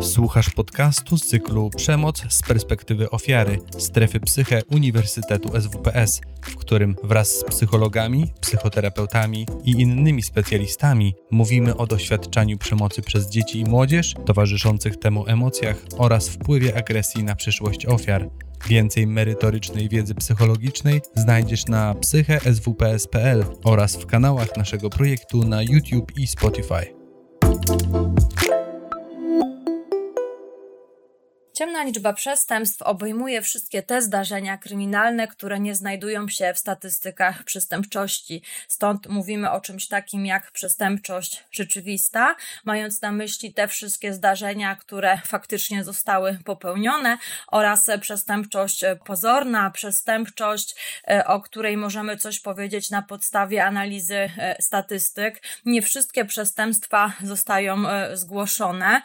Słuchasz 0.00 0.50
podcastu 0.50 1.18
z 1.18 1.26
cyklu 1.26 1.70
Przemoc 1.76 2.22
z 2.28 2.42
perspektywy 2.42 3.10
ofiary 3.10 3.58
strefy 3.78 4.20
psyche 4.20 4.62
Uniwersytetu 4.70 5.60
SWPS, 5.60 6.20
w 6.42 6.56
którym 6.56 6.96
wraz 7.02 7.28
z 7.28 7.44
psychologami, 7.44 8.32
psychoterapeutami 8.40 9.46
i 9.64 9.70
innymi 9.70 10.22
specjalistami 10.22 11.14
mówimy 11.30 11.76
o 11.76 11.86
doświadczaniu 11.86 12.58
przemocy 12.58 13.02
przez 13.02 13.30
dzieci 13.30 13.60
i 13.60 13.64
młodzież, 13.64 14.14
towarzyszących 14.26 14.96
temu 14.96 15.26
emocjach 15.26 15.76
oraz 15.98 16.28
wpływie 16.28 16.76
agresji 16.76 17.24
na 17.24 17.36
przyszłość 17.36 17.86
ofiar. 17.86 18.30
Więcej 18.68 19.06
merytorycznej 19.06 19.88
wiedzy 19.88 20.14
psychologicznej 20.14 21.00
znajdziesz 21.14 21.66
na 21.66 21.94
psycheswps.pl 21.94 23.44
oraz 23.64 23.96
w 23.96 24.06
kanałach 24.06 24.56
naszego 24.56 24.90
projektu 24.90 25.44
na 25.44 25.62
YouTube 25.62 26.18
i 26.18 26.26
Spotify. 26.26 26.96
Ciemna 31.56 31.84
liczba 31.84 32.12
przestępstw 32.12 32.82
obejmuje 32.82 33.42
wszystkie 33.42 33.82
te 33.82 34.02
zdarzenia 34.02 34.58
kryminalne, 34.58 35.28
które 35.28 35.60
nie 35.60 35.74
znajdują 35.74 36.28
się 36.28 36.54
w 36.54 36.58
statystykach 36.58 37.44
przestępczości. 37.44 38.42
Stąd 38.68 39.06
mówimy 39.08 39.50
o 39.50 39.60
czymś 39.60 39.88
takim 39.88 40.26
jak 40.26 40.50
przestępczość 40.50 41.44
rzeczywista, 41.50 42.36
mając 42.64 43.02
na 43.02 43.12
myśli 43.12 43.54
te 43.54 43.68
wszystkie 43.68 44.14
zdarzenia, 44.14 44.76
które 44.76 45.18
faktycznie 45.26 45.84
zostały 45.84 46.38
popełnione, 46.44 47.18
oraz 47.46 47.86
przestępczość 48.00 48.84
pozorna, 49.04 49.70
przestępczość, 49.70 50.74
e, 51.08 51.26
o 51.26 51.40
której 51.40 51.76
możemy 51.76 52.16
coś 52.16 52.40
powiedzieć 52.40 52.90
na 52.90 53.02
podstawie 53.02 53.64
analizy 53.64 54.16
e, 54.16 54.56
statystyk. 54.62 55.42
Nie 55.64 55.82
wszystkie 55.82 56.24
przestępstwa 56.24 57.12
zostają 57.22 57.88
e, 57.88 58.16
zgłoszone. 58.16 59.02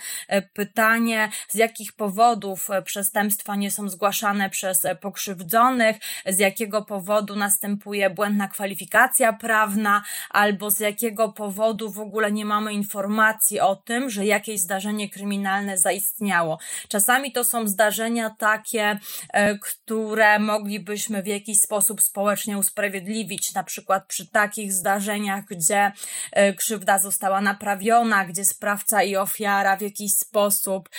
Pytanie, 0.53 1.29
z 1.49 1.55
jakich 1.55 1.93
powodów 1.93 2.40
powodów 2.41 2.69
e, 2.69 2.81
przestępstwa 2.81 3.55
nie 3.55 3.71
są 3.71 3.89
zgłaszane 3.89 4.49
przez 4.49 4.85
e, 4.85 4.95
pokrzywdzonych, 4.95 5.97
z 6.25 6.39
jakiego 6.39 6.81
powodu 6.81 7.35
następuje 7.35 8.09
błędna 8.09 8.47
kwalifikacja 8.47 9.33
prawna, 9.33 10.03
albo 10.29 10.71
z 10.71 10.79
jakiego 10.79 11.29
powodu 11.29 11.91
w 11.91 11.99
ogóle 11.99 12.31
nie 12.31 12.45
mamy 12.45 12.73
informacji 12.73 13.59
o 13.59 13.75
tym, 13.75 14.09
że 14.09 14.25
jakieś 14.25 14.59
zdarzenie 14.59 15.09
kryminalne 15.09 15.77
zaistniało. 15.77 16.59
Czasami 16.89 17.31
to 17.31 17.43
są 17.43 17.67
zdarzenia 17.67 18.29
takie, 18.29 18.99
e, 19.33 19.57
które 19.57 20.39
moglibyśmy 20.39 21.23
w 21.23 21.27
jakiś 21.27 21.57
sposób 21.57 22.01
społecznie 22.01 22.57
usprawiedliwić, 22.57 23.53
na 23.53 23.63
przykład 23.63 24.05
przy 24.07 24.27
takich 24.27 24.73
zdarzeniach, 24.73 25.45
gdzie 25.45 25.91
krzywda 26.57 26.99
została 26.99 27.41
naprawiona, 27.41 28.25
gdzie 28.25 28.45
sprawca 28.45 29.03
i 29.03 29.15
ofiara 29.15 29.77
w 29.77 29.81
jakiś 29.81 30.13
sposób 30.13 30.89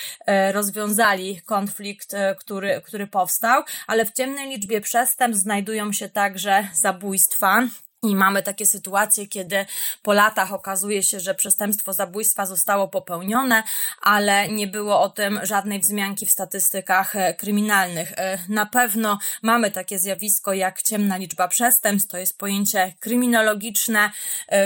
rozwiązali 0.53 1.32
konflikt, 1.41 2.15
e, 2.15 2.35
który, 2.35 2.81
który 2.85 3.07
powstał, 3.07 3.63
ale 3.87 4.07
w 4.07 4.13
ciemnej 4.13 4.49
liczbie 4.49 4.81
przestępstw 4.81 5.43
znajdują 5.43 5.93
się 5.93 6.09
także 6.09 6.69
zabójstwa. 6.75 7.69
I 8.05 8.17
mamy 8.17 8.43
takie 8.43 8.67
sytuacje, 8.67 9.27
kiedy 9.27 9.67
po 10.03 10.13
latach 10.13 10.53
okazuje 10.53 11.03
się, 11.03 11.21
że 11.21 11.35
przestępstwo 11.35 11.93
zabójstwa 11.93 12.47
zostało 12.47 12.89
popełnione, 12.89 13.63
ale 14.01 14.49
nie 14.49 14.67
było 14.67 15.01
o 15.01 15.09
tym 15.09 15.41
żadnej 15.43 15.81
wzmianki 15.81 16.27
w 16.27 16.31
statystykach 16.31 17.17
e, 17.17 17.35
kryminalnych. 17.35 18.13
E, 18.17 18.39
na 18.49 18.67
pewno 18.67 19.19
mamy 19.43 19.71
takie 19.71 19.99
zjawisko 19.99 20.53
jak 20.53 20.83
ciemna 20.83 21.17
liczba 21.17 21.49
przestępstw, 21.49 22.11
to 22.11 22.19
jest 22.19 22.39
pojęcie 22.39 22.95
kryminologiczne, 23.01 24.11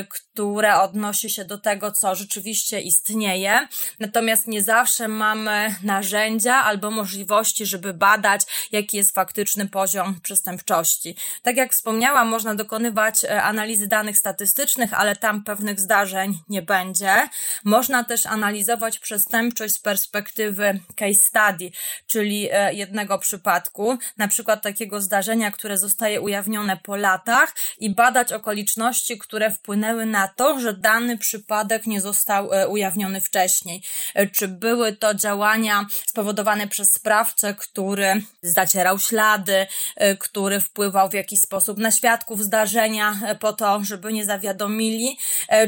które 0.09 0.81
odnosi 0.81 1.31
się 1.31 1.45
do 1.45 1.59
tego, 1.59 1.93
co 1.93 2.15
rzeczywiście 2.15 2.81
istnieje. 2.81 3.69
Natomiast 4.01 4.47
nie 4.47 4.63
zawsze 4.63 5.09
mamy 5.09 5.75
narzędzia 5.83 6.55
albo 6.55 6.91
możliwości, 6.91 7.67
żeby 7.67 7.95
badać, 7.95 8.43
jaki 8.73 8.97
jest 8.97 9.15
faktyczny 9.15 9.69
poziom 9.69 10.21
przestępczości. 10.21 11.17
Tak 11.43 11.57
jak 11.57 11.73
wspomniałam, 11.73 12.29
można 12.29 12.55
dokonywać 12.55 13.25
e, 13.25 13.26
analizy 13.29 13.87
danych 13.87 14.19
statystycznych, 14.19 14.95
ale 14.95 15.17
tam 15.17 15.45
pewnych 15.45 15.81
zdarzeń 15.81 16.39
nie 16.49 16.63
będzie. 16.63 17.29
Można 17.65 18.05
też 18.05 18.27
analizować 18.27 18.99
przestępczość 18.99 19.75
z 19.75 19.79
perspektywy 19.79 20.81
case 20.97 21.15
study, 21.15 21.71
czyli 22.07 22.49
e, 22.53 22.75
jednego 22.75 23.19
przypadku, 23.19 23.99
na 24.17 24.29
przykład 24.29 24.63
takiego 24.63 25.01
zdarzenia, 25.01 25.51
które 25.51 25.79
zostaje 25.79 26.21
ujawnione 26.21 26.77
po 26.77 26.97
latach 26.97 27.55
i 27.79 27.95
badać 27.95 28.33
okoliczności, 28.33 29.19
które 29.19 29.51
wpłynęły 29.51 30.07
na 30.07 30.29
to, 30.29 30.61
że 30.61 30.73
dany 30.73 31.19
przypadek 31.19 31.87
nie 31.87 32.01
został 32.01 32.53
e, 32.53 32.69
ujawniony 32.69 33.21
wcześniej. 33.21 33.83
E, 34.15 34.27
czy 34.27 34.49
były 34.49 34.93
to 34.93 35.15
działania 35.15 35.87
spowodowane 36.07 36.69
przez 36.69 36.93
sprawcę, 36.93 37.55
który 37.55 38.23
zacierał 38.43 38.99
ślady, 38.99 39.67
e, 39.97 40.17
który 40.17 40.61
wpływał 40.61 41.11
w 41.11 41.15
jakiś 41.15 41.41
sposób 41.41 41.79
na 41.79 41.91
świadków 41.91 42.45
zdarzenia 42.45 43.16
po 43.41 43.53
to, 43.53 43.85
żeby 43.85 44.13
nie 44.13 44.25
zawiadomili, 44.25 45.19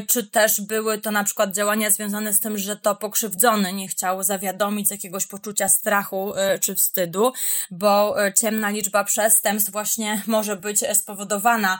czy 0.07 0.27
też 0.27 0.61
były 0.61 0.97
to 0.97 1.11
na 1.11 1.23
przykład 1.23 1.55
działania 1.55 1.89
związane 1.89 2.33
z 2.33 2.39
tym, 2.39 2.57
że 2.57 2.75
to 2.75 2.95
pokrzywdzony 2.95 3.73
nie 3.73 3.87
chciał 3.87 4.23
zawiadomić 4.23 4.87
z 4.87 4.91
jakiegoś 4.91 5.25
poczucia 5.25 5.69
strachu 5.69 6.33
czy 6.61 6.75
wstydu, 6.75 7.33
bo 7.71 8.15
ciemna 8.35 8.69
liczba 8.69 9.03
przestępstw 9.03 9.71
właśnie 9.71 10.21
może 10.27 10.55
być 10.55 10.79
spowodowana 10.93 11.79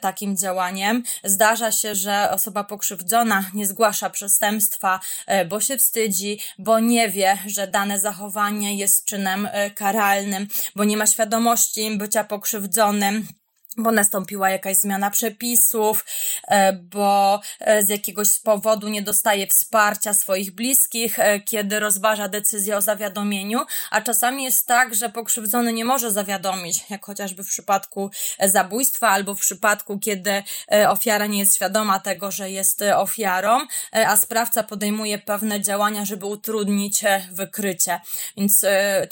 takim 0.00 0.36
działaniem. 0.36 1.02
Zdarza 1.24 1.72
się, 1.72 1.94
że 1.94 2.30
osoba 2.30 2.64
pokrzywdzona 2.64 3.44
nie 3.54 3.66
zgłasza 3.66 4.10
przestępstwa, 4.10 5.00
e, 5.26 5.44
bo 5.44 5.60
się 5.60 5.76
wstydzi, 5.76 6.40
bo 6.58 6.80
nie 6.80 7.08
wie, 7.08 7.38
że 7.46 7.66
dane 7.66 8.00
zachowanie 8.00 8.76
jest 8.76 9.04
czynem 9.04 9.48
e, 9.52 9.70
karalnym, 9.70 10.48
bo 10.76 10.84
nie 10.84 10.96
ma 10.96 11.06
świadomości 11.06 11.96
bycia 11.98 12.24
pokrzywdzonym 12.24 13.28
bo 13.76 13.92
nastąpiła 13.92 14.50
jakaś 14.50 14.76
zmiana 14.76 15.10
przepisów, 15.10 16.04
e, 16.48 16.72
bo 16.72 17.40
e, 17.60 17.82
z 17.82 17.88
jakiegoś 17.88 18.38
powodu 18.38 18.88
nie 18.88 19.02
dostaje 19.02 19.46
wsparcia 19.46 20.14
swoich 20.14 20.50
bliskich, 20.50 21.18
e, 21.18 21.40
kiedy 21.40 21.80
rozważa 21.80 22.28
decyzję 22.28 22.76
o 22.76 22.80
zawiadomieniu, 22.80 23.60
a 23.90 24.00
czasami 24.00 24.44
jest 24.44 24.66
tak, 24.66 24.94
że 24.94 25.08
pokrzywdzony 25.08 25.72
nie 25.72 25.84
może 25.84 26.10
zawiadomić, 26.10 26.90
jak 26.90 27.06
chociażby 27.06 27.44
w 27.44 27.48
przypadku 27.48 28.10
zabójstwa 28.44 29.08
albo 29.08 29.34
w 29.34 29.40
przypadku, 29.40 29.98
kiedy 29.98 30.42
ofiara 30.88 31.26
nie 31.26 31.38
jest 31.38 31.54
świadoma 31.54 32.00
tego, 32.00 32.30
że 32.30 32.50
jest 32.50 32.82
ofiarą, 32.96 33.66
a 33.92 34.16
sprawca 34.16 34.62
podejmuje 34.62 35.18
pewne 35.18 35.60
działania, 35.60 36.04
żeby 36.04 36.26
utrudnić 36.26 37.04
wykrycie. 37.32 38.00
Więc, 38.36 38.64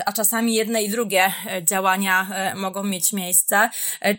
a 0.07 0.13
czasami 0.13 0.55
jedne 0.55 0.83
i 0.83 0.91
drugie 0.91 1.33
działania 1.63 2.27
mogą 2.55 2.85
mieć 2.85 3.13
miejsce. 3.13 3.71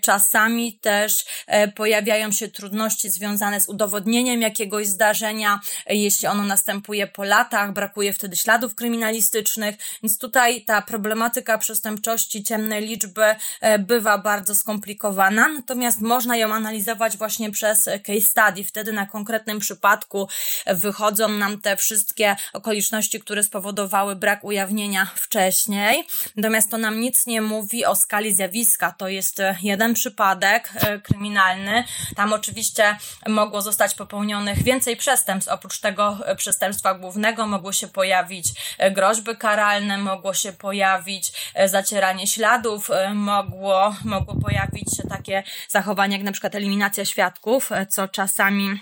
Czasami 0.01 0.34
Czasami 0.35 0.73
też 0.73 1.25
e, 1.47 1.67
pojawiają 1.67 2.31
się 2.31 2.47
trudności 2.47 3.09
związane 3.09 3.61
z 3.61 3.69
udowodnieniem 3.69 4.41
jakiegoś 4.41 4.87
zdarzenia, 4.87 5.59
e, 5.85 5.95
jeśli 5.95 6.27
ono 6.27 6.43
następuje 6.43 7.07
po 7.07 7.23
latach, 7.23 7.73
brakuje 7.73 8.13
wtedy 8.13 8.35
śladów 8.35 8.75
kryminalistycznych, 8.75 9.75
więc 10.03 10.17
tutaj 10.17 10.61
ta 10.61 10.81
problematyka 10.81 11.57
przestępczości 11.57 12.43
ciemnej 12.43 12.87
liczby 12.87 13.35
e, 13.61 13.79
bywa 13.79 14.17
bardzo 14.17 14.55
skomplikowana, 14.55 15.47
natomiast 15.47 16.01
można 16.01 16.37
ją 16.37 16.53
analizować 16.53 17.17
właśnie 17.17 17.51
przez 17.51 17.89
case 18.05 18.21
study. 18.21 18.63
Wtedy 18.63 18.93
na 18.93 19.05
konkretnym 19.05 19.59
przypadku 19.59 20.27
wychodzą 20.67 21.29
nam 21.29 21.61
te 21.61 21.77
wszystkie 21.77 22.35
okoliczności, 22.53 23.19
które 23.19 23.43
spowodowały 23.43 24.15
brak 24.15 24.43
ujawnienia 24.43 25.07
wcześniej. 25.15 26.07
Natomiast 26.35 26.71
to 26.71 26.77
nam 26.77 26.99
nic 26.99 27.25
nie 27.25 27.41
mówi 27.41 27.85
o 27.85 27.95
skali 27.95 28.33
zjawiska. 28.33 28.95
To 28.97 29.07
jest 29.07 29.41
jeden 29.61 29.93
przypadek, 29.93 30.24
wypadek 30.25 30.69
e, 30.75 30.99
kryminalny. 30.99 31.83
Tam 32.15 32.33
oczywiście 32.33 32.97
mogło 33.27 33.61
zostać 33.61 33.95
popełnionych 33.95 34.63
więcej 34.63 34.97
przestępstw. 34.97 35.51
Oprócz 35.51 35.79
tego 35.79 36.17
e, 36.25 36.35
przestępstwa 36.35 36.93
głównego 36.93 37.47
mogło 37.47 37.73
się 37.73 37.87
pojawić 37.87 38.47
e, 38.77 38.91
groźby 38.91 39.37
karalne, 39.37 39.97
mogło 39.97 40.33
się 40.33 40.53
pojawić 40.53 41.31
zacieranie 41.65 42.27
śladów, 42.27 42.89
mogło, 43.13 43.95
mogło 44.03 44.35
pojawić 44.35 44.97
się 44.97 45.03
takie 45.09 45.43
zachowania 45.69 46.17
jak 46.17 46.25
na 46.25 46.31
przykład 46.31 46.55
eliminacja 46.55 47.05
świadków, 47.05 47.69
co 47.89 48.07
czasami 48.07 48.79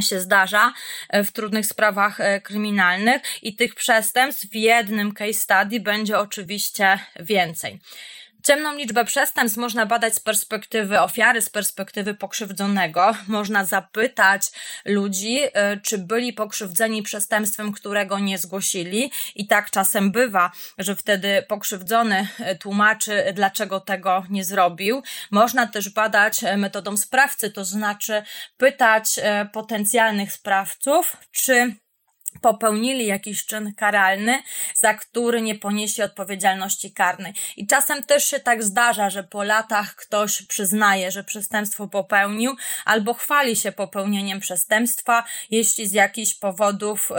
się 0.00 0.20
zdarza 0.20 0.72
w 1.12 1.32
trudnych 1.32 1.66
sprawach 1.66 2.18
kryminalnych 2.42 3.22
i 3.42 3.56
tych 3.56 3.74
przestępstw 3.74 4.46
w 4.50 4.54
jednym 4.54 5.12
case 5.12 5.32
study 5.32 5.80
będzie 5.80 6.18
oczywiście 6.18 6.98
więcej. 7.20 7.80
Ciemną 8.42 8.74
liczbę 8.76 9.04
przestępstw 9.04 9.58
można 9.58 9.86
badać 9.86 10.14
z 10.14 10.20
perspektywy 10.20 11.00
ofiary, 11.00 11.42
z 11.42 11.50
perspektywy 11.50 12.14
pokrzywdzonego. 12.14 13.14
Można 13.26 13.64
zapytać 13.64 14.42
ludzi, 14.84 15.38
y, 15.44 15.50
czy 15.82 15.98
byli 15.98 16.32
pokrzywdzeni 16.32 17.02
przestępstwem, 17.02 17.72
którego 17.72 18.18
nie 18.18 18.38
zgłosili. 18.38 19.12
I 19.34 19.46
tak 19.46 19.70
czasem 19.70 20.12
bywa, 20.12 20.50
że 20.78 20.96
wtedy 20.96 21.44
pokrzywdzony 21.48 22.28
y, 22.40 22.58
tłumaczy, 22.58 23.24
dlaczego 23.34 23.80
tego 23.80 24.24
nie 24.30 24.44
zrobił. 24.44 25.02
Można 25.30 25.66
też 25.66 25.88
badać 25.88 26.44
y, 26.44 26.56
metodą 26.56 26.96
sprawcy, 26.96 27.50
to 27.50 27.64
znaczy 27.64 28.22
pytać 28.56 29.20
potencjalnych 29.52 30.32
sprawców, 30.32 31.16
czy 31.32 31.74
popełnili 32.40 33.06
jakiś 33.06 33.46
czyn 33.46 33.74
karalny, 33.74 34.42
za 34.74 34.94
który 34.94 35.42
nie 35.42 35.54
poniesie 35.54 36.04
odpowiedzialności 36.04 36.92
karnej. 36.92 37.32
I 37.56 37.66
czasem 37.66 38.02
też 38.02 38.24
się 38.24 38.40
tak 38.40 38.62
zdarza, 38.62 39.10
że 39.10 39.24
po 39.24 39.42
latach 39.42 39.94
ktoś 39.94 40.42
przyznaje, 40.42 41.10
że 41.10 41.24
przestępstwo 41.24 41.88
popełnił, 41.88 42.56
albo 42.84 43.14
chwali 43.14 43.56
się 43.56 43.72
popełnieniem 43.72 44.40
przestępstwa, 44.40 45.24
jeśli 45.50 45.86
z 45.86 45.92
jakichś 45.92 46.34
powodów 46.34 47.10
y, 47.10 47.14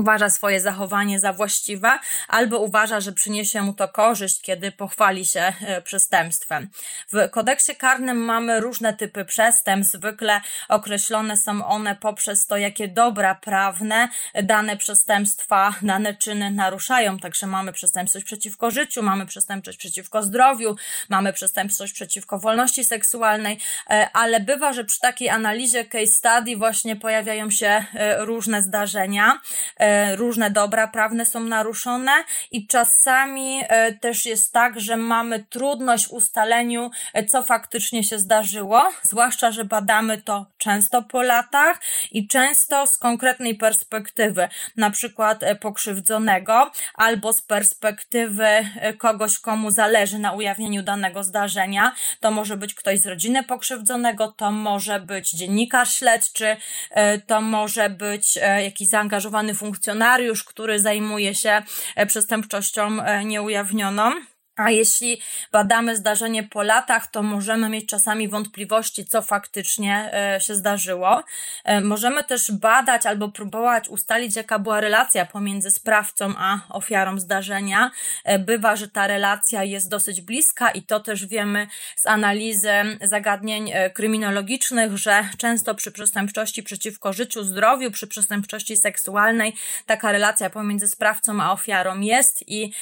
uważa 0.00 0.30
swoje 0.30 0.60
zachowanie 0.60 1.20
za 1.20 1.32
właściwe, 1.32 1.98
albo 2.28 2.58
uważa, 2.58 3.00
że 3.00 3.12
przyniesie 3.12 3.62
mu 3.62 3.72
to 3.72 3.88
korzyść, 3.88 4.42
kiedy 4.42 4.72
pochwali 4.72 5.26
się 5.26 5.52
y, 5.78 5.82
przestępstwem. 5.82 6.68
W 7.12 7.30
kodeksie 7.30 7.76
karnym 7.76 8.16
mamy 8.16 8.60
różne 8.60 8.94
typy 8.94 9.24
przestępstw, 9.24 9.96
zwykle 9.96 10.40
określone 10.68 11.36
są 11.36 11.66
one 11.66 11.96
poprzez 11.96 12.46
to, 12.46 12.56
jakie 12.56 12.88
dobra 12.88 13.34
prawne 13.34 14.08
dane 14.42 14.65
dane 14.66 14.76
przestępstwa, 14.76 15.74
dane 15.82 16.14
czyny 16.14 16.50
naruszają. 16.50 17.18
Także 17.18 17.46
mamy 17.46 17.72
przestępstwość 17.72 18.26
przeciwko 18.26 18.70
życiu, 18.70 19.02
mamy 19.02 19.26
przestępczość 19.26 19.78
przeciwko 19.78 20.22
zdrowiu, 20.22 20.76
mamy 21.08 21.32
przestępstwość 21.32 21.92
przeciwko 21.92 22.38
wolności 22.38 22.84
seksualnej, 22.84 23.58
e, 23.90 24.08
ale 24.12 24.40
bywa, 24.40 24.72
że 24.72 24.84
przy 24.84 25.00
takiej 25.00 25.28
analizie 25.28 25.84
case 25.84 26.06
study 26.06 26.56
właśnie 26.56 26.96
pojawiają 26.96 27.50
się 27.50 27.84
e, 27.94 28.24
różne 28.24 28.62
zdarzenia, 28.62 29.40
e, 29.76 30.16
różne 30.16 30.50
dobra 30.50 30.88
prawne 30.88 31.26
są 31.26 31.40
naruszone 31.40 32.12
i 32.50 32.66
czasami 32.66 33.62
też 34.00 34.26
jest 34.26 34.52
tak, 34.52 34.80
że 34.80 34.96
mamy 34.96 35.44
trudność 35.44 36.08
w 36.08 36.12
ustaleniu, 36.12 36.90
co 37.28 37.42
faktycznie 37.42 38.04
się 38.04 38.18
zdarzyło, 38.18 38.92
zwłaszcza, 39.02 39.50
że 39.50 39.64
badamy 39.64 40.22
to 40.22 40.46
często 40.58 41.02
po 41.02 41.22
latach 41.22 41.80
i 42.12 42.28
często 42.28 42.86
z 42.86 42.98
konkretnej 42.98 43.54
perspektywy 43.54 44.48
na 44.76 44.90
przykład 44.90 45.42
e, 45.42 45.56
pokrzywdzonego, 45.56 46.70
albo 46.94 47.32
z 47.32 47.42
perspektywy 47.42 48.44
e, 48.44 48.94
kogoś, 48.94 49.38
komu 49.38 49.70
zależy 49.70 50.18
na 50.18 50.32
ujawnieniu 50.32 50.82
danego 50.82 51.24
zdarzenia. 51.24 51.92
To 52.20 52.30
może 52.30 52.56
być 52.56 52.74
ktoś 52.74 53.00
z 53.00 53.06
rodziny 53.06 53.44
pokrzywdzonego, 53.44 54.28
to 54.28 54.50
może 54.50 55.00
być 55.00 55.30
dziennikarz 55.30 55.94
śledczy, 55.94 56.56
e, 56.90 57.18
to 57.18 57.40
może 57.40 57.90
być 57.90 58.38
jakiś 58.62 58.88
zaangażowany 58.88 59.54
funkcjonariusz, 59.54 60.44
który 60.44 60.80
zajmuje 60.80 61.34
się 61.34 61.62
przestępczością 62.06 62.90
nieujawnioną. 63.24 64.35
A 64.56 64.70
jeśli 64.70 65.20
badamy 65.52 65.96
zdarzenie 65.96 66.42
po 66.42 66.62
latach, 66.62 67.06
to 67.06 67.22
możemy 67.22 67.68
mieć 67.68 67.86
czasami 67.86 68.28
wątpliwości, 68.28 69.06
co 69.06 69.22
faktycznie 69.22 70.10
e, 70.12 70.40
się 70.40 70.54
zdarzyło. 70.54 71.22
E, 71.64 71.80
możemy 71.80 72.24
też 72.24 72.52
badać 72.52 73.06
albo 73.06 73.28
próbować 73.28 73.88
ustalić, 73.88 74.36
jaka 74.36 74.58
była 74.58 74.80
relacja 74.80 75.26
pomiędzy 75.26 75.70
sprawcą 75.70 76.34
a 76.38 76.60
ofiarą 76.68 77.18
zdarzenia. 77.18 77.90
E, 78.24 78.38
bywa, 78.38 78.76
że 78.76 78.88
ta 78.88 79.06
relacja 79.06 79.64
jest 79.64 79.88
dosyć 79.88 80.20
bliska 80.20 80.70
i 80.70 80.82
to 80.82 81.00
też 81.00 81.26
wiemy 81.26 81.66
z 81.96 82.06
analizy 82.06 82.70
zagadnień 83.02 83.72
kryminologicznych, 83.94 84.98
że 84.98 85.24
często 85.38 85.74
przy 85.74 85.92
przestępczości 85.92 86.62
przeciwko 86.62 87.12
życiu, 87.12 87.44
zdrowiu, 87.44 87.90
przy 87.90 88.06
przestępczości 88.06 88.76
seksualnej 88.76 89.54
taka 89.86 90.12
relacja 90.12 90.50
pomiędzy 90.50 90.88
sprawcą 90.88 91.42
a 91.42 91.52
ofiarą 91.52 92.00
jest 92.00 92.48
i 92.48 92.72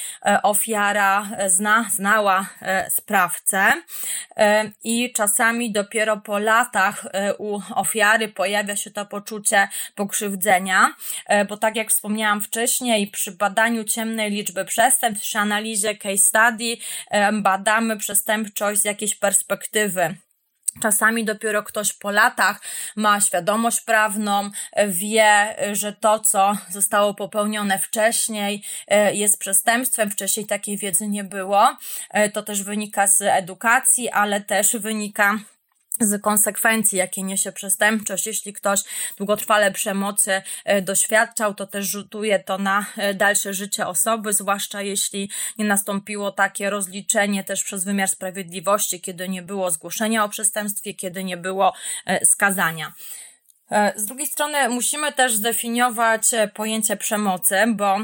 ofiara 0.42 1.28
zna 1.46 1.63
zna, 1.64 1.86
znała 1.90 2.46
e, 2.62 2.90
sprawcę 2.90 3.72
e, 4.36 4.70
i 4.84 5.12
czasami 5.12 5.72
dopiero 5.72 6.16
po 6.16 6.38
latach 6.38 7.06
e, 7.12 7.34
u 7.36 7.62
ofiary 7.74 8.28
pojawia 8.28 8.76
się 8.76 8.90
to 8.90 9.06
poczucie 9.06 9.68
pokrzywdzenia, 9.94 10.94
bo 11.48 11.56
tak 11.56 11.76
jak 11.76 11.90
wspomniałam 11.90 12.40
wcześniej, 12.40 13.06
przy 13.06 13.32
badaniu 13.32 13.84
ciemnej 13.84 14.30
liczby 14.30 14.64
przestępstw, 14.64 15.26
przy 15.26 15.38
analizie 15.38 15.96
case 15.96 16.18
study 16.18 16.76
badamy 17.32 17.96
przestępczość 17.96 18.80
z 18.80 18.84
jakiejś 18.84 19.14
perspektywy 19.14 20.16
Czasami 20.82 21.24
dopiero 21.24 21.62
ktoś 21.62 21.92
po 21.92 22.10
latach 22.10 22.60
ma 22.96 23.20
świadomość 23.20 23.80
prawną, 23.80 24.50
wie, 24.88 25.56
że 25.72 25.92
to, 25.92 26.20
co 26.20 26.56
zostało 26.70 27.14
popełnione 27.14 27.78
wcześniej, 27.78 28.64
e, 28.88 29.14
jest 29.14 29.38
przestępstwem. 29.38 30.10
Wcześniej 30.10 30.46
takiej 30.46 30.78
wiedzy 30.78 31.08
nie 31.08 31.24
było. 31.24 31.76
E, 32.10 32.30
to 32.30 32.42
też 32.42 32.62
wynika 32.62 33.06
z 33.06 33.20
edukacji, 33.20 34.10
ale 34.10 34.40
też 34.40 34.76
wynika 34.76 35.38
z 36.00 36.22
konsekwencji, 36.22 36.98
jakie 36.98 37.22
niesie 37.22 37.52
przestępczość. 37.52 38.26
Jeśli 38.26 38.52
ktoś 38.52 38.80
długotrwale 39.16 39.72
przemocy 39.72 40.42
e, 40.64 40.82
doświadczał, 40.82 41.54
to 41.54 41.66
też 41.66 41.86
rzutuje 41.86 42.38
to 42.38 42.58
na 42.58 42.86
e, 42.96 43.14
dalsze 43.14 43.54
życie 43.54 43.86
osoby, 43.86 44.32
zwłaszcza 44.32 44.82
jeśli 44.82 45.30
nie 45.58 45.64
nastąpiło 45.64 46.32
takie 46.32 46.70
rozliczenie 46.70 47.44
też 47.44 47.64
przez 47.64 47.84
wymiar 47.84 48.08
sprawiedliwości, 48.08 49.00
kiedy 49.00 49.28
nie 49.28 49.42
było 49.42 49.70
zgłoszenia 49.70 50.24
o 50.24 50.28
przestępstwie, 50.28 50.94
kiedy 50.94 51.24
nie 51.24 51.36
było 51.36 51.72
e, 52.06 52.26
skazania. 52.26 52.92
Z 53.96 54.06
drugiej 54.06 54.26
strony 54.26 54.68
musimy 54.68 55.12
też 55.12 55.34
zdefiniować 55.34 56.22
pojęcie 56.54 56.96
przemocy, 56.96 57.56
bo 57.68 57.96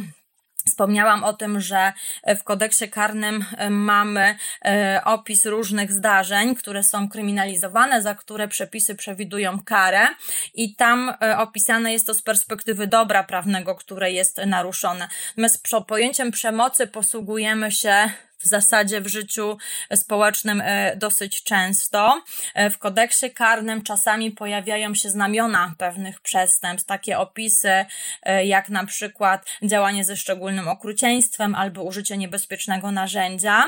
Wspomniałam 0.67 1.25
o 1.25 1.33
tym, 1.33 1.61
że 1.61 1.93
w 2.39 2.45
kodeksie 2.45 2.89
karnym 2.89 3.45
e, 3.57 3.71
mamy 3.71 4.35
e, 4.65 5.01
opis 5.05 5.47
różnych 5.47 5.93
zdarzeń, 5.93 6.55
które 6.55 6.83
są 6.83 7.09
kryminalizowane, 7.09 8.03
za 8.03 8.15
które 8.15 8.49
przepisy 8.49 8.95
przewidują 8.95 9.59
karę, 9.65 10.09
i 10.55 10.75
tam 10.75 11.13
e, 11.23 11.39
opisane 11.39 11.93
jest 11.93 12.07
to 12.07 12.15
z 12.15 12.23
perspektywy 12.23 12.87
dobra 12.87 13.25
prawnego, 13.25 13.75
które 13.75 14.13
jest 14.13 14.41
naruszone. 14.47 15.09
Z 15.49 15.59
pojęciem 15.87 16.31
przemocy 16.31 16.87
posługujemy 16.87 17.73
się 17.73 18.11
w 18.41 18.47
zasadzie 18.47 19.01
w 19.01 19.07
życiu 19.07 19.59
społecznym 19.95 20.63
e, 20.65 20.97
dosyć 20.97 21.43
często. 21.43 22.23
E, 22.55 22.71
w 22.71 22.79
kodeksie 22.79 23.31
karnym 23.31 23.83
czasami 23.83 24.31
pojawiają 24.31 24.95
się 24.95 25.11
znamiona 25.11 25.75
pewnych 25.79 26.21
przestępstw, 26.21 26.89
takie 26.89 27.19
opisy 27.19 27.85
e, 28.23 28.47
jak 28.47 28.69
na 28.69 28.87
przykład 28.87 29.47
działanie 29.63 30.05
ze 30.05 30.17
szczególnym 30.17 30.69
okrucieństwem 30.69 31.55
albo 31.55 31.83
użycie 31.83 32.17
niebezpiecznego 32.17 32.91
narzędzia 32.91 33.65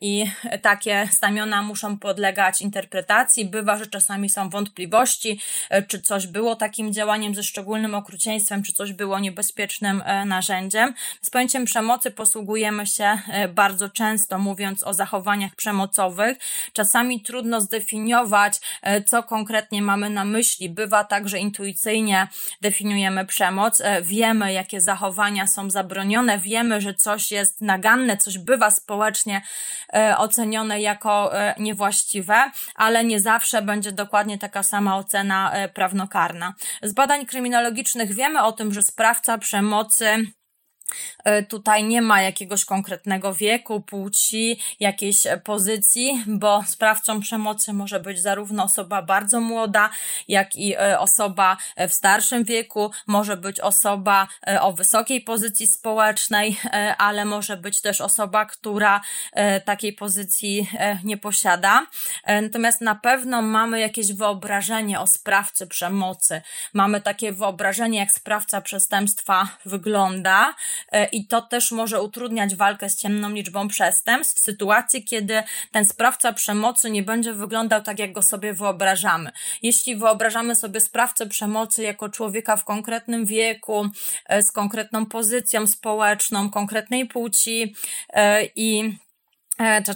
i 0.00 0.30
takie 0.62 1.08
znamiona 1.12 1.62
muszą 1.62 1.98
podlegać 1.98 2.62
interpretacji. 2.62 3.44
Bywa, 3.44 3.78
że 3.78 3.86
czasami 3.86 4.30
są 4.30 4.50
wątpliwości, 4.50 5.40
czy 5.88 6.00
coś 6.00 6.26
było 6.26 6.56
takim 6.56 6.92
działaniem 6.92 7.34
ze 7.34 7.42
szczególnym 7.42 7.94
okrucieństwem, 7.94 8.62
czy 8.62 8.72
coś 8.72 8.92
było 8.92 9.18
niebezpiecznym 9.18 10.02
narzędziem. 10.26 10.94
Z 11.22 11.30
pojęciem 11.30 11.64
przemocy 11.64 12.10
posługujemy 12.10 12.86
się 12.86 13.18
bardzo 13.48 13.67
bardzo 13.68 13.88
często 13.90 14.38
mówiąc 14.38 14.84
o 14.84 14.94
zachowaniach 14.94 15.54
przemocowych. 15.54 16.38
Czasami 16.72 17.22
trudno 17.22 17.60
zdefiniować, 17.60 18.60
e, 18.82 19.02
co 19.02 19.22
konkretnie 19.22 19.82
mamy 19.82 20.10
na 20.10 20.24
myśli. 20.24 20.70
Bywa 20.70 21.04
tak, 21.04 21.28
że 21.28 21.38
intuicyjnie 21.38 22.28
definiujemy 22.60 23.26
przemoc, 23.26 23.80
e, 23.80 24.02
wiemy, 24.02 24.52
jakie 24.52 24.80
zachowania 24.80 25.46
są 25.46 25.70
zabronione, 25.70 26.38
wiemy, 26.38 26.80
że 26.80 26.94
coś 26.94 27.32
jest 27.32 27.60
naganne, 27.60 28.16
coś 28.16 28.38
bywa 28.38 28.70
społecznie 28.70 29.42
e, 29.94 30.18
ocenione 30.18 30.80
jako 30.80 31.32
niewłaściwe, 31.58 32.50
ale 32.74 33.04
nie 33.04 33.20
zawsze 33.20 33.62
będzie 33.62 33.92
dokładnie 33.92 34.38
taka 34.38 34.62
sama 34.62 34.96
ocena 34.96 35.52
prawnokarna. 35.74 36.54
Z 36.82 36.92
badań 36.92 37.26
kryminologicznych 37.26 38.14
wiemy 38.14 38.42
o 38.42 38.52
tym, 38.52 38.72
że 38.72 38.82
sprawca 38.82 39.38
przemocy 39.38 40.26
tutaj 41.48 41.84
nie 41.84 42.02
ma 42.02 42.22
jakiegoś 42.22 42.64
konkretnego 42.64 43.34
wieku, 43.34 43.80
płci, 43.80 44.60
jakiejś 44.80 45.22
pozycji, 45.44 46.24
bo 46.26 46.64
sprawcą 46.66 47.20
przemocy 47.20 47.72
może 47.72 48.00
być 48.00 48.20
zarówno 48.20 48.64
osoba 48.64 49.02
bardzo 49.02 49.40
młoda, 49.40 49.90
jak 50.28 50.56
i 50.56 50.74
e, 50.74 50.98
osoba 50.98 51.56
w 51.88 51.92
starszym 51.92 52.44
wieku, 52.44 52.90
może 53.06 53.36
być 53.36 53.60
osoba 53.60 54.28
e, 54.46 54.60
o 54.60 54.72
wysokiej 54.72 55.20
pozycji 55.20 55.66
społecznej, 55.66 56.58
ale 56.98 57.24
może 57.24 57.56
być 57.56 57.80
też 57.80 58.00
osoba, 58.00 58.46
która 58.46 59.00
takiej 59.64 59.92
pozycji 59.92 60.70
nie 61.04 61.16
posiada. 61.16 61.86
Natomiast 62.42 62.80
na 62.80 62.94
pewno 62.94 63.42
mamy 63.42 63.80
jakieś 63.80 64.12
wyobrażenie 64.12 65.00
o 65.00 65.06
sprawcy 65.06 65.66
przemocy. 65.66 66.42
Mamy 66.72 67.00
takie 67.00 67.32
wyobrażenie, 67.32 67.98
jak 67.98 68.12
sprawca 68.12 68.60
przestępstwa 68.60 69.48
wygląda, 69.64 70.38
E, 70.38 70.54
i 71.12 71.26
to 71.26 71.42
też 71.42 71.72
może 71.72 72.02
utrudniać 72.02 72.54
walkę 72.54 72.90
z 72.90 72.96
ciemną 72.96 73.30
liczbą 73.30 73.68
przestępstw 73.68 74.36
w 74.36 74.44
sytuacji, 74.44 75.04
kiedy 75.04 75.42
ten 75.72 75.84
sprawca 75.84 76.32
przemocy 76.32 76.90
nie 76.90 77.02
będzie 77.02 77.32
wyglądał 77.32 77.82
tak, 77.82 77.98
jak 77.98 78.12
go 78.12 78.22
sobie 78.22 78.54
wyobrażamy. 78.54 79.30
Jeśli 79.62 79.96
wyobrażamy 79.96 80.56
sobie 80.56 80.80
sprawcę 80.80 81.26
przemocy 81.26 81.82
jako 81.82 82.08
człowieka 82.08 82.56
w 82.56 82.64
konkretnym 82.64 83.26
wieku, 83.26 83.88
e, 84.26 84.42
z 84.42 84.52
konkretną 84.52 85.06
pozycją 85.06 85.66
społeczną, 85.66 86.50
konkretnej 86.50 87.06
płci 87.06 87.74
e, 88.12 88.44
i 88.44 88.78
E, 88.78 89.07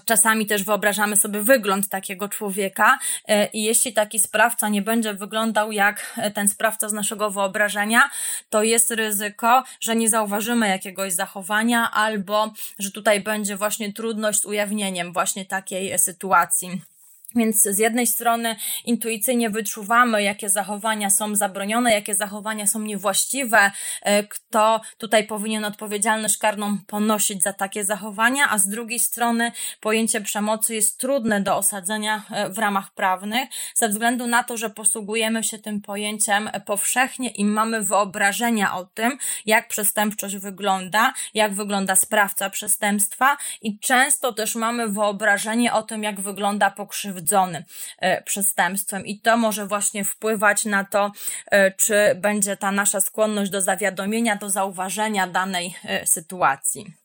czasami 0.05 0.47
też 0.47 0.65
wyobrażamy 0.65 1.17
sobie 1.17 1.41
wygląd 1.41 1.89
takiego 1.89 2.29
człowieka, 2.29 2.99
e, 3.29 3.47
i 3.47 3.63
jeśli 3.63 3.93
taki 3.93 4.19
sprawca 4.19 4.69
nie 4.69 4.83
będzie 4.83 5.15
wyglądał 5.15 5.73
jak 5.73 6.13
e, 6.17 6.31
ten 6.31 6.49
sprawca 6.49 6.89
z 6.89 6.93
naszego 6.93 7.31
wyobrażenia, 7.31 8.11
to 8.51 8.63
jest 8.63 8.91
ryzyko, 8.91 9.65
że 9.81 9.97
nie 9.97 10.09
zauważymy 10.09 10.69
jakiegoś 10.69 11.13
zachowania, 11.13 11.91
albo 11.91 12.53
że 12.79 12.91
tutaj 12.91 13.21
będzie 13.21 13.57
właśnie 13.57 13.93
trudność 13.93 14.41
z 14.41 14.47
ujawnieniem 14.47 15.13
właśnie 15.13 15.47
takiej 15.47 15.99
sytuacji. 15.99 16.92
Więc 17.35 17.63
z 17.63 17.79
jednej 17.79 18.07
strony 18.07 18.57
intuicyjnie 18.85 19.51
wyczuwamy, 19.51 20.23
jakie 20.23 20.51
zachowania 20.51 21.11
są 21.11 21.35
zabronione, 21.35 21.93
jakie 21.93 22.15
zachowania 22.15 22.67
są 22.67 22.81
niewłaściwe, 22.81 23.71
e, 24.03 24.25
kto 24.25 24.81
tutaj 24.99 25.27
powinien 25.27 25.65
odpowiedzialność 25.65 26.39
karną 26.39 26.79
ponosić 26.87 27.43
za 27.43 27.53
takie 27.53 27.85
zachowania, 27.85 28.51
a 28.51 28.59
z 28.59 28.69
drugiej 28.69 28.99
strony 28.99 29.53
pojęcie 29.81 30.21
przemocy 30.21 30.75
jest 30.75 30.99
trudne 30.99 31.41
do 31.41 31.57
osadzenia 31.57 32.23
e, 32.31 32.51
w 32.51 32.59
ramach 32.59 32.95
prawnych, 32.95 33.49
ze 33.75 33.89
względu 33.89 34.27
na 34.27 34.45
to, 34.45 34.57
że 34.57 34.71
posługujemy 34.71 35.45
się 35.45 35.59
tym 35.59 35.81
pojęciem 35.81 36.51
powszechnie 36.67 37.31
i 37.31 37.45
mamy 37.45 37.83
wyobrażenia 37.83 38.75
o 38.75 38.85
tym, 38.85 39.19
jak 39.47 39.69
przestępczość 39.69 40.37
wygląda, 40.37 41.13
jak 41.35 41.55
wygląda 41.55 41.97
sprawca 41.97 42.51
przestępstwa 42.51 43.37
i 43.63 43.79
często 43.79 44.33
też 44.33 44.55
mamy 44.55 44.89
wyobrażenie 44.89 45.73
o 45.73 45.83
tym, 45.83 46.03
jak 46.03 46.21
wygląda 46.21 46.71
pokrzywdzenie 46.71 47.22
pokrzywdzony 47.23 47.65
e, 47.99 48.23
przestępstwem 48.23 49.07
i 49.07 49.21
to 49.21 49.37
może 49.37 49.67
właśnie 49.67 50.05
wpływać 50.05 50.65
na 50.65 50.85
to, 50.85 51.13
e, 51.51 51.71
czy 51.71 52.15
będzie 52.15 52.57
ta 52.57 52.73
nasza 52.73 53.01
skłonność 53.01 53.51
do 53.51 53.61
zawiadomienia, 53.61 54.37
do 54.37 54.51
zauważenia 54.51 55.27
danej 55.27 55.75
e, 55.85 56.07
sytuacji. 56.07 57.02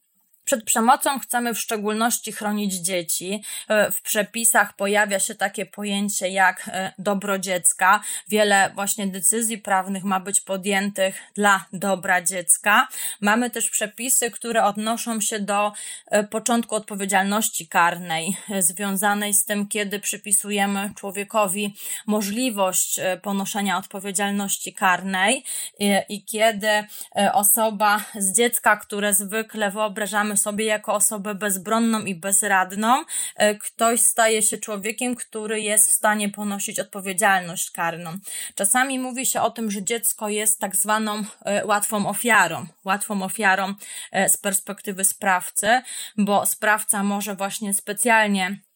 Przed 0.48 0.64
przemocą 0.64 1.20
chcemy 1.20 1.54
w 1.54 1.60
szczególności 1.60 2.32
chronić 2.32 2.74
dzieci. 2.74 3.44
E, 3.68 3.92
w 3.92 4.02
przepisach 4.02 4.76
pojawia 4.76 5.20
się 5.20 5.36
takie 5.36 5.66
pojęcie 5.66 6.30
jak 6.30 6.64
e, 6.68 6.94
dobro 6.98 7.40
dziecka. 7.40 8.02
Wiele 8.28 8.72
właśnie 8.76 9.08
decyzji 9.08 9.58
prawnych 9.58 10.04
ma 10.04 10.20
być 10.20 10.42
podjętych 10.42 11.20
dla 11.36 11.66
dobra 11.74 12.22
dziecka. 12.22 12.88
Mamy 13.22 13.50
też 13.50 13.70
przepisy, 13.70 14.32
które 14.32 14.64
odnoszą 14.64 15.22
się 15.22 15.40
do 15.40 15.72
e, 16.06 16.24
początku 16.24 16.76
odpowiedzialności 16.76 17.68
karnej, 17.68 18.38
związanej 18.60 19.34
z 19.34 19.46
tym, 19.46 19.68
kiedy 19.68 20.00
przypisujemy 20.00 20.92
człowiekowi 20.96 21.76
możliwość 22.06 23.00
ponoszenia 23.22 23.78
odpowiedzialności 23.78 24.74
karnej 24.74 25.44
i 26.10 26.24
kiedy 26.24 26.68
osoba 27.34 28.02
z 28.16 28.38
dziecka, 28.38 28.78
które 28.78 29.14
zwykle 29.14 29.72
wyobrażamy 29.72 30.37
sobie 30.38 30.66
jako 30.66 30.94
osobę 30.94 31.36
bezbronną 31.36 32.00
i 32.00 32.16
bezradną, 32.16 33.04
e, 33.36 33.56
ktoś 33.56 34.02
staje 34.02 34.42
się 34.42 34.58
człowiekiem, 34.58 35.16
który 35.16 35.62
jest 35.62 35.90
w 35.90 35.92
stanie 35.92 36.30
ponosić 36.30 36.80
odpowiedzialność 36.80 37.72
karną. 37.72 38.18
Czasami 38.56 39.00
mówi 39.00 39.26
się 39.26 39.42
o 39.42 39.50
tym, 39.50 39.72
że 39.72 39.84
dziecko 39.84 40.30
jest 40.30 40.60
tak 40.60 40.76
zwaną 40.76 41.24
e, 41.46 41.66
łatwą 41.66 42.08
ofiarą, 42.08 42.66
łatwą 42.86 43.24
ofiarą 43.24 43.74
e, 44.12 44.30
z 44.30 44.38
perspektywy 44.38 45.06
sprawcy, 45.06 45.82
bo 46.18 46.46
sprawca 46.46 47.04
może 47.04 47.36
właśnie 47.36 47.74
specjalnie 47.74 48.67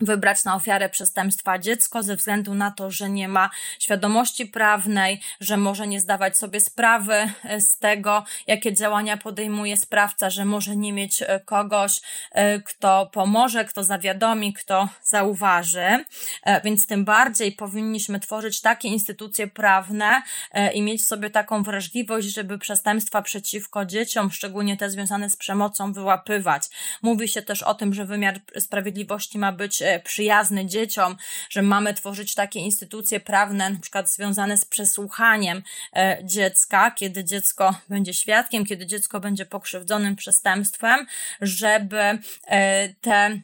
wybrać 0.00 0.44
na 0.44 0.54
ofiarę 0.54 0.88
przestępstwa 0.88 1.58
dziecko 1.58 2.02
ze 2.02 2.16
względu 2.16 2.54
na 2.54 2.70
to, 2.70 2.90
że 2.90 3.10
nie 3.10 3.28
ma 3.28 3.50
świadomości 3.78 4.46
prawnej, 4.46 5.20
że 5.40 5.56
może 5.56 5.86
nie 5.86 6.00
zdawać 6.00 6.38
sobie 6.38 6.60
sprawy 6.60 7.14
e, 7.44 7.60
z 7.60 7.78
tego, 7.78 8.24
jakie 8.46 8.74
działania 8.74 9.16
podejmuje 9.16 9.76
sprawca, 9.76 10.30
że 10.30 10.44
może 10.44 10.76
nie 10.76 10.92
mieć 10.92 11.22
e, 11.22 11.40
kogoś, 11.40 12.00
e, 12.32 12.60
kto 12.60 13.10
pomoże, 13.12 13.64
kto 13.64 13.84
zawiadomi, 13.84 14.52
kto 14.52 14.88
zauważy. 15.02 16.04
Więc 16.64 16.86
tym 16.86 17.04
bardziej 17.04 17.52
powinniśmy 17.52 18.20
tworzyć 18.20 18.60
takie 18.60 18.88
instytucje 18.88 19.46
prawne 19.46 20.22
i 20.74 20.82
mieć 20.82 21.06
sobie 21.06 21.30
taką 21.30 21.62
wrażliwość, 21.62 22.34
żeby 22.34 22.58
przestępstwa 22.58 23.22
przeciwko 23.22 23.84
dzieciom, 23.84 24.30
szczególnie 24.30 24.76
te 24.76 24.90
związane 24.90 25.30
z 25.30 25.36
przemocą, 25.36 25.92
wyłapywać. 25.92 26.62
Mówi 27.02 27.28
się 27.28 27.42
też 27.42 27.62
o 27.62 27.74
tym, 27.74 27.94
że 27.94 28.04
wymiar 28.04 28.40
sprawiedliwości 28.58 29.38
ma 29.38 29.52
być 29.52 29.82
przyjazny 29.98 30.66
dzieciom, 30.66 31.16
że 31.50 31.62
mamy 31.62 31.94
tworzyć 31.94 32.34
takie 32.34 32.60
instytucje 32.60 33.20
prawne, 33.20 33.70
na 33.70 33.80
przykład 33.80 34.10
związane 34.10 34.56
z 34.56 34.64
przesłuchaniem 34.64 35.62
e, 35.96 36.18
dziecka, 36.24 36.90
kiedy 36.90 37.24
dziecko 37.24 37.74
będzie 37.88 38.14
świadkiem, 38.14 38.64
kiedy 38.64 38.86
dziecko 38.86 39.20
będzie 39.20 39.46
pokrzywdzonym 39.46 40.16
przestępstwem, 40.16 41.06
żeby 41.40 42.18
e, 42.46 42.88
te 43.00 43.40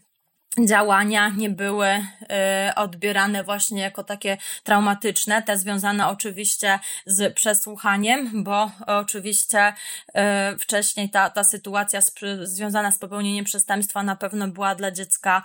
działania 0.64 1.28
nie 1.28 1.50
były 1.50 1.88
y, 1.88 2.74
odbierane 2.74 3.44
właśnie 3.44 3.82
jako 3.82 4.04
takie 4.04 4.36
traumatyczne, 4.64 5.42
te 5.42 5.58
związane 5.58 6.08
oczywiście 6.08 6.78
z 7.06 7.34
przesłuchaniem, 7.34 8.44
bo 8.44 8.70
oczywiście 8.86 9.72
y, 10.08 10.58
wcześniej 10.58 11.10
ta, 11.10 11.30
ta 11.30 11.44
sytuacja 11.44 12.02
z, 12.02 12.12
związana 12.42 12.92
z 12.92 12.98
popełnieniem 12.98 13.44
przestępstwa 13.44 14.02
na 14.02 14.16
pewno 14.16 14.48
była 14.48 14.74
dla 14.74 14.90
dziecka 14.90 15.42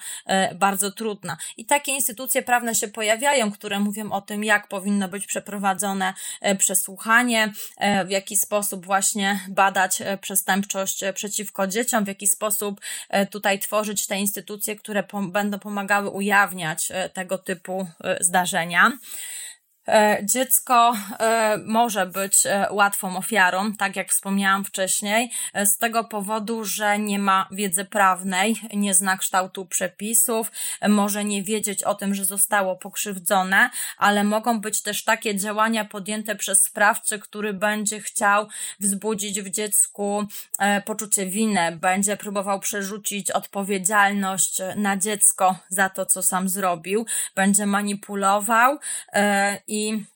y, 0.52 0.56
bardzo 0.56 0.92
trudna. 0.92 1.38
I 1.58 1.66
takie 1.66 1.92
instytucje 1.92 2.42
prawne 2.42 2.76
się 2.76 2.88
pojawiają, 2.88 3.52
które 3.52 3.80
mówią 3.80 4.12
o 4.12 4.22
tym, 4.22 4.44
jak 4.44 4.68
powinno 4.68 5.08
być 5.08 5.26
przeprowadzone 5.28 6.14
przesłuchanie, 6.58 7.54
w 8.06 8.10
jaki 8.10 8.38
sposób 8.38 8.86
właśnie 8.86 9.40
badać 9.50 10.02
przestępczość 10.22 11.04
przeciwko 11.14 11.68
dzieciom, 11.68 12.06
w 12.06 12.08
jaki 12.08 12.28
sposób 12.28 12.82
tutaj 13.32 13.60
tworzyć 13.60 14.08
te 14.08 14.18
instytucje, 14.18 14.76
które 14.76 15.01
które 15.04 15.28
będą 15.28 15.60
pomagały 15.60 16.10
ujawniać 16.10 16.92
e, 16.92 17.10
tego 17.10 17.38
typu 17.38 17.88
e, 18.04 18.24
zdarzenia. 18.24 18.92
E, 19.88 20.18
dziecko 20.24 20.94
e, 21.20 21.58
może 21.66 22.06
być 22.06 22.46
e, 22.46 22.68
łatwą 22.72 23.18
ofiarą, 23.18 23.74
tak 23.74 23.96
jak 23.96 24.10
wspomniałam 24.10 24.66
wcześniej, 24.66 25.32
z 25.66 25.78
tego 25.78 26.04
powodu, 26.04 26.66
że 26.66 27.00
nie 27.00 27.20
ma 27.20 27.48
wiedzy 27.52 27.86
prawnej, 27.86 28.56
nie 28.74 28.94
zna 28.94 29.18
kształtu 29.18 29.66
przepisów, 29.66 30.52
może 30.90 31.26
nie 31.26 31.44
wiedzieć 31.44 31.84
o 31.84 31.96
tym, 31.96 32.16
że 32.16 32.26
zostało 32.26 32.76
pokrzywdzone, 32.76 33.70
ale 33.98 34.24
mogą 34.24 34.62
być 34.62 34.82
też 34.82 35.04
takie 35.04 35.36
działania 35.36 35.86
podjęte 35.86 36.36
przez 36.36 36.64
sprawcę, 36.64 37.20
który 37.20 37.54
będzie 37.54 38.00
chciał 38.00 38.48
wzbudzić 38.80 39.42
w 39.42 39.50
dziecku 39.50 40.28
poczucie 40.86 41.26
winy, 41.26 41.78
będzie 41.82 42.18
próbował 42.18 42.60
przerzucić 42.60 43.32
odpowiedzialność 43.32 44.62
na 44.76 44.98
dziecko 44.98 45.56
za 45.70 45.90
to, 45.90 46.06
co 46.06 46.24
sam 46.24 46.50
zrobił, 46.50 47.06
będzie 47.36 47.66
manipulował 47.66 48.80
i 49.72 50.11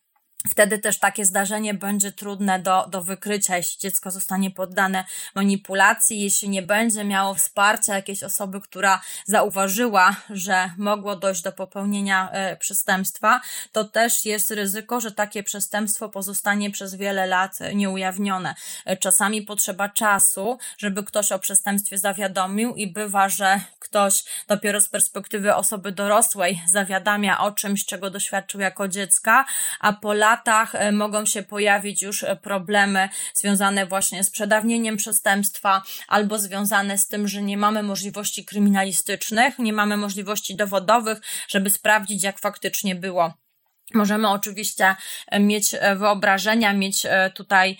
Wtedy 0.50 0.80
też 0.80 1.00
takie 1.00 1.26
zdarzenie 1.26 1.74
będzie 1.74 2.12
trudne 2.12 2.60
do, 2.60 2.88
do 2.90 3.02
wykrycia, 3.02 3.58
jeśli 3.58 3.80
dziecko 3.80 4.12
zostanie 4.12 4.52
poddane 4.52 5.06
manipulacji, 5.36 6.22
jeśli 6.22 6.50
nie 6.50 6.62
będzie 6.62 7.04
miało 7.04 7.34
wsparcia 7.34 7.96
jakiejś 7.96 8.24
osoby, 8.24 8.62
która 8.62 9.02
zauważyła, 9.26 10.16
że 10.30 10.70
mogło 10.78 11.16
dojść 11.16 11.42
do 11.42 11.52
popełnienia 11.52 12.30
e, 12.32 12.58
przestępstwa, 12.58 13.42
to 13.72 13.84
też 13.84 14.26
jest 14.26 14.52
ryzyko, 14.52 15.02
że 15.02 15.12
takie 15.12 15.44
przestępstwo 15.44 16.10
pozostanie 16.10 16.72
przez 16.72 16.96
wiele 16.96 17.26
lat 17.26 17.60
nieujawnione. 17.74 18.56
E, 18.86 18.98
czasami 18.98 19.42
potrzeba 19.42 19.90
czasu, 19.90 20.58
żeby 20.78 21.04
ktoś 21.04 21.32
o 21.32 21.40
przestępstwie 21.40 21.98
zawiadomił 21.98 22.76
i 22.76 22.88
bywa, 22.88 23.30
że 23.30 23.60
ktoś 23.80 24.24
dopiero 24.48 24.82
z 24.82 24.90
perspektywy 24.90 25.56
osoby 25.56 25.92
dorosłej 25.92 26.62
zawiadamia 26.68 27.40
o 27.40 27.52
czymś, 27.52 27.86
czego 27.86 28.10
doświadczył 28.10 28.62
jako 28.62 28.88
dziecka, 28.88 29.46
a 29.80 29.94
po 29.94 30.14
latach 30.14 30.35
latach 30.36 30.76
e, 30.76 30.92
mogą 30.92 31.26
się 31.26 31.44
pojawić 31.44 32.02
już 32.02 32.24
e, 32.24 32.36
problemy 32.36 33.10
związane 33.34 33.86
właśnie 33.86 34.24
z 34.24 34.30
przedawnieniem 34.30 34.98
przestępstwa 34.98 35.82
albo 36.08 36.40
związane 36.40 36.98
z 36.98 37.08
tym, 37.08 37.28
że 37.28 37.42
nie 37.42 37.58
mamy 37.58 37.84
możliwości 37.84 38.46
kryminalistycznych, 38.46 39.60
nie 39.60 39.74
mamy 39.74 39.98
możliwości 39.98 40.56
dowodowych, 40.56 41.22
żeby 41.48 41.70
sprawdzić, 41.70 42.24
jak 42.24 42.40
faktycznie 42.40 42.96
było. 42.96 43.45
Możemy 43.94 44.30
oczywiście 44.30 44.96
e, 45.28 45.40
mieć 45.40 45.74
e, 45.74 45.96
wyobrażenia, 45.96 46.74
mieć 46.74 47.06
e, 47.06 47.32
tutaj 47.36 47.78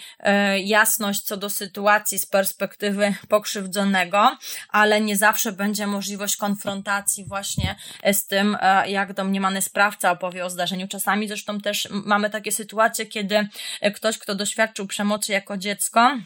jasność 0.64 1.22
co 1.22 1.38
do 1.38 1.50
sytuacji 1.50 2.20
z 2.20 2.26
perspektywy 2.26 3.14
pokrzywdzonego, 3.30 4.38
ale 4.70 5.02
nie 5.02 5.18
zawsze 5.18 5.52
będzie 5.52 5.88
możliwość 5.88 6.38
konfrontacji 6.38 7.26
właśnie 7.26 7.76
z 8.14 8.28
tym, 8.28 8.58
jak 8.88 9.14
domniemany 9.14 9.62
sprawca 9.62 10.12
opowie 10.12 10.46
o 10.46 10.50
zdarzeniu. 10.50 10.88
Czasami 10.88 11.28
zresztą 11.28 11.62
też 11.62 11.88
mamy 11.92 12.30
takie 12.30 12.52
sytuacje, 12.52 13.06
kiedy 13.06 13.48
ktoś, 13.96 14.18
kto 14.18 14.36
doświadczył 14.36 14.88
przemocy 14.88 15.32
jako 15.32 15.58
dziecko, 15.58 16.18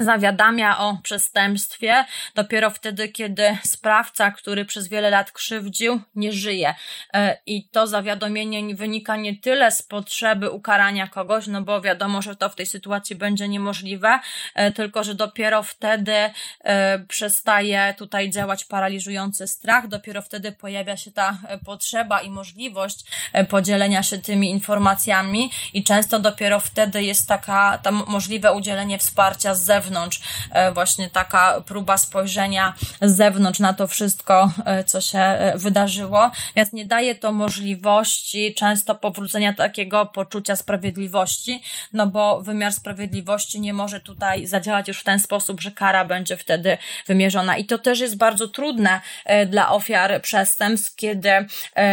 zawiadamia 0.00 0.78
o 0.78 0.98
przestępstwie 1.02 2.04
dopiero 2.34 2.70
wtedy, 2.70 3.08
kiedy 3.08 3.58
sprawca, 3.64 4.30
który 4.30 4.64
przez 4.64 4.88
wiele 4.88 5.10
lat 5.10 5.32
krzywdził, 5.32 6.00
nie 6.14 6.32
żyje. 6.32 6.74
E, 7.14 7.38
I 7.46 7.68
to 7.68 7.86
zawiadomienie 7.86 8.74
wynika 8.74 9.16
nie 9.16 9.36
tyle 9.36 9.70
z 9.70 9.82
potrzeby 9.82 10.50
ukarania 10.50 11.08
kogoś, 11.08 11.46
no 11.46 11.62
bo 11.62 11.80
wiadomo, 11.80 12.22
że 12.22 12.36
to 12.36 12.48
w 12.48 12.54
tej 12.54 12.66
sytuacji 12.66 13.16
będzie 13.16 13.48
niemożliwe, 13.48 14.20
e, 14.54 14.72
tylko 14.72 15.04
że 15.04 15.14
dopiero 15.14 15.62
wtedy 15.62 16.14
e, 16.60 16.98
przestaje 16.98 17.94
tutaj 17.98 18.30
działać 18.30 18.64
paraliżujący 18.64 19.48
strach, 19.48 19.88
dopiero 19.88 20.22
wtedy 20.22 20.52
pojawia 20.52 20.96
się 20.96 21.10
ta 21.10 21.38
potrzeba 21.64 22.20
i 22.20 22.30
możliwość 22.30 23.04
podzielenia 23.48 24.02
się 24.02 24.18
tymi 24.18 24.50
informacjami 24.50 25.50
i 25.74 25.84
często 25.84 26.20
dopiero 26.20 26.60
wtedy 26.60 27.02
jest 27.02 27.28
taka, 27.28 27.78
ta 27.78 27.90
możliwe 27.90 28.52
udzielenie 28.52 28.98
wsparcia 28.98 29.54
z 29.54 29.64
zewnątrz 29.64 29.85
zewnątrz, 29.86 30.20
e, 30.50 30.72
właśnie 30.72 31.10
taka 31.10 31.60
próba 31.60 31.98
spojrzenia 31.98 32.74
z 33.02 33.16
zewnątrz 33.16 33.60
na 33.60 33.72
to 33.72 33.86
wszystko, 33.86 34.50
e, 34.64 34.84
co 34.84 35.00
się 35.00 35.18
e, 35.18 35.58
wydarzyło, 35.58 36.30
więc 36.56 36.72
nie 36.72 36.86
daje 36.86 37.14
to 37.14 37.32
możliwości 37.32 38.54
często 38.54 38.94
powrócenia 38.94 39.52
takiego 39.52 40.06
poczucia 40.06 40.56
sprawiedliwości, 40.56 41.62
no 41.92 42.06
bo 42.06 42.42
wymiar 42.42 42.72
sprawiedliwości 42.72 43.60
nie 43.60 43.74
może 43.74 44.00
tutaj 44.00 44.46
zadziałać 44.46 44.88
już 44.88 45.00
w 45.00 45.04
ten 45.04 45.18
sposób, 45.18 45.60
że 45.60 45.70
kara 45.70 46.04
będzie 46.04 46.36
wtedy 46.36 46.78
wymierzona. 47.06 47.56
I 47.56 47.64
to 47.64 47.78
też 47.78 48.00
jest 48.00 48.16
bardzo 48.16 48.48
trudne 48.48 49.00
dla 49.46 49.70
ofiar 49.70 50.22
przestępstw, 50.22 50.96
kiedy 50.96 51.30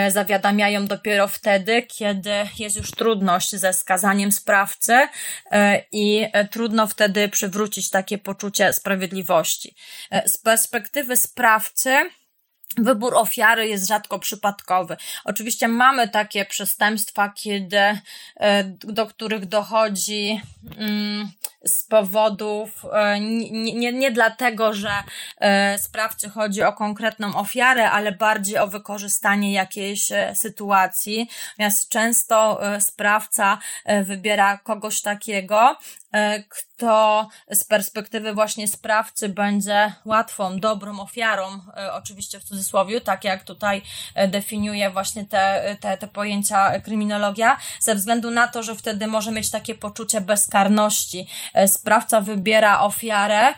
zawiadamiają 0.10 0.88
dopiero 0.88 1.28
wtedy, 1.28 1.82
kiedy 1.82 2.32
jest 2.60 2.76
już 2.76 2.92
trudność 2.92 3.56
ze 3.56 3.74
skazaniem 3.74 4.32
sprawcy 4.32 5.08
i 5.92 6.28
trudno 6.52 6.88
wtedy 6.88 7.30
przywrócić 7.30 7.83
takie 7.90 8.18
poczucie 8.18 8.74
sprawiedliwości. 8.74 9.76
E, 10.12 10.30
z 10.30 10.38
perspektywy 10.38 11.18
sprawcy, 11.18 12.10
Wybór 12.78 13.16
ofiary 13.16 13.68
jest 13.68 13.88
rzadko 13.88 14.20
przypadkowy. 14.20 14.98
Oczywiście 15.24 15.68
mamy 15.68 16.10
takie 16.10 16.46
przestępstwa, 16.46 17.30
kiedy, 17.30 17.78
e, 17.78 18.64
do 18.84 19.06
których 19.08 19.46
dochodzi 19.46 20.42
mm, 20.78 21.32
z 21.66 21.84
powodów, 21.84 22.86
e, 22.94 23.20
nie, 23.20 23.74
nie, 23.74 23.94
nie 23.94 24.12
dlatego, 24.12 24.74
że 24.74 24.92
sprawcy 25.78 26.30
chodzi 26.30 26.64
o 26.64 26.74
konkretną 26.74 27.36
ofiarę, 27.36 27.92
ale 27.92 28.12
bardziej 28.12 28.58
o 28.58 28.68
wykorzystanie 28.68 29.54
jakiejś 29.54 30.10
sytuacji. 30.34 31.30
Natomiast 31.52 31.90
często 31.90 32.60
sprawca 32.80 33.58
wybiera 34.04 34.58
kogoś 34.58 35.02
takiego, 35.02 35.78
E, 36.14 36.44
kto 36.50 37.28
z 37.52 37.64
perspektywy 37.64 38.34
właśnie 38.34 38.68
sprawcy 38.68 39.30
będzie 39.30 39.94
łatwą, 40.06 40.60
dobrą 40.60 41.00
ofiarą, 41.00 41.60
e, 41.78 41.94
oczywiście 41.94 42.40
w 42.40 42.44
cudzysłowie, 42.44 43.02
tak 43.02 43.24
jak 43.24 43.44
tutaj 43.44 43.82
e, 44.16 44.28
definiuje 44.28 44.90
właśnie 44.90 45.26
te, 45.26 45.76
te, 45.80 45.98
te 45.98 46.08
pojęcia 46.08 46.80
kryminologia, 46.80 47.58
ze 47.80 47.96
względu 47.96 48.32
na 48.32 48.48
to, 48.48 48.64
że 48.64 48.76
wtedy 48.76 49.08
może 49.08 49.32
mieć 49.32 49.52
takie 49.52 49.76
poczucie 49.76 50.22
bezkarności. 50.22 51.28
Sprawca 51.68 52.22
wybiera 52.22 52.80
ofiarę, 52.80 53.54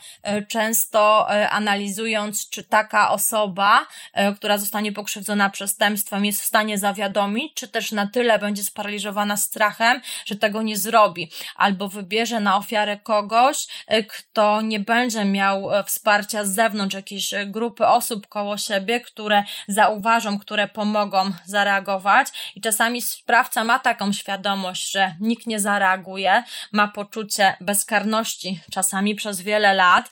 często 0.47 1.29
analizując, 1.49 2.49
czy 2.49 2.63
taka 2.63 3.11
osoba, 3.11 3.87
która 4.35 4.57
zostanie 4.57 4.91
pokrzywdzona 4.91 5.49
przestępstwem, 5.49 6.25
jest 6.25 6.41
w 6.41 6.45
stanie 6.45 6.77
zawiadomić, 6.77 7.53
czy 7.53 7.67
też 7.67 7.91
na 7.91 8.07
tyle 8.07 8.39
będzie 8.39 8.63
sparaliżowana 8.63 9.37
strachem, 9.37 10.01
że 10.25 10.35
tego 10.35 10.61
nie 10.61 10.77
zrobi, 10.77 11.31
albo 11.55 11.89
wybierze 11.89 12.39
na 12.39 12.57
ofiarę 12.57 12.97
kogoś, 12.97 13.67
e, 13.87 14.03
kto 14.03 14.61
nie 14.61 14.79
będzie 14.79 15.25
miał 15.25 15.73
e, 15.73 15.83
wsparcia 15.83 16.45
z 16.45 16.49
zewnątrz, 16.49 16.95
jakiejś 16.95 17.33
e, 17.33 17.45
grupy 17.45 17.87
osób 17.87 18.27
koło 18.27 18.57
siebie, 18.57 18.99
które 18.99 19.43
zauważą, 19.67 20.39
które 20.39 20.67
pomogą 20.67 21.31
zareagować. 21.45 22.27
I 22.55 22.61
czasami 22.61 23.01
sprawca 23.01 23.63
ma 23.63 23.79
taką 23.79 24.13
świadomość, 24.13 24.91
że 24.91 25.15
nikt 25.19 25.47
nie 25.47 25.59
zareaguje, 25.59 26.43
ma 26.71 26.87
poczucie 26.87 27.57
bezkarności, 27.85 28.59
czasami 28.71 29.15
przez 29.15 29.41
wiele 29.41 29.73
lat, 29.73 30.09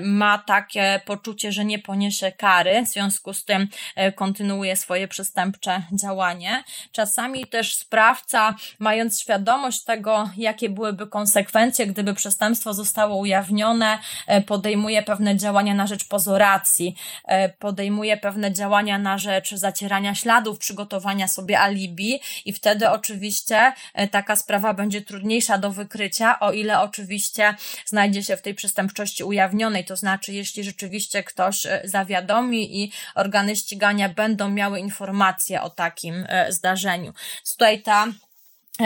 ma 0.00 0.38
takie 0.38 1.00
poczucie, 1.04 1.52
że 1.52 1.64
nie 1.64 1.78
poniesie 1.78 2.32
kary, 2.32 2.82
w 2.86 2.88
związku 2.88 3.34
z 3.34 3.44
tym 3.44 3.68
kontynuuje 4.14 4.76
swoje 4.76 5.08
przestępcze 5.08 5.82
działanie. 5.92 6.64
Czasami 6.92 7.46
też 7.46 7.74
sprawca, 7.74 8.54
mając 8.78 9.20
świadomość 9.20 9.84
tego, 9.84 10.30
jakie 10.36 10.68
byłyby 10.68 11.06
konsekwencje, 11.06 11.86
gdyby 11.86 12.14
przestępstwo 12.14 12.74
zostało 12.74 13.16
ujawnione, 13.16 13.98
e, 14.26 14.40
podejmuje 14.40 15.02
pewne 15.02 15.36
działania 15.36 15.74
na 15.74 15.86
rzecz 15.86 16.08
pozoracji, 16.08 16.96
e, 17.24 17.48
podejmuje 17.48 18.16
pewne 18.16 18.52
działania 18.52 18.98
na 18.98 19.18
rzecz 19.18 19.54
zacierania 19.54 20.14
śladów, 20.14 20.58
przygotowania 20.58 21.28
sobie 21.28 21.60
alibi 21.60 22.20
i 22.44 22.52
wtedy 22.52 22.90
oczywiście 22.90 23.72
e, 23.94 24.08
taka 24.08 24.36
sprawa 24.36 24.74
będzie 24.74 25.02
trudniejsza 25.02 25.58
do 25.58 25.70
wykrycia, 25.70 26.40
o 26.40 26.52
ile 26.52 26.80
oczywiście 26.90 27.54
znajdzie 27.86 28.22
się 28.22 28.36
w 28.36 28.42
tej 28.42 28.54
przestępczości 28.54 29.24
ujawnionej, 29.24 29.84
to 29.84 29.96
znaczy 29.96 30.32
jeśli 30.32 30.64
rzeczywiście 30.64 31.22
ktoś 31.22 31.66
zawiadomi 31.84 32.82
i 32.82 32.92
organy 33.14 33.56
ścigania 33.56 34.08
będą 34.08 34.48
miały 34.48 34.80
informacje 34.80 35.62
o 35.62 35.70
takim 35.70 36.26
zdarzeniu. 36.48 37.12
Tutaj 37.52 37.82
ta 37.82 38.06
E, 38.06 38.29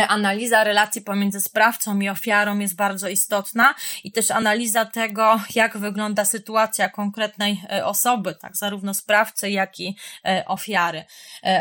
analiza 0.09 0.65
relacji 0.65 1.03
pomiędzy 1.03 1.41
sprawcą 1.41 2.01
i 2.01 2.09
ofiarą 2.09 2.59
jest 2.59 2.77
bardzo 2.77 3.09
istotna 3.09 3.75
i 4.05 4.13
też 4.13 4.31
analiza 4.31 4.85
tego, 4.85 5.41
jak 5.55 5.79
wygląda 5.79 6.25
sytuacja 6.25 6.89
konkretnej 6.89 7.63
e, 7.73 7.87
osoby, 7.87 8.35
tak, 8.35 8.57
zarówno 8.57 8.95
sprawcy, 8.95 9.51
jak 9.51 9.81
i 9.81 9.97
e, 10.25 10.45
ofiary. 10.47 11.05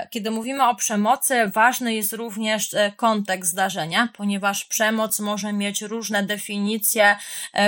Kiedy 0.09 0.31
mówimy 0.31 0.67
o 0.67 0.75
przemocy, 0.75 1.47
ważny 1.47 1.95
jest 1.95 2.13
również 2.13 2.75
kontekst 2.95 3.51
zdarzenia, 3.51 4.09
ponieważ 4.13 4.65
przemoc 4.65 5.19
może 5.19 5.53
mieć 5.53 5.81
różne 5.81 6.23
definicje 6.23 7.15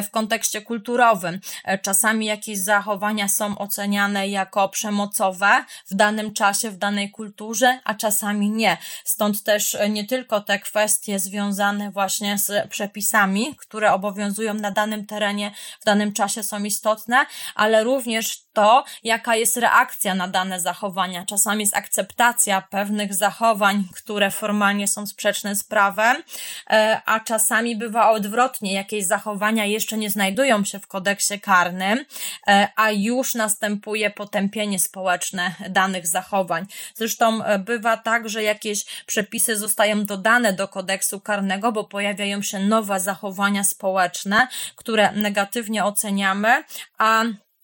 w 0.03 0.09
kontekście 0.09 0.61
kulturowym. 0.61 1.39
Czasami 1.81 2.25
jakieś 2.25 2.59
zachowania 2.59 3.27
są 3.27 3.57
oceniane 3.57 4.27
jako 4.27 4.69
przemocowe 4.69 5.65
w 5.91 5.95
danym 5.95 6.33
czasie, 6.33 6.71
w 6.71 6.77
danej 6.77 7.11
kulturze, 7.11 7.79
a 7.83 7.93
czasami 7.93 8.51
nie. 8.51 8.77
Stąd 9.03 9.43
też 9.43 9.77
nie 9.89 10.07
tylko 10.07 10.41
te 10.41 10.54
kwestie 10.59 11.19
związane 11.19 11.91
właśnie 11.91 12.37
z 12.37 12.69
przepisami, 12.69 13.55
które 13.55 13.93
obowiązują 13.93 14.53
na 14.53 14.71
danym 14.71 15.05
terenie 15.05 15.51
w 15.81 15.85
danym 15.85 16.13
czasie 16.13 16.43
są 16.43 16.63
istotne, 16.63 17.25
ale 17.55 17.83
również 17.83 18.45
to, 18.55 18.83
jaka 19.03 19.35
jest 19.35 19.57
reakcja 19.57 20.15
na 20.15 20.27
dane 20.27 20.59
zachowania. 20.59 21.25
Czasami 21.25 21.61
jest 21.61 21.75
akceptacja 21.75 22.61
pewnych 22.61 23.13
zachowań, 23.13 23.83
które 23.95 24.31
formalnie 24.31 24.87
są 24.87 25.07
sprzeczne 25.07 25.55
z 25.55 25.63
prawem, 25.63 26.23
e, 26.69 27.01
a 27.05 27.19
czasami 27.19 27.75
bywa 27.75 28.11
odwrotnie. 28.11 28.73
Jakieś 28.73 29.05
zachowania 29.05 29.65
jeszcze 29.65 29.97
nie 29.97 30.09
znajdują 30.09 30.63
się 30.63 30.79
w 30.79 30.87
kodeksie 30.87 31.39
karnym, 31.39 32.05
e, 32.47 32.67
a 32.75 32.91
już 32.91 33.35
następuje 33.35 34.09
potępienie 34.09 34.79
społeczne 34.79 35.55
danych 35.69 36.07
zachowań. 36.07 36.65
Zresztą 36.95 37.43
e, 37.43 37.59
bywa 37.59 37.97
tak, 37.97 38.29
że 38.29 38.43
jakieś 38.43 38.85
przepisy 39.05 39.57
zostają 39.57 40.05
dodane 40.05 40.44
do 40.53 40.67
kodeksu 40.67 41.19
karnego, 41.19 41.71
bo 41.71 41.83
pojawiają 41.83 42.41
się 42.41 42.59
nowe 42.59 42.99
zachowania 42.99 43.63
społeczne, 43.63 44.47
które 44.75 45.11
negatywnie 45.11 45.85
oceniamy, 45.85 46.63
a 46.97 47.23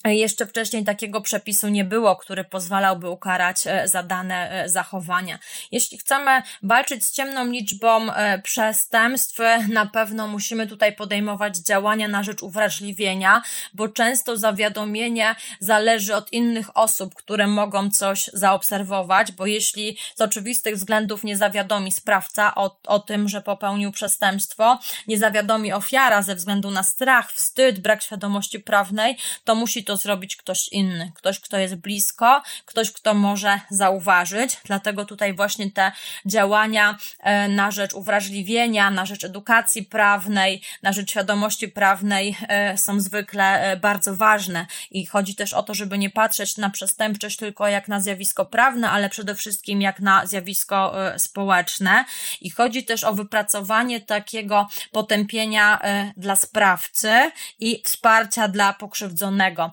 jeszcze 0.09 0.45
wcześniej 0.45 0.83
takiego 0.83 1.21
przepisu 1.21 1.69
nie 1.69 1.85
było, 1.85 2.15
który 2.15 2.43
pozwalałby 2.43 3.09
ukarać 3.09 3.67
e, 3.67 3.87
za 3.87 4.03
dane 4.03 4.51
e, 4.51 4.69
zachowania. 4.69 5.39
Jeśli 5.71 5.97
chcemy 5.97 6.41
walczyć 6.63 7.05
z 7.05 7.11
ciemną 7.11 7.45
liczbą 7.45 8.13
e, 8.13 8.39
przestępstw, 8.39 9.39
na 9.69 9.85
pewno 9.85 10.27
musimy 10.27 10.67
tutaj 10.67 10.95
podejmować 10.95 11.57
działania 11.57 12.07
na 12.07 12.23
rzecz 12.23 12.43
uwrażliwienia, 12.43 13.41
bo 13.73 13.87
często 13.87 14.37
zawiadomienie 14.37 15.35
zależy 15.59 16.15
od 16.15 16.33
innych 16.33 16.77
osób, 16.77 17.15
które 17.15 17.47
mogą 17.47 17.91
coś 17.91 18.29
zaobserwować, 18.33 19.31
bo 19.31 19.45
jeśli 19.45 19.97
z 20.15 20.21
oczywistych 20.21 20.75
względów 20.75 21.23
nie 21.23 21.37
zawiadomi 21.37 21.91
sprawca 21.91 22.55
o, 22.55 22.79
o 22.87 22.99
tym, 22.99 23.29
że 23.29 23.41
popełnił 23.41 23.91
przestępstwo, 23.91 24.79
nie 25.07 25.17
zawiadomi 25.17 25.73
ofiara 25.73 26.21
ze 26.21 26.35
względu 26.35 26.71
na 26.71 26.83
strach, 26.83 27.31
wstyd, 27.31 27.79
brak 27.79 28.03
świadomości 28.03 28.59
prawnej, 28.59 29.17
to 29.43 29.55
musi 29.55 29.83
to 29.83 29.90
to 29.91 29.97
zrobić 29.97 30.35
ktoś 30.35 30.67
inny, 30.67 31.11
ktoś, 31.15 31.39
kto 31.39 31.57
jest 31.57 31.75
blisko, 31.75 32.41
ktoś, 32.65 32.91
kto 32.91 33.13
może 33.13 33.59
zauważyć. 33.69 34.57
Dlatego 34.65 35.05
tutaj 35.05 35.33
właśnie 35.33 35.71
te 35.71 35.91
działania 36.25 36.97
e, 37.19 37.47
na 37.47 37.71
rzecz 37.71 37.93
uwrażliwienia, 37.93 38.91
na 38.91 39.05
rzecz 39.05 39.23
edukacji 39.23 39.83
prawnej, 39.83 40.61
na 40.81 40.93
rzecz 40.93 41.11
świadomości 41.11 41.67
prawnej 41.67 42.37
e, 42.47 42.77
są 42.77 42.99
zwykle 42.99 43.61
e, 43.61 43.77
bardzo 43.77 44.15
ważne. 44.15 44.65
I 44.91 45.05
chodzi 45.05 45.35
też 45.35 45.53
o 45.53 45.63
to, 45.63 45.73
żeby 45.73 45.97
nie 45.97 46.09
patrzeć 46.09 46.57
na 46.57 46.69
przestępczość 46.69 47.37
tylko 47.37 47.67
jak 47.67 47.87
na 47.87 48.01
zjawisko 48.01 48.45
prawne, 48.45 48.89
ale 48.89 49.09
przede 49.09 49.35
wszystkim 49.35 49.81
jak 49.81 49.99
na 49.99 50.25
zjawisko 50.25 50.93
społeczne. 51.17 52.05
I 52.41 52.49
chodzi 52.49 52.83
też 52.83 53.03
o 53.03 53.13
wypracowanie 53.13 54.01
takiego 54.01 54.67
potępienia 54.91 55.81
dla 56.17 56.35
sprawcy 56.35 57.31
i 57.59 57.81
wsparcia 57.85 58.47
dla 58.47 58.73
pokrzywdzonego, 58.73 59.71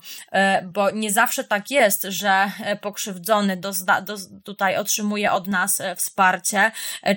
bo 0.65 0.91
nie 0.91 1.13
zawsze 1.13 1.45
tak 1.45 1.71
jest, 1.71 2.03
że 2.09 2.53
pokrzywdzony 2.81 3.57
dozna, 3.57 4.01
do, 4.01 4.17
tutaj 4.45 4.77
otrzymuje 4.77 5.33
od 5.33 5.47
nas 5.47 5.83
wsparcie. 5.97 6.71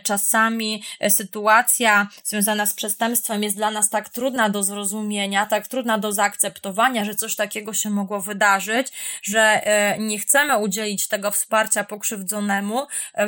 Czasami 0.03 0.83
sytuacja 1.09 2.07
związana 2.23 2.65
z 2.65 2.73
przestępstwem 2.73 3.43
jest 3.43 3.55
dla 3.55 3.71
nas 3.71 3.89
tak 3.89 4.09
trudna 4.09 4.49
do 4.49 4.63
zrozumienia, 4.63 5.45
tak 5.45 5.67
trudna 5.67 5.97
do 5.97 6.13
zaakceptowania, 6.13 7.05
że 7.05 7.15
coś 7.15 7.35
takiego 7.35 7.73
się 7.73 7.89
mogło 7.89 8.21
wydarzyć, 8.21 8.87
że 9.23 9.41
e, 9.41 9.99
nie 9.99 10.19
chcemy 10.19 10.57
udzielić 10.57 11.07
tego 11.07 11.31
wsparcia 11.31 11.83
pokrzywdzonemu 11.83 12.87
e, 13.13 13.27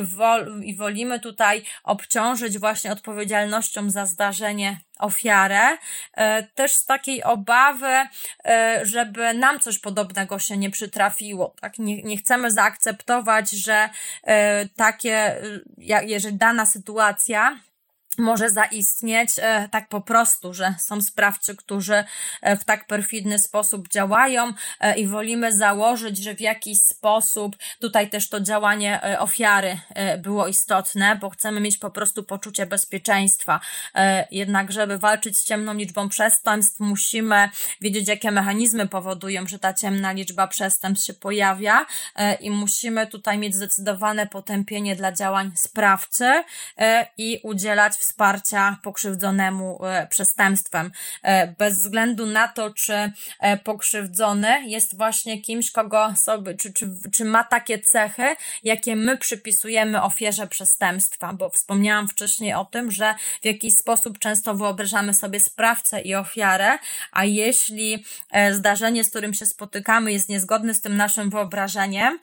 i 0.62 0.76
wolimy 0.76 1.20
tutaj 1.20 1.62
obciążyć 1.84 2.58
właśnie 2.58 2.92
odpowiedzialnością 2.92 3.90
za 3.90 4.06
zdarzenie 4.06 4.80
ofiarę, 5.04 5.78
e, 6.14 6.42
też 6.42 6.72
z 6.72 6.86
takiej 6.86 7.22
obawy, 7.22 7.94
żeby 8.82 9.34
nam 9.34 9.60
coś 9.60 9.78
podobnego 9.78 10.38
się 10.38 10.56
nie 10.56 10.70
przytrafiło. 10.70 11.54
Tak? 11.60 11.78
Nie, 11.78 12.02
nie 12.02 12.16
chcemy 12.16 12.50
zaakceptować, 12.50 13.50
że 13.50 13.88
takie, 14.76 15.36
jeżeli 15.78 16.36
dana 16.36 16.66
sytuacja 16.66 17.58
może 18.18 18.50
zaistnieć 18.50 19.30
e, 19.38 19.68
tak 19.68 19.88
po 19.88 20.00
prostu, 20.00 20.54
że 20.54 20.74
są 20.78 21.02
sprawcy, 21.02 21.56
którzy 21.56 22.04
e, 22.42 22.56
w 22.56 22.64
tak 22.64 22.86
perfidny 22.86 23.38
sposób 23.38 23.88
działają 23.88 24.52
e, 24.80 24.98
i 24.98 25.06
wolimy 25.06 25.52
założyć, 25.52 26.18
że 26.18 26.34
w 26.34 26.40
jakiś 26.40 26.80
sposób 26.80 27.56
tutaj 27.80 28.10
też 28.10 28.28
to 28.28 28.40
działanie 28.40 29.00
ofiary 29.18 29.78
było 30.18 30.48
istotne, 30.48 31.16
bo 31.16 31.30
chcemy 31.30 31.60
mieć 31.60 31.78
po 31.78 31.90
prostu 31.90 32.22
poczucie 32.22 32.66
bezpieczeństwa. 32.66 33.60
Jednak, 34.30 34.72
żeby 34.72 34.98
walczyć 34.98 35.38
z 35.38 35.44
ciemną 35.44 35.74
liczbą 35.74 36.08
przestępstw, 36.08 36.80
musimy 36.80 37.48
wiedzieć, 37.80 38.08
jakie 38.08 38.30
mechanizmy 38.30 38.88
powodują, 38.88 39.46
że 39.46 39.58
ta 39.58 39.74
ciemna 39.74 40.12
liczba 40.12 40.46
przestępstw 40.46 41.06
się 41.06 41.14
pojawia 41.14 41.86
i 42.40 42.50
musimy 42.50 43.06
tutaj 43.06 43.38
mieć 43.38 43.54
zdecydowane 43.54 44.26
potępienie 44.26 44.96
dla 44.96 45.12
działań 45.12 45.52
sprawcy 45.56 46.44
i 47.18 47.40
udzielać 47.42 47.96
wsparcia 48.04 48.76
pokrzywdzonemu 48.82 49.84
e, 49.84 50.06
przestępstwem. 50.06 50.90
E, 51.22 51.46
bez 51.46 51.78
względu 51.78 52.26
na 52.26 52.48
to, 52.48 52.70
czy 52.70 53.12
e, 53.40 53.56
pokrzywdzony 53.56 54.66
jest 54.66 54.96
właśnie 54.96 55.42
kimś, 55.42 55.70
kogo 55.70 56.14
sobie, 56.16 56.54
czy, 56.54 56.72
czy, 56.72 56.90
czy 57.12 57.24
ma 57.24 57.44
takie 57.44 57.78
cechy, 57.78 58.36
jakie 58.62 58.96
my 58.96 59.18
przypisujemy 59.18 60.02
ofierze 60.02 60.46
przestępstwa, 60.46 61.32
bo 61.32 61.50
wspomniałam 61.50 62.08
wcześniej 62.08 62.54
o 62.54 62.64
tym, 62.64 62.90
że 62.90 63.14
w 63.42 63.44
jakiś 63.44 63.76
sposób 63.76 64.18
często 64.18 64.54
wyobrażamy 64.54 65.14
sobie 65.14 65.40
sprawcę 65.40 66.00
i 66.00 66.14
ofiarę, 66.14 66.78
a 67.12 67.24
jeśli 67.24 68.04
zdarzenie, 68.52 69.04
z 69.04 69.10
którym 69.10 69.34
się 69.34 69.46
spotykamy, 69.46 70.12
jest 70.12 70.28
niezgodne 70.28 70.74
z 70.74 70.80
tym 70.80 70.96
naszym 70.96 71.30
wyobrażeniem, 71.30 72.18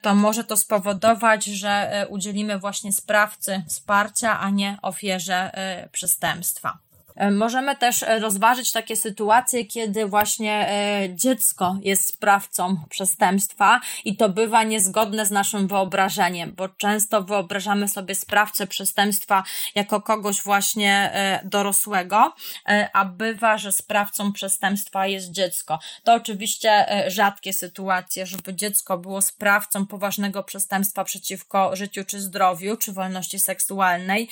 to 0.00 0.14
może 0.14 0.44
to 0.44 0.56
spowodować, 0.56 1.44
że 1.44 2.06
udzielimy 2.10 2.58
właśnie 2.58 2.92
sprawcy 2.92 3.62
wsparcia, 3.68 4.40
a 4.40 4.50
nie 4.50 4.78
ofierze 4.82 5.15
ofierze 5.16 5.50
y, 5.84 5.88
przestępstwa. 5.88 6.78
E, 7.16 7.30
możemy 7.30 7.76
też 7.76 8.02
e, 8.02 8.18
rozważyć 8.18 8.72
takie 8.72 8.96
sytuacje, 8.96 9.64
kiedy 9.64 10.06
właśnie 10.06 10.68
e, 10.68 11.08
dziecko 11.14 11.76
jest 11.82 12.08
sprawcą 12.08 12.76
przestępstwa 12.90 13.80
i 14.04 14.16
to 14.16 14.28
bywa 14.28 14.62
niezgodne 14.62 15.26
z 15.26 15.30
naszym 15.30 15.68
wyobrażeniem, 15.68 16.52
bo 16.52 16.68
często 16.68 17.22
wyobrażamy 17.22 17.88
sobie 17.88 18.14
sprawcę 18.14 18.66
przestępstwa 18.66 19.44
jako 19.74 20.00
kogoś 20.00 20.42
właśnie 20.42 21.12
dorosłego, 21.44 22.34
a 22.92 23.04
bywa, 23.04 23.58
że 23.58 23.72
sprawcą 23.72 24.32
przestępstwa 24.32 25.06
jest 25.06 25.30
dziecko. 25.30 25.78
To 26.04 26.14
oczywiście 26.14 26.86
rzadkie 27.06 27.52
sytuacje, 27.52 28.26
żeby 28.26 28.54
dziecko 28.54 28.98
było 28.98 29.22
sprawcą 29.22 29.86
poważnego 29.86 30.42
przestępstwa 30.42 31.04
przeciwko 31.04 31.76
życiu 31.76 32.04
czy 32.04 32.20
zdrowiu, 32.20 32.76
czy 32.76 32.92
wolności 32.92 33.38
seksualnej, 33.38 34.28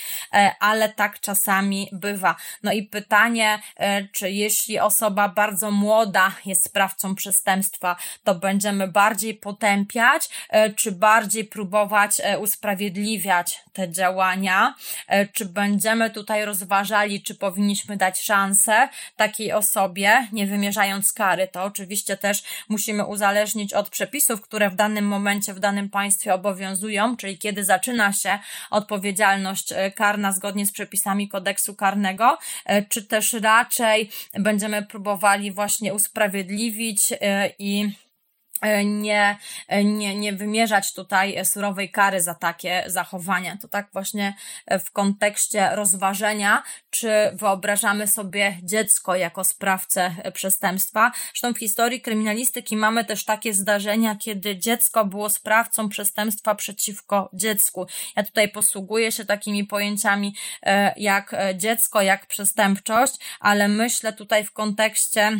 ale 0.60 0.88
tak 0.88 1.20
czasami 1.20 1.88
bywa. 1.92 2.36
No 2.62 2.73
i 2.74 2.82
pytanie, 2.82 3.58
e, 3.76 4.08
czy 4.08 4.30
jeśli 4.30 4.78
osoba 4.78 5.28
bardzo 5.28 5.70
młoda 5.70 6.32
jest 6.46 6.64
sprawcą 6.64 7.14
przestępstwa, 7.14 7.96
to 8.24 8.34
będziemy 8.34 8.88
bardziej 8.88 9.34
potępiać, 9.34 10.28
e, 10.48 10.70
czy 10.70 10.92
bardziej 10.92 11.44
próbować 11.44 12.20
e, 12.22 12.38
usprawiedliwiać 12.38 13.64
te 13.72 13.92
działania, 13.92 14.74
czy 15.32 15.44
będziemy 15.44 16.10
tutaj 16.10 16.44
rozważali, 16.44 17.22
czy 17.22 17.34
powinniśmy 17.34 17.96
dać 17.96 18.20
szansę 18.20 18.88
takiej 19.16 19.52
osobie, 19.52 20.28
nie 20.32 20.46
wymierzając 20.46 21.12
kary. 21.12 21.48
To 21.48 21.64
oczywiście 21.64 22.16
też 22.16 22.42
musimy 22.68 23.06
uzależnić 23.06 23.72
od 23.72 23.88
przepisów, 23.88 24.40
które 24.40 24.70
w 24.70 24.74
danym 24.74 25.06
momencie, 25.06 25.54
w 25.54 25.60
danym 25.60 25.90
państwie 25.90 26.34
obowiązują, 26.34 27.16
czyli 27.16 27.38
kiedy 27.38 27.64
zaczyna 27.64 28.12
się 28.12 28.38
odpowiedzialność 28.70 29.74
karna 29.96 30.32
zgodnie 30.32 30.66
z 30.66 30.72
przepisami 30.72 31.28
kodeksu 31.28 31.74
karnego, 31.74 32.38
czy 32.88 33.02
też 33.02 33.32
raczej 33.32 34.10
będziemy 34.34 34.82
próbowali 34.82 35.52
właśnie 35.52 35.94
usprawiedliwić 35.94 37.12
e, 37.20 37.50
i 37.58 37.82
e, 37.82 38.03
nie, 38.84 39.38
nie, 39.84 40.14
nie 40.14 40.32
wymierzać 40.32 40.92
tutaj 40.92 41.44
surowej 41.44 41.90
kary 41.90 42.20
za 42.20 42.34
takie 42.34 42.84
zachowania. 42.86 43.56
To 43.56 43.68
tak 43.68 43.88
właśnie 43.92 44.34
w 44.84 44.90
kontekście 44.90 45.68
rozważenia, 45.72 46.62
czy 46.90 47.30
wyobrażamy 47.32 48.08
sobie 48.08 48.58
dziecko 48.62 49.16
jako 49.16 49.44
sprawcę 49.44 50.14
przestępstwa. 50.34 51.12
Zresztą 51.26 51.54
w 51.54 51.58
historii 51.58 52.00
kryminalistyki 52.00 52.76
mamy 52.76 53.04
też 53.04 53.24
takie 53.24 53.54
zdarzenia, 53.54 54.16
kiedy 54.16 54.58
dziecko 54.58 55.04
było 55.04 55.30
sprawcą 55.30 55.88
przestępstwa 55.88 56.54
przeciwko 56.54 57.30
dziecku. 57.32 57.86
Ja 58.16 58.22
tutaj 58.22 58.48
posługuję 58.48 59.12
się 59.12 59.24
takimi 59.24 59.64
pojęciami 59.64 60.34
e, 60.62 60.94
jak 60.96 61.34
e, 61.34 61.56
dziecko, 61.56 62.02
jak 62.02 62.26
przestępczość, 62.26 63.14
ale 63.40 63.68
myślę 63.68 64.12
tutaj 64.12 64.44
w 64.44 64.52
kontekście 64.52 65.38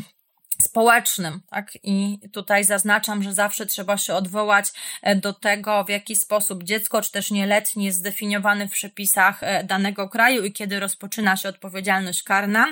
społecznym, 0.64 1.40
tak? 1.50 1.70
I 1.83 2.18
tutaj 2.33 2.64
zaznaczam, 2.64 3.22
że 3.22 3.33
zawsze 3.33 3.66
trzeba 3.66 3.96
się 3.96 4.14
odwołać 4.14 4.66
e, 5.03 5.16
do 5.16 5.33
tego, 5.33 5.85
w 5.85 5.88
jaki 5.88 6.16
sposób 6.16 6.62
dziecko, 6.62 7.03
czy 7.03 7.12
też 7.12 7.31
nieletni 7.31 7.85
jest 7.85 7.98
zdefiniowany 7.98 8.68
w 8.68 8.72
przepisach 8.72 9.42
e, 9.42 9.64
danego 9.64 10.09
kraju 10.09 10.44
i 10.44 10.53
kiedy 10.53 10.81
rozpoczyna 10.81 11.37
się 11.37 11.48
odpowiedzialność 11.48 12.22
karna 12.22 12.66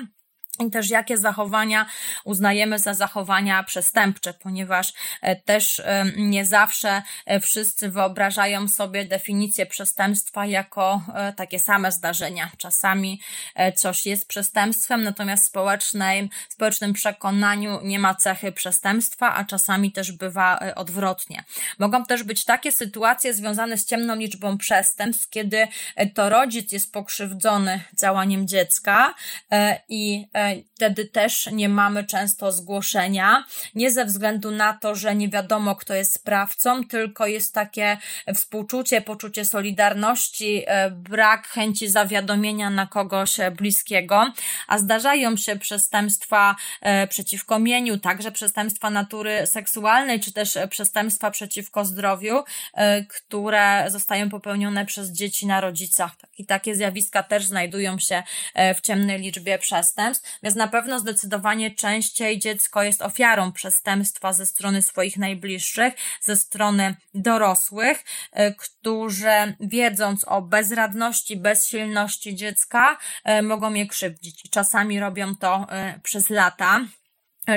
i 0.61 0.71
też 0.71 0.91
jakie 0.91 1.19
zachowania 1.19 1.87
uznajemy 2.25 2.79
za 2.79 2.95
zachowania 2.95 3.63
przestępcze, 3.63 4.35
ponieważ 4.35 4.93
e, 5.23 5.37
też 5.37 5.83
nie 6.17 6.45
zawsze 6.45 7.03
e, 7.27 7.41
wszyscy 7.41 7.89
wyobrażają 7.89 8.69
sobie 8.69 9.05
definicję 9.05 9.67
przestępstwa 9.67 10.47
jako 10.47 11.03
e, 11.15 11.33
takie 11.33 11.59
same 11.59 11.93
zdarzenia. 11.93 12.51
Czasami 12.59 13.21
coś 13.77 14.07
jest 14.07 14.29
przestępstwem, 14.29 15.03
natomiast 15.03 15.45
w 15.45 15.47
społecznym, 15.47 16.29
społecznym 16.49 16.93
przekonaniu 16.93 17.81
nie 17.83 17.99
ma 17.99 18.15
cechy 18.15 18.53
przestępstwa, 18.53 19.35
a 19.35 19.45
czasami 19.45 19.93
też 19.93 20.13
bywa 20.13 20.59
odwrotnie. 20.75 21.45
Mogą 21.79 22.05
też 22.05 22.23
być 22.23 22.45
takie 22.45 22.73
sytuacje 22.73 23.35
związane 23.35 23.79
z 23.79 23.87
ciemną 23.87 24.15
liczbą 24.15 24.59
przestępstw, 24.59 25.31
kiedy 25.31 25.69
to 26.15 26.29
rodzic 26.29 26.73
jest 26.73 26.93
pokrzywdzony 26.93 27.81
działaniem 28.01 28.49
dziecka 28.49 29.15
i 29.89 30.27
wtedy 30.83 31.05
też 31.05 31.49
nie 31.53 31.69
mamy 31.69 32.05
często 32.05 32.53
zgłoszenia, 32.53 33.45
nie 33.75 33.91
ze 33.91 34.05
względu 34.05 34.51
na 34.51 34.73
to, 34.73 34.95
że 34.95 35.15
nie 35.15 35.29
wiadomo, 35.29 35.77
kto 35.77 35.95
jest 35.95 36.15
sprawcą, 36.15 36.85
tylko 36.85 37.27
jest 37.27 37.55
takie 37.55 37.97
współczucie, 38.35 39.01
poczucie 39.01 39.45
solidarności, 39.45 40.63
e, 40.67 40.91
brak 40.91 41.49
chęci 41.49 41.89
zawiadomienia 41.89 42.71
na 42.71 42.87
kogoś 42.87 43.37
bliskiego, 43.57 44.33
a 44.69 44.79
zdarzają 44.79 45.37
się 45.37 45.57
przestępstwa 45.59 46.57
e, 46.81 47.07
przeciwko 47.07 47.59
mieniu, 47.59 47.99
także 47.99 48.33
przestępstwa 48.33 48.91
natury 48.91 49.47
seksualnej, 49.47 50.21
czy 50.21 50.33
też 50.33 50.59
przestępstwa 50.71 51.31
przeciwko 51.31 51.85
zdrowiu, 51.85 52.45
e, 52.75 53.05
które 53.05 53.85
zostają 53.89 54.31
popełnione 54.31 54.87
przez 54.87 55.11
dzieci 55.11 55.47
na 55.47 55.61
rodzicach. 55.61 56.13
I 56.39 56.47
takie 56.47 56.75
zjawiska 56.75 57.23
też 57.23 57.47
znajdują 57.47 57.99
się 57.99 58.23
w 58.77 58.81
ciemnej 58.81 59.21
liczbie 59.21 59.59
przestępstw. 59.59 60.32
Więc 60.43 60.57
na 60.57 60.69
pewno 60.69 60.99
zdecydowanie 60.99 61.71
częściej 61.71 62.39
dziecko 62.39 62.83
jest 62.83 63.03
ofiarą 63.03 63.53
przestępstwa 63.53 64.33
ze 64.33 64.47
strony 64.47 64.83
swoich 64.83 65.17
najbliższych, 65.17 65.95
ze 66.21 66.37
strony 66.37 66.97
dorosłych, 67.15 68.05
e, 68.33 68.55
którzy 68.55 69.55
wiedząc 69.61 70.25
o 70.29 70.43
bezradności, 70.43 71.37
bezsilności 71.37 72.35
dziecka, 72.35 72.99
e, 73.25 73.43
mogą 73.43 73.75
je 73.75 73.87
krzywdzić. 73.87 74.51
Czasami 74.51 75.01
robią 75.01 75.37
to 75.37 75.67
e, 75.71 76.01
przez 76.03 76.31
lata. 76.31 76.81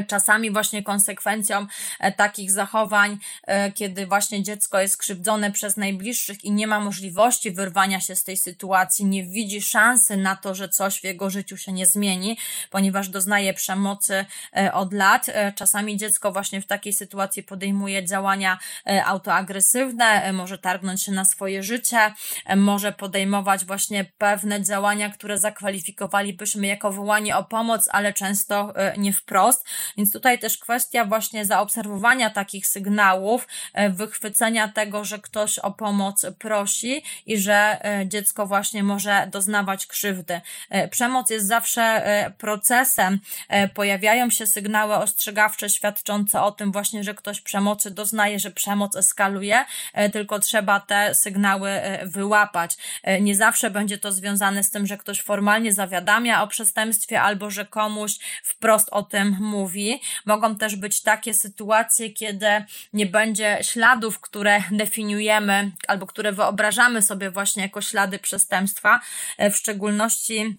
Czasami 0.08 0.52
właśnie 0.52 0.84
konsekwencją 0.84 1.68
e, 2.00 2.12
takich 2.12 2.52
zachowań, 2.52 3.18
e, 3.44 3.72
kiedy 3.72 4.08
właśnie 4.08 4.44
dziecko 4.44 4.80
jest 4.80 4.98
krzywdzone 4.98 5.52
przez 5.52 5.78
najbliższych 5.78 6.46
i 6.46 6.52
nie 6.52 6.68
ma 6.68 6.80
możliwości 6.80 7.52
wyrwania 7.52 8.02
się 8.02 8.16
z 8.16 8.24
tej 8.24 8.38
sytuacji, 8.38 9.06
nie 9.06 9.24
widzi 9.24 9.62
szansy 9.62 10.18
na 10.18 10.36
to, 10.36 10.56
że 10.56 10.70
coś 10.70 11.00
w 11.00 11.04
jego 11.04 11.30
życiu 11.30 11.58
się 11.58 11.72
nie 11.72 11.86
zmieni, 11.86 12.38
ponieważ 12.70 13.10
doznaje 13.10 13.54
przemocy 13.54 14.26
e, 14.58 14.74
od 14.74 14.94
lat. 14.94 15.26
Czasami 15.56 15.98
dziecko 15.98 16.32
właśnie 16.32 16.62
w 16.62 16.68
takiej 16.68 16.94
sytuacji 16.94 17.44
podejmuje 17.44 18.06
działania 18.06 18.60
autoagresywne, 19.06 20.34
może 20.34 20.58
targnąć 20.58 21.04
się 21.04 21.12
na 21.12 21.26
swoje 21.26 21.64
życie, 21.64 22.14
może 22.56 22.92
podejmować 22.92 23.66
właśnie 23.66 24.06
pewne 24.18 24.64
działania, 24.64 25.10
które 25.10 25.38
zakwalifikowalibyśmy 25.38 26.68
jako 26.68 26.92
wołanie 26.92 27.38
o 27.38 27.44
pomoc, 27.44 27.90
ale 27.92 28.14
często 28.14 28.74
nie 28.98 29.14
wprost. 29.14 29.66
Więc 29.98 30.14
tutaj 30.14 30.40
też 30.40 30.58
kwestia 30.58 31.06
właśnie 31.06 31.46
zaobserwowania 31.46 32.30
takich 32.30 32.68
sygnałów, 32.68 33.48
e, 33.74 33.90
wychwycenia 33.90 34.68
tego, 34.68 35.06
że 35.06 35.20
ktoś 35.20 35.60
o 35.60 35.72
pomoc 35.72 36.26
prosi 36.40 37.04
i 37.26 37.38
że 37.38 37.86
e, 37.86 38.08
dziecko 38.08 38.48
właśnie 38.48 38.84
może 38.84 39.28
doznawać 39.32 39.88
krzywdy. 39.88 40.42
E, 40.70 40.88
przemoc 40.88 41.30
jest 41.30 41.48
zawsze 41.48 41.76
procesem. 42.38 43.20
Pojawiają 43.74 44.30
się 44.30 44.48
sygnały 44.48 44.96
ostrzegawcze 44.96 45.70
świadczące 45.70 46.42
o 46.42 46.52
tym 46.52 46.72
właśnie, 46.72 47.04
że 47.04 47.14
ktoś 47.14 47.42
przemocy 47.42 47.92
doznaje, 47.92 48.40
że 48.40 48.52
przemoc 48.52 48.96
eskaluje, 48.96 49.66
tylko 50.14 50.40
trzeba 50.40 50.80
te 50.80 51.16
sygnały 51.16 51.70
wyłapać. 52.04 52.78
Nie 53.22 53.36
zawsze 53.36 53.70
będzie 53.70 53.98
to 53.98 54.12
związane 54.12 54.64
z 54.64 54.72
tym, 54.72 54.88
że 54.88 54.98
ktoś 54.98 55.22
formalnie 55.22 55.74
zawiadamia 55.74 56.44
o 56.44 56.48
przestępstwie 56.48 57.22
albo 57.22 57.50
że 57.50 57.66
komuś 57.66 58.18
wprost 58.44 58.90
o 58.92 59.04
tym 59.04 59.38
mówi 59.40 59.65
mówi. 59.66 60.02
Mogą 60.26 60.56
też 60.56 60.76
być 60.76 61.02
takie 61.02 61.34
sytuacje, 61.34 62.10
kiedy 62.10 62.48
nie 62.94 63.06
będzie 63.06 63.58
śladów, 63.62 64.20
które 64.20 64.64
definiujemy 64.72 65.72
albo 65.88 66.08
które 66.08 66.32
wyobrażamy 66.32 67.02
sobie 67.02 67.32
właśnie 67.32 67.64
jako 67.64 67.82
ślady 67.82 68.20
przestępstwa, 68.20 69.00
e, 69.38 69.52
w 69.52 69.58
szczególności 69.58 70.58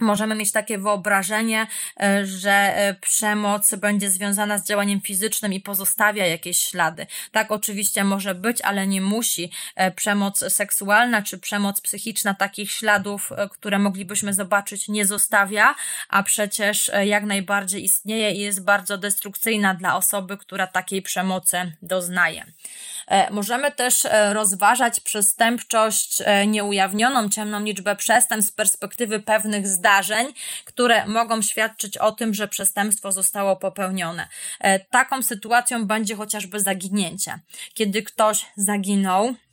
możemy 0.00 0.34
mieć 0.34 0.52
takie 0.52 0.78
wyobrażenie, 0.78 1.66
e, 2.00 2.26
że 2.26 2.50
e, 2.50 2.94
przemoc 2.94 3.74
będzie 3.74 4.10
związana 4.10 4.58
z 4.58 4.66
działaniem 4.66 5.00
fizycznym 5.00 5.52
i 5.52 5.60
pozostawia 5.60 6.26
jakieś 6.26 6.58
ślady. 6.58 7.06
Tak 7.32 7.52
oczywiście 7.52 8.04
może 8.04 8.34
być, 8.34 8.60
ale 8.60 8.86
nie 8.86 9.00
musi. 9.00 9.50
E, 9.76 9.90
przemoc 9.90 10.52
seksualna 10.52 11.22
czy 11.22 11.38
przemoc 11.38 11.80
psychiczna 11.80 12.34
takich 12.34 12.70
śladów, 12.70 13.30
które 13.50 13.78
moglibyśmy 13.78 14.34
zobaczyć, 14.34 14.88
nie 14.88 15.06
zostawia, 15.06 15.74
a 16.08 16.22
przecież 16.22 16.90
jak 17.04 17.24
najbardziej 17.24 17.84
istnieje 17.84 18.30
i 18.30 18.38
jest 18.38 18.64
bardzo 18.64 18.98
destrukcyjna 18.98 19.74
dla 19.74 19.96
osoby, 19.96 20.36
która 20.36 20.66
takiej 20.66 21.02
przemocy 21.02 21.72
doznaje. 21.82 22.46
Możemy 23.30 23.72
też 23.72 24.06
rozważać 24.32 25.00
przestępczość 25.00 26.22
nieujawnioną, 26.46 27.28
ciemną 27.28 27.60
liczbę 27.60 27.96
przestępstw 27.96 28.52
z 28.52 28.56
perspektywy 28.56 29.20
pewnych 29.20 29.68
zdarzeń, 29.68 30.26
które 30.64 31.06
mogą 31.06 31.42
świadczyć 31.42 31.98
o 31.98 32.12
tym, 32.12 32.34
że 32.34 32.48
przestępstwo 32.48 33.12
zostało 33.12 33.56
popełnione. 33.56 34.28
E, 34.60 34.78
taką 34.78 35.22
sytuacją 35.22 35.86
będzie 35.86 36.16
chociażby 36.16 36.60
zaginięcie. 36.60 37.38
Kiedy 37.74 38.02
ktoś 38.02 38.46
zaginął, 38.56 39.22
E, 39.24 39.51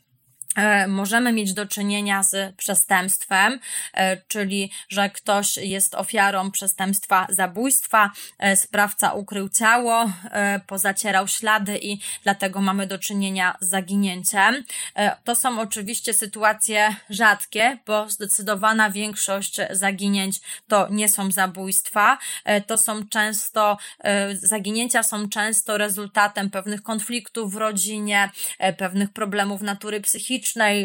możemy 0.88 1.34
mieć 1.34 1.54
do 1.54 1.66
czynienia 1.66 2.24
z 2.24 2.56
przestępstwem, 2.56 3.60
e, 3.94 4.18
czyli 4.28 4.72
że 4.90 5.10
ktoś 5.10 5.58
jest 5.58 5.96
ofiarą 5.96 6.52
przestępstwa 6.52 7.28
zabójstwa, 7.30 8.12
e, 8.40 8.56
sprawca 8.56 9.14
ukrył 9.14 9.50
ciało, 9.50 10.12
pozacierał 10.68 11.28
ślady 11.28 11.80
i 11.82 12.00
dlatego 12.24 12.62
mamy 12.62 12.88
do 12.88 13.00
czynienia 13.00 13.58
z 13.60 13.70
zaginięciem. 13.70 14.64
To 15.24 15.36
są 15.36 15.60
oczywiście 15.60 16.14
sytuacje 16.14 16.96
rzadkie, 17.10 17.78
bo 17.86 18.10
zdecydowana 18.10 18.90
większość 18.90 19.58
zaginięć 19.72 20.40
to 20.68 20.88
nie 20.92 21.10
są 21.10 21.32
zabójstwa, 21.32 22.18
to 22.68 22.78
są 22.78 23.08
często, 23.08 23.78
zaginięcia 24.34 25.04
są 25.04 25.30
często 25.30 25.78
rezultatem 25.78 26.50
pewnych 26.50 26.84
konfliktów 26.84 27.54
w 27.54 27.58
rodzinie, 27.58 28.30
pewnych 28.78 29.10
problemów 29.10 29.62
natury 29.62 30.02
psychicznej, 30.02 30.39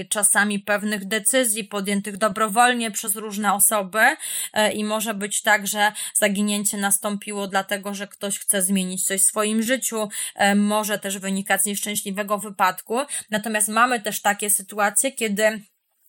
czasami 0.08 0.58
pewnych 0.58 1.04
decyzji 1.04 1.64
podjętych 1.64 2.16
dobrowolnie 2.16 2.90
przez 2.90 3.16
różne 3.16 3.54
osoby 3.54 4.00
e, 4.52 4.72
i 4.72 4.84
może 4.84 5.14
być 5.14 5.42
tak, 5.42 5.66
że 5.66 5.92
zaginięcie 6.14 6.76
nastąpiło 6.76 7.46
dlatego, 7.46 7.94
że 7.94 8.08
ktoś 8.08 8.38
chce 8.38 8.62
zmienić 8.62 9.04
coś 9.04 9.20
w 9.20 9.24
swoim 9.24 9.62
życiu, 9.62 10.08
e, 10.34 10.54
może 10.54 10.98
też 10.98 11.18
wynikać 11.18 11.62
z 11.62 11.66
nieszczęśliwego 11.66 12.38
wypadku. 12.38 12.98
Natomiast 13.30 13.68
mamy 13.68 14.00
też 14.00 14.22
takie 14.22 14.50
sytuacje, 14.50 15.12
kiedy 15.12 15.60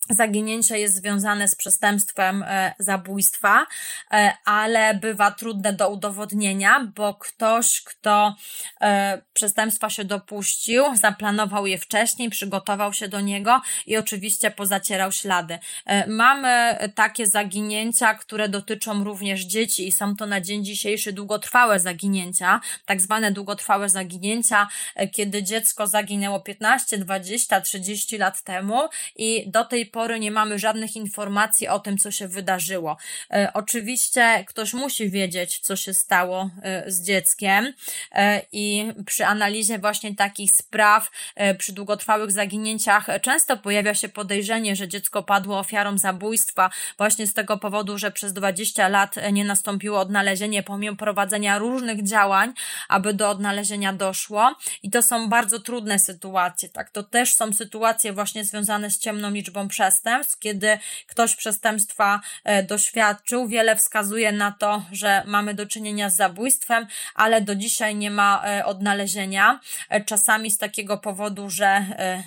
Zaginięcie 0.09 0.79
jest 0.79 0.95
związane 0.95 1.47
z 1.47 1.55
przestępstwem 1.55 2.43
e, 2.43 2.73
zabójstwa, 2.79 3.65
e, 4.11 4.33
ale 4.45 4.93
bywa 4.93 5.31
trudne 5.31 5.73
do 5.73 5.89
udowodnienia, 5.89 6.87
bo 6.95 7.13
ktoś, 7.13 7.81
kto 7.81 8.35
e, 8.81 9.21
przestępstwa 9.33 9.89
się 9.89 10.03
dopuścił, 10.03 10.83
zaplanował 10.95 11.67
je 11.67 11.77
wcześniej, 11.77 12.29
przygotował 12.29 12.93
się 12.93 13.07
do 13.07 13.21
niego 13.21 13.61
i 13.85 13.97
oczywiście 13.97 14.51
pozacierał 14.51 15.11
ślady. 15.11 15.59
Mamy 16.07 16.77
takie 16.95 17.27
zaginięcia, 17.27 18.13
które 18.13 18.49
dotyczą 18.49 19.03
również 19.03 19.41
dzieci 19.41 19.87
i 19.87 19.91
są 19.91 20.15
to 20.15 20.25
na 20.25 20.41
dzień 20.41 20.65
dzisiejszy 20.65 21.13
długotrwałe 21.13 21.79
zaginięcia, 21.79 22.61
tak 22.85 23.01
zwane 23.01 23.31
długotrwałe 23.31 23.89
zaginięcia, 23.89 24.67
kiedy 25.11 25.43
dziecko 25.43 25.87
zaginęło 25.87 26.39
15, 26.39 26.97
20, 26.97 27.61
30 27.61 28.17
lat 28.17 28.43
temu 28.43 28.81
i 29.15 29.51
do 29.51 29.65
tej 29.65 29.85
pory 29.95 30.19
nie 30.19 30.31
mamy 30.31 30.59
żadnych 30.59 30.95
informacji 30.95 31.67
o 31.67 31.79
tym, 31.79 31.97
co 31.97 32.11
się 32.11 32.27
wydarzyło. 32.27 32.97
E, 33.33 33.51
oczywiście 33.53 34.43
ktoś 34.47 34.73
musi 34.73 35.09
wiedzieć, 35.09 35.59
co 35.59 35.75
się 35.75 35.93
stało 35.93 36.49
e, 36.61 36.91
z 36.91 37.01
dzieckiem 37.01 37.73
e, 38.11 38.41
i 38.51 38.93
przy 39.05 39.25
analizie 39.25 39.79
właśnie 39.79 40.15
takich 40.15 40.51
spraw, 40.51 41.11
przy 41.57 41.73
długotrwałych 41.73 42.31
zaginięciach 42.31 43.07
często 43.21 43.57
pojawia 43.57 43.93
się 43.93 44.09
podejrzenie, 44.09 44.75
że 44.75 44.87
dziecko 44.87 45.23
padło 45.23 45.59
ofiarą 45.59 45.97
zabójstwa 45.97 46.69
właśnie 46.97 47.27
z 47.27 47.33
tego 47.33 47.57
powodu, 47.57 47.97
że 47.97 48.11
przez 48.11 48.33
20 48.33 48.87
lat 48.87 49.15
nie 49.31 49.45
nastąpiło 49.45 49.99
odnalezienie 49.99 50.63
pomimo 50.63 50.95
prowadzenia 50.95 51.57
różnych 51.57 52.03
działań, 52.03 52.53
aby 52.89 53.13
do 53.13 53.29
odnalezienia 53.29 53.93
doszło 53.93 54.55
i 54.83 54.89
to 54.89 55.01
są 55.01 55.29
bardzo 55.29 55.59
trudne 55.59 55.99
sytuacje, 55.99 56.69
tak? 56.69 56.89
To 56.89 57.03
też 57.03 57.35
są 57.35 57.53
sytuacje 57.53 58.13
właśnie 58.13 58.45
związane 58.45 58.89
z 58.91 58.99
ciemną 58.99 59.31
liczbą 59.31 59.67
przestępstw, 59.67 59.84
przestępstw, 59.85 60.39
kiedy 60.39 60.77
ktoś 61.07 61.35
przestępstwa 61.35 62.21
e, 62.43 62.63
doświadczył. 62.63 63.47
Wiele 63.47 63.75
wskazuje 63.75 64.31
na 64.31 64.51
to, 64.51 64.85
że 64.91 65.23
mamy 65.25 65.53
do 65.53 65.65
czynienia 65.65 66.09
z 66.09 66.15
zabójstwem, 66.15 66.87
ale 67.15 67.41
do 67.41 67.55
dzisiaj 67.55 67.95
nie 67.95 68.11
ma 68.11 68.43
e, 68.45 68.65
odnalezienia. 68.65 69.59
E, 69.89 70.01
czasami 70.01 70.51
z 70.51 70.57
takiego 70.57 70.97
powodu, 70.97 71.49
że 71.49 71.85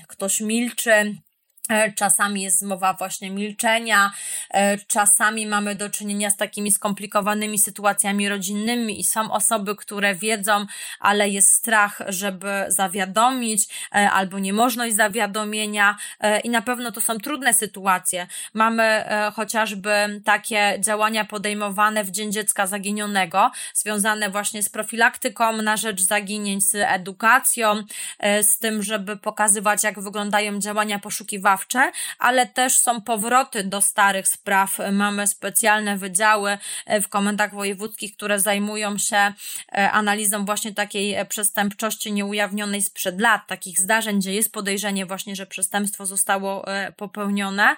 ktoś 0.08 0.40
milczy, 0.40 1.16
czasami 1.94 2.42
jest 2.42 2.62
mowa 2.62 2.92
właśnie 2.92 3.31
milczenia, 3.31 4.12
e, 4.50 4.78
czasami 4.78 5.46
mamy 5.46 5.74
do 5.74 5.90
czynienia 5.90 6.31
z 6.31 6.37
takimi 6.37 6.72
skomplikowanymi 6.72 7.59
sytuacjami 7.59 8.28
rodzinnymi 8.28 9.00
i 9.00 9.04
są 9.04 9.33
osoby, 9.33 9.76
które 9.76 10.14
wiedzą, 10.14 10.66
ale 11.00 11.28
jest 11.28 11.50
strach, 11.50 12.00
żeby 12.09 12.64
zawiadomić, 12.68 13.88
e, 13.94 14.11
albo 14.11 14.38
niemożność 14.38 14.96
zawiadomienia 14.96 15.96
i 16.44 16.50
na 16.50 16.62
pewno 16.62 16.92
to 16.92 17.00
są 17.00 17.18
trudne 17.18 17.54
sytuacje. 17.54 18.26
Mamy 18.54 19.04
chociażby 19.35 20.20
takie 20.24 20.76
działania 20.81 21.24
podejmowane 21.24 22.04
w 22.04 22.11
Dzień 22.11 22.33
Dziecka 22.33 22.66
Zaginionego, 22.66 23.50
związane 23.74 24.31
właśnie 24.31 24.62
z 24.62 24.68
profilaktyką 24.68 25.62
na 25.62 25.76
rzecz 25.76 26.00
zaginięć, 26.00 26.64
z 26.64 26.74
edukacją, 26.74 27.83
z 28.42 28.59
tym, 28.59 28.83
żeby 28.83 29.16
pokazywać, 29.16 29.85
jak 29.85 30.00
wyglądają 30.00 30.59
działania 30.59 30.98
poszukiwawcze 30.98 31.57
ale 32.18 32.46
też 32.46 32.78
są 32.78 33.00
powroty 33.00 33.64
do 33.64 33.80
starych 33.80 34.28
spraw. 34.28 34.78
Mamy 34.92 35.26
specjalne 35.26 35.96
wydziały 35.96 36.58
w 37.02 37.08
komendach 37.08 37.54
wojewódzkich, 37.54 38.16
które 38.16 38.40
zajmują 38.40 38.98
się 38.98 39.32
analizą 39.72 40.44
właśnie 40.44 40.74
takiej 40.74 41.26
przestępczości 41.26 42.12
nieujawnionej 42.12 42.82
sprzed 42.82 43.20
lat, 43.20 43.46
takich 43.46 43.78
zdarzeń, 43.78 44.18
gdzie 44.18 44.34
jest 44.34 44.52
podejrzenie 44.52 45.06
właśnie, 45.06 45.36
że 45.36 45.46
przestępstwo 45.46 46.06
zostało 46.06 46.64
popełnione, 46.96 47.76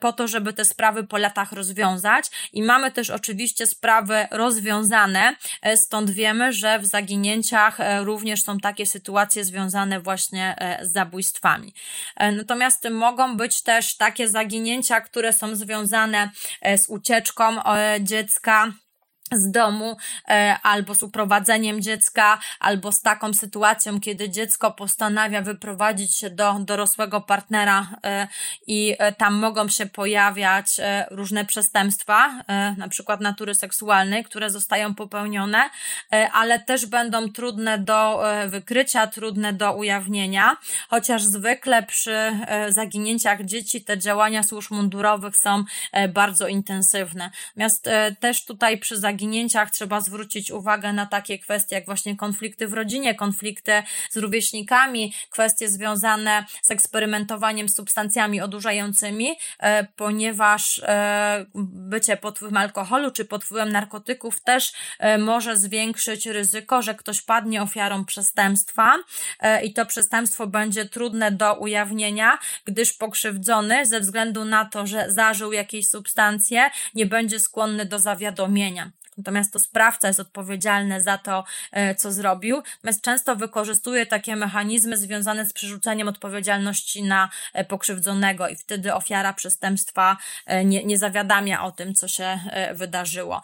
po 0.00 0.12
to, 0.12 0.28
żeby 0.28 0.52
te 0.52 0.64
sprawy 0.64 1.04
po 1.04 1.18
latach 1.18 1.52
rozwiązać. 1.52 2.26
I 2.52 2.62
mamy 2.62 2.90
też 2.90 3.10
oczywiście 3.10 3.66
sprawy 3.66 4.28
rozwiązane, 4.30 5.36
stąd 5.76 6.10
wiemy, 6.10 6.52
że 6.52 6.78
w 6.78 6.86
zaginięciach 6.86 7.78
również 8.00 8.42
są 8.42 8.58
takie 8.58 8.86
sytuacje 8.86 9.44
związane 9.44 10.00
właśnie 10.00 10.56
z 10.82 10.92
zabójstwami. 10.92 11.74
Natomiast 12.32 12.85
mogą 12.90 13.36
być 13.36 13.62
też 13.62 13.96
takie 13.96 14.28
zaginięcia, 14.28 15.00
które 15.00 15.32
są 15.32 15.56
związane 15.56 16.30
z 16.76 16.88
ucieczką 16.88 17.56
dziecka 18.00 18.72
z 19.32 19.50
domu, 19.50 19.96
e, 20.28 20.56
albo 20.62 20.94
z 20.94 21.02
uprowadzeniem 21.02 21.82
dziecka, 21.82 22.38
albo 22.60 22.92
z 22.92 23.02
taką 23.02 23.34
sytuacją, 23.34 24.00
kiedy 24.00 24.30
dziecko 24.30 24.72
postanawia 24.72 25.42
wyprowadzić 25.42 26.16
się 26.16 26.30
do 26.30 26.56
dorosłego 26.60 27.20
partnera 27.20 27.86
e, 28.04 28.28
i 28.66 28.96
e, 28.98 29.12
tam 29.12 29.34
mogą 29.34 29.68
się 29.68 29.86
pojawiać 29.86 30.66
różne 31.10 31.44
przestępstwa, 31.44 32.44
na 32.76 32.88
przykład 32.88 33.20
natury 33.20 33.54
seksualnej, 33.54 34.24
które 34.24 34.50
zostają 34.50 34.94
popełnione, 34.94 35.70
ale 36.32 36.60
też 36.60 36.86
będą 36.86 37.32
trudne 37.32 37.78
do 37.78 38.22
wykrycia, 38.46 39.06
trudne 39.06 39.52
do 39.52 39.72
ujawnienia, 39.72 40.56
chociaż 40.88 41.22
zwykle 41.22 41.82
przy 41.82 42.38
zaginięciach 42.68 43.44
dzieci 43.44 43.84
te 43.84 43.98
działania 43.98 44.42
służb 44.42 44.70
mundurowych 44.70 45.36
są 45.36 45.64
bardzo 46.08 46.48
intensywne. 46.48 47.30
Natomiast 47.56 47.88
też 48.20 48.44
tutaj 48.44 48.78
przy 48.78 48.96
zaginięciach 48.96 49.15
zaginięciach 49.16 49.70
trzeba 49.70 50.00
zwrócić 50.00 50.50
uwagę 50.50 50.92
na 50.92 51.06
takie 51.06 51.38
kwestie 51.38 51.74
jak 51.74 51.86
właśnie 51.86 52.16
konflikty 52.16 52.68
w 52.68 52.72
rodzinie, 52.72 53.14
konflikty 53.14 53.82
z 54.10 54.16
rówieśnikami, 54.16 55.14
kwestie 55.30 55.68
związane 55.68 56.44
z 56.62 56.70
eksperymentowaniem 56.70 57.68
z 57.68 57.76
substancjami 57.76 58.40
odurzającymi, 58.40 59.36
e, 59.58 59.84
ponieważ 59.84 60.78
e, 60.84 61.46
bycie 61.54 62.16
pod 62.16 62.36
wpływem 62.36 62.56
alkoholu 62.56 63.10
czy 63.10 63.24
pod 63.24 63.44
wpływem 63.44 63.72
narkotyków 63.72 64.40
też 64.40 64.72
e, 64.98 65.18
może 65.18 65.56
zwiększyć 65.56 66.26
ryzyko, 66.26 66.82
że 66.82 66.94
ktoś 66.94 67.22
padnie 67.22 67.62
ofiarą 67.62 68.04
przestępstwa 68.04 68.94
i 69.62 69.72
to 69.72 69.86
przestępstwo 69.86 70.46
będzie 70.46 70.84
trudne 70.84 71.32
do 71.32 71.54
ujawnienia, 71.54 72.38
gdyż 72.64 72.92
pokrzywdzony 72.92 73.86
ze 73.86 74.00
względu 74.00 74.44
na 74.44 74.64
to, 74.64 74.86
że 74.86 75.12
zażył 75.12 75.52
jakieś 75.52 75.88
substancje, 75.88 76.70
nie 76.94 77.06
będzie 77.06 77.40
skłonny 77.40 77.84
do 77.84 77.98
zawiadomienia. 77.98 78.90
Natomiast 79.18 79.52
to 79.52 79.58
sprawca 79.58 80.08
jest 80.08 80.20
odpowiedzialny 80.20 81.02
za 81.02 81.18
to, 81.18 81.44
e, 81.72 81.94
co 81.94 82.12
zrobił. 82.12 82.56
Natomiast 82.56 83.00
często 83.00 83.36
wykorzystuje 83.36 84.06
takie 84.06 84.36
mechanizmy 84.36 84.96
związane 84.96 85.46
z 85.46 85.52
przerzuceniem 85.52 86.08
odpowiedzialności 86.08 87.02
na 87.02 87.28
e, 87.52 87.64
pokrzywdzonego 87.64 88.48
i 88.48 88.56
wtedy 88.56 88.94
ofiara 88.94 89.32
przestępstwa 89.32 90.16
e, 90.46 90.64
nie, 90.64 90.84
nie 90.84 90.98
zawiadamia 90.98 91.64
o 91.64 91.72
tym, 91.72 91.94
co 91.94 92.08
się 92.08 92.40
wydarzyło. 92.74 93.42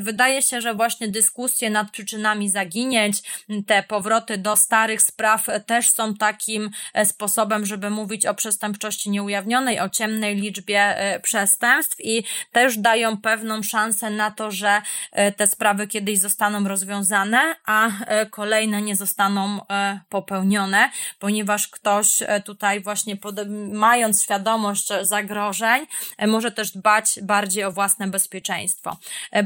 Wydaje 0.00 0.42
się, 0.42 0.60
że 0.60 0.74
właśnie 0.74 1.08
dyskusje 1.08 1.70
nad 1.70 1.90
przyczynami 1.90 2.50
zaginięć, 2.50 3.22
te 3.66 3.82
powroty 3.82 4.38
do 4.38 4.56
starych 4.56 5.02
spraw 5.02 5.46
też 5.66 5.90
są 5.90 6.14
takim 6.14 6.70
sposobem, 7.04 7.66
żeby 7.66 7.90
mówić 7.90 8.26
o 8.26 8.34
przestępczości 8.34 9.10
nieujawnionej, 9.10 9.80
o 9.80 9.88
ciemnej 9.88 10.36
liczbie 10.36 10.96
przestępstw 11.22 11.96
i 12.00 12.24
też 12.52 12.78
dają 12.78 13.16
pewną 13.16 13.62
szansę 13.62 14.10
na 14.10 14.30
to, 14.30 14.50
że 14.50 14.82
te 15.36 15.46
sprawy 15.46 15.86
kiedyś 15.86 16.18
zostaną 16.18 16.68
rozwiązane, 16.68 17.54
a 17.66 17.88
e, 17.88 18.26
kolejne 18.26 18.82
nie 18.82 18.96
zostaną 18.96 19.66
e, 19.66 20.00
popełnione, 20.08 20.90
ponieważ 21.18 21.68
ktoś 21.68 22.18
tutaj 22.44 22.80
właśnie 22.80 23.16
mając 23.72 24.22
świadomość 24.22 24.88
zagrożeń, 25.02 25.86
może 26.26 26.50
też 26.50 26.70
dbać 26.70 27.18
bardziej 27.22 27.64
o 27.64 27.72
własne 27.72 28.08
bezpieczeństwo. 28.08 28.96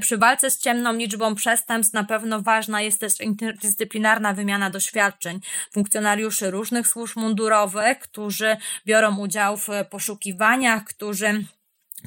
Przy 0.00 0.18
walce 0.18 0.50
z 0.50 0.58
ciemną 0.58 0.92
liczbą 0.92 1.34
przestępstw 1.34 1.94
na 1.94 2.04
pewno 2.04 2.42
ważna 2.42 2.80
jest 2.80 3.00
też 3.00 3.20
interdyscyplinarna 3.20 4.32
wymiana 4.32 4.70
doświadczeń 4.70 5.40
funkcjonariuszy 5.72 6.50
różnych 6.50 6.88
służb 6.88 7.16
mundurowych, 7.16 7.98
którzy 7.98 8.56
biorą 8.86 9.16
udział 9.16 9.56
w 9.56 9.68
poszukiwaniach, 9.90 10.84
którzy 10.84 11.44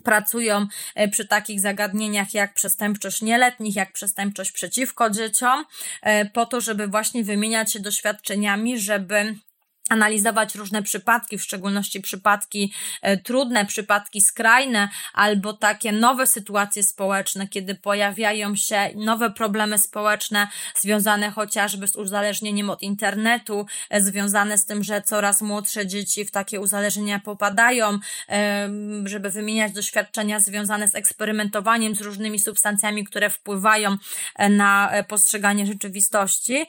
pracują 0.01 0.67
e, 0.95 1.07
przy 1.07 1.27
takich 1.27 1.59
zagadnieniach 1.59 2.33
jak 2.33 2.53
przestępczość 2.53 3.21
nieletnich, 3.21 3.75
jak 3.75 3.93
przestępczość 3.93 4.51
przeciwko 4.51 5.09
dzieciom, 5.09 5.65
e, 6.01 6.25
po 6.25 6.45
to, 6.45 6.61
żeby 6.61 6.87
właśnie 6.87 7.23
wymieniać 7.23 7.73
się 7.73 7.79
doświadczeniami, 7.79 8.79
żeby 8.79 9.35
analizować 9.89 10.55
różne 10.55 10.83
przypadki, 10.83 11.37
w 11.37 11.43
szczególności 11.43 12.01
przypadki 12.01 12.73
e, 13.01 13.17
trudne, 13.17 13.65
przypadki 13.65 14.21
skrajne, 14.21 14.89
albo 15.13 15.53
takie 15.53 15.91
nowe 15.91 16.27
sytuacje 16.27 16.83
społeczne, 16.83 17.47
kiedy 17.47 17.75
pojawiają 17.75 18.55
się 18.55 18.89
nowe 18.95 19.29
problemy 19.29 19.79
społeczne 19.79 20.47
związane 20.75 21.31
chociażby 21.31 21.87
z 21.87 21.95
uzależnieniem 21.95 22.69
od 22.69 22.81
internetu, 22.81 23.65
e, 23.89 24.01
związane 24.01 24.57
z 24.57 24.65
tym, 24.65 24.83
że 24.83 25.01
coraz 25.01 25.41
młodsze 25.41 25.87
dzieci 25.87 26.25
w 26.25 26.31
takie 26.31 26.59
uzależnienia 26.59 27.19
popadają, 27.19 27.99
e, 28.29 28.69
żeby 29.05 29.29
wymieniać 29.29 29.71
doświadczenia 29.71 30.39
związane 30.39 30.87
z 30.87 30.95
eksperymentowaniem 30.95 31.95
z 31.95 32.01
różnymi 32.01 32.39
substancjami, 32.39 33.03
które 33.03 33.29
wpływają 33.29 33.97
na 34.49 34.91
postrzeganie 35.07 35.65
rzeczywistości, 35.65 36.65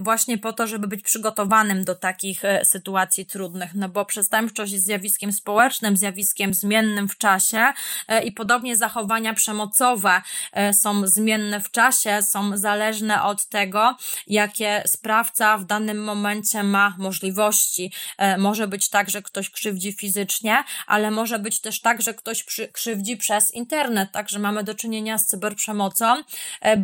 właśnie 0.00 0.38
po 0.38 0.52
to, 0.52 0.66
żeby 0.66 0.88
być 0.88 1.02
przygotowanym 1.02 1.84
do 1.84 1.94
takich 1.94 2.42
sytuacji 2.64 3.26
trudnych, 3.26 3.74
no 3.74 3.88
bo 3.88 4.04
przestępczość 4.04 4.72
jest 4.72 4.84
zjawiskiem 4.84 5.32
społecznym, 5.32 5.96
zjawiskiem 5.96 6.54
zmiennym 6.54 7.08
w 7.08 7.18
czasie 7.18 7.72
e, 8.08 8.24
i 8.24 8.32
podobnie 8.32 8.76
zachowania 8.76 9.34
przemocowe 9.34 10.22
e, 10.52 10.74
są 10.74 11.06
zmienne 11.06 11.60
w 11.60 11.70
czasie, 11.70 12.22
są 12.22 12.56
zależne 12.56 13.22
od 13.22 13.46
tego, 13.46 13.96
jakie 14.26 14.82
sprawca 14.86 15.58
w 15.58 15.64
danym 15.64 16.04
momencie 16.04 16.62
ma 16.62 16.94
możliwości. 16.98 17.92
E, 18.18 18.38
może 18.38 18.68
być 18.68 18.88
tak, 18.88 19.10
że 19.10 19.22
ktoś 19.22 19.50
krzywdzi 19.50 19.92
fizycznie, 19.92 20.64
ale 20.86 21.10
może 21.10 21.38
być 21.38 21.60
też 21.60 21.80
tak, 21.80 22.02
że 22.02 22.14
ktoś 22.14 22.44
krzywdzi 22.72 23.16
przez 23.16 23.54
internet, 23.54 24.12
także 24.12 24.38
mamy 24.38 24.64
do 24.64 24.74
czynienia 24.74 25.18
z 25.18 25.26
cyberprzemocą, 25.26 26.22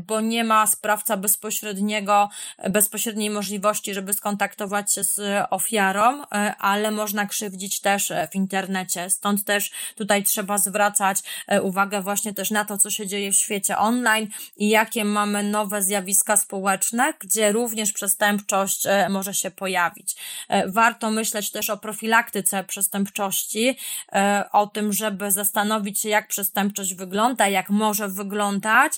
bo 0.07 0.21
nie 0.21 0.45
ma 0.45 0.67
sprawca 0.67 1.17
bezpośredniego, 1.17 2.29
bezpośredniej 2.71 3.31
możliwości, 3.31 3.95
żeby 3.95 4.13
skontaktować 4.13 4.95
się 4.95 5.05
z 5.05 5.21
ofiarą, 5.51 5.62
e, 6.33 6.57
ale 6.57 6.90
można 6.90 7.27
krzywdzić 7.27 7.81
też 7.81 8.11
e, 8.11 8.29
w 8.33 8.35
internecie. 8.35 9.11
Stąd 9.11 9.44
też 9.44 9.70
tutaj 9.96 10.22
trzeba 10.22 10.59
zwracać 10.59 11.18
e, 11.46 11.62
uwagę 11.62 12.03
właśnie 12.03 12.35
też 12.35 12.51
na 12.51 12.64
to, 12.64 12.79
co 12.79 12.90
się 12.90 13.07
dzieje 13.07 13.33
w 13.33 13.37
świecie 13.37 13.79
online 13.79 14.29
i 14.57 14.68
jakie 14.68 15.05
mamy 15.05 15.42
nowe 15.42 15.83
zjawiska 15.83 16.37
społeczne, 16.37 17.14
gdzie 17.20 17.53
również 17.53 17.92
przestępczość 17.92 18.85
może 19.11 19.35
się 19.35 19.51
pojawić. 19.51 20.16
Warto 20.66 21.11
myśleć 21.11 21.51
też 21.51 21.70
o 21.70 21.77
profilaktyce 21.77 22.64
przestępczości, 22.64 23.77
o 24.53 24.66
tym, 24.66 24.92
żeby 24.92 25.31
zastanowić 25.31 26.01
się, 26.01 26.09
jak 26.09 26.29
przestępczość 26.29 26.94
wygląda, 26.94 27.48
jak 27.48 27.70
może 27.70 28.09
wyglądać. 28.09 28.92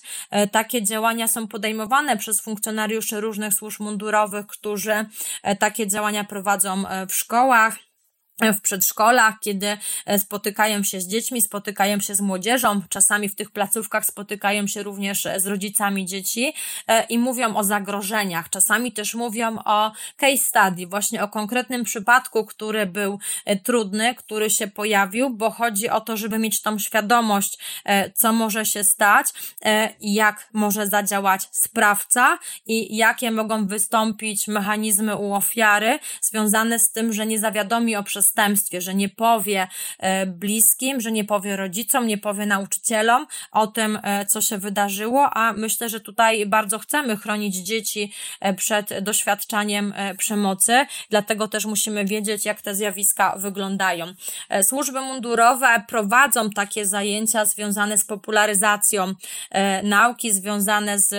Takie 0.52 0.82
działania 0.82 1.28
są 1.28 1.48
podejmowane 1.48 2.16
przez 2.16 2.40
funkcjonariuszy 2.40 3.20
różnych 3.20 3.54
służb 3.54 3.80
mundurowych, 3.80 4.46
którzy 4.46 5.06
takie 5.58 5.88
działania 5.88 6.24
prowadzą 6.24 6.53
prowadzą 6.54 6.88
e, 6.88 7.06
w 7.06 7.14
szkołach 7.14 7.76
w 8.40 8.60
przedszkolach, 8.60 9.34
kiedy 9.40 9.78
e, 10.06 10.18
spotykają 10.18 10.82
się 10.82 11.00
z 11.00 11.06
dziećmi, 11.06 11.42
spotykają 11.42 12.00
się 12.00 12.14
z 12.14 12.20
młodzieżą, 12.20 12.82
czasami 12.88 13.28
w 13.28 13.34
tych 13.34 13.50
placówkach 13.50 14.06
spotykają 14.06 14.66
się 14.66 14.82
również 14.82 15.26
e, 15.26 15.40
z 15.40 15.46
rodzicami 15.46 16.06
dzieci 16.06 16.52
e, 16.88 17.04
i 17.04 17.18
mówią 17.18 17.56
o 17.56 17.64
zagrożeniach. 17.64 18.50
Czasami 18.50 18.92
też 18.92 19.14
mówią 19.14 19.58
o 19.64 19.92
case 20.16 20.36
study, 20.36 20.86
właśnie 20.86 21.22
o 21.22 21.28
konkretnym 21.28 21.84
przypadku, 21.84 22.44
który 22.44 22.86
był 22.86 23.18
trudny, 23.64 24.14
który 24.14 24.50
się 24.50 24.66
pojawił, 24.66 25.30
bo 25.30 25.50
chodzi 25.50 25.88
o 25.88 26.00
to, 26.00 26.16
żeby 26.16 26.38
mieć 26.38 26.62
tą 26.62 26.78
świadomość, 26.78 27.58
co 28.14 28.32
może 28.32 28.66
się 28.66 28.84
stać, 28.84 29.26
jak 30.00 30.48
może 30.52 30.86
zadziałać 30.86 31.48
sprawca 31.50 32.38
i 32.66 32.96
jakie 32.96 33.30
mogą 33.30 33.66
wystąpić 33.66 34.48
mechanizmy 34.48 35.16
u 35.16 35.34
ofiary 35.34 35.98
związane 36.20 36.78
z 36.78 36.90
tym, 36.90 37.12
że 37.12 37.26
nie 37.26 37.38
zawiadomi 37.38 37.96
o 37.96 38.02
przestępstwie 38.02 38.23
przestępstwie, 38.24 38.80
że 38.80 38.94
nie 38.94 39.08
powie 39.08 39.68
bliskim, 40.26 41.00
że 41.00 41.12
nie 41.12 41.24
powie 41.24 41.56
rodzicom, 41.56 42.06
nie 42.06 42.18
powie 42.18 42.46
nauczycielom 42.46 43.26
o 43.52 43.66
tym, 43.66 43.98
co 44.28 44.40
się 44.40 44.58
wydarzyło, 44.58 45.30
a 45.30 45.52
myślę, 45.52 45.88
że 45.88 46.00
tutaj 46.00 46.46
bardzo 46.46 46.78
chcemy 46.78 47.16
chronić 47.16 47.56
dzieci 47.56 48.12
przed 48.56 48.98
doświadczaniem 49.00 49.94
przemocy, 50.18 50.86
dlatego 51.10 51.48
też 51.48 51.66
musimy 51.66 52.04
wiedzieć, 52.04 52.44
jak 52.44 52.62
te 52.62 52.74
zjawiska 52.74 53.34
wyglądają. 53.36 54.06
Służby 54.62 55.00
mundurowe 55.00 55.84
prowadzą 55.88 56.50
takie 56.50 56.86
zajęcia 56.86 57.44
związane 57.44 57.98
z 57.98 58.04
popularyzacją 58.04 59.14
nauki, 59.82 60.32
związane 60.32 60.98
z 60.98 61.14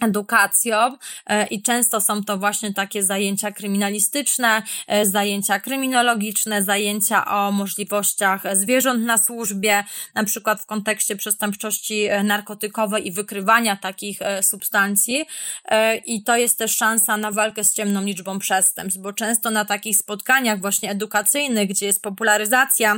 edukacją 0.00 0.96
e, 1.26 1.46
i 1.46 1.62
często 1.62 2.00
są 2.00 2.24
to 2.24 2.38
właśnie 2.38 2.74
takie 2.74 3.02
zajęcia 3.02 3.52
kryminalistyczne, 3.52 4.62
e, 4.86 5.06
zajęcia 5.06 5.60
kryminologiczne, 5.60 6.62
zajęcia 6.62 7.26
o 7.26 7.52
możliwościach 7.52 8.42
zwierząt 8.56 9.04
na 9.04 9.18
służbie, 9.18 9.84
na 10.14 10.24
przykład 10.24 10.60
w 10.60 10.66
kontekście 10.66 11.16
przestępczości 11.16 12.04
e, 12.04 12.22
narkotykowej 12.22 13.06
i 13.06 13.12
wykrywania 13.12 13.76
takich 13.76 14.18
substancji. 14.42 15.24
I 16.06 16.22
to 16.22 16.36
jest 16.36 16.58
też 16.58 16.76
szansa 16.76 17.16
na 17.16 17.30
walkę 17.30 17.64
z 17.64 17.74
ciemną 17.74 18.04
liczbą 18.04 18.38
przestępstw, 18.38 19.00
bo 19.00 19.12
często 19.12 19.50
na 19.50 19.64
takich 19.64 19.96
spotkaniach 19.96 20.60
właśnie 20.60 20.90
edukacyjnych, 20.90 21.68
gdzie 21.68 21.86
jest 21.86 22.02
popularyzacja 22.02 22.96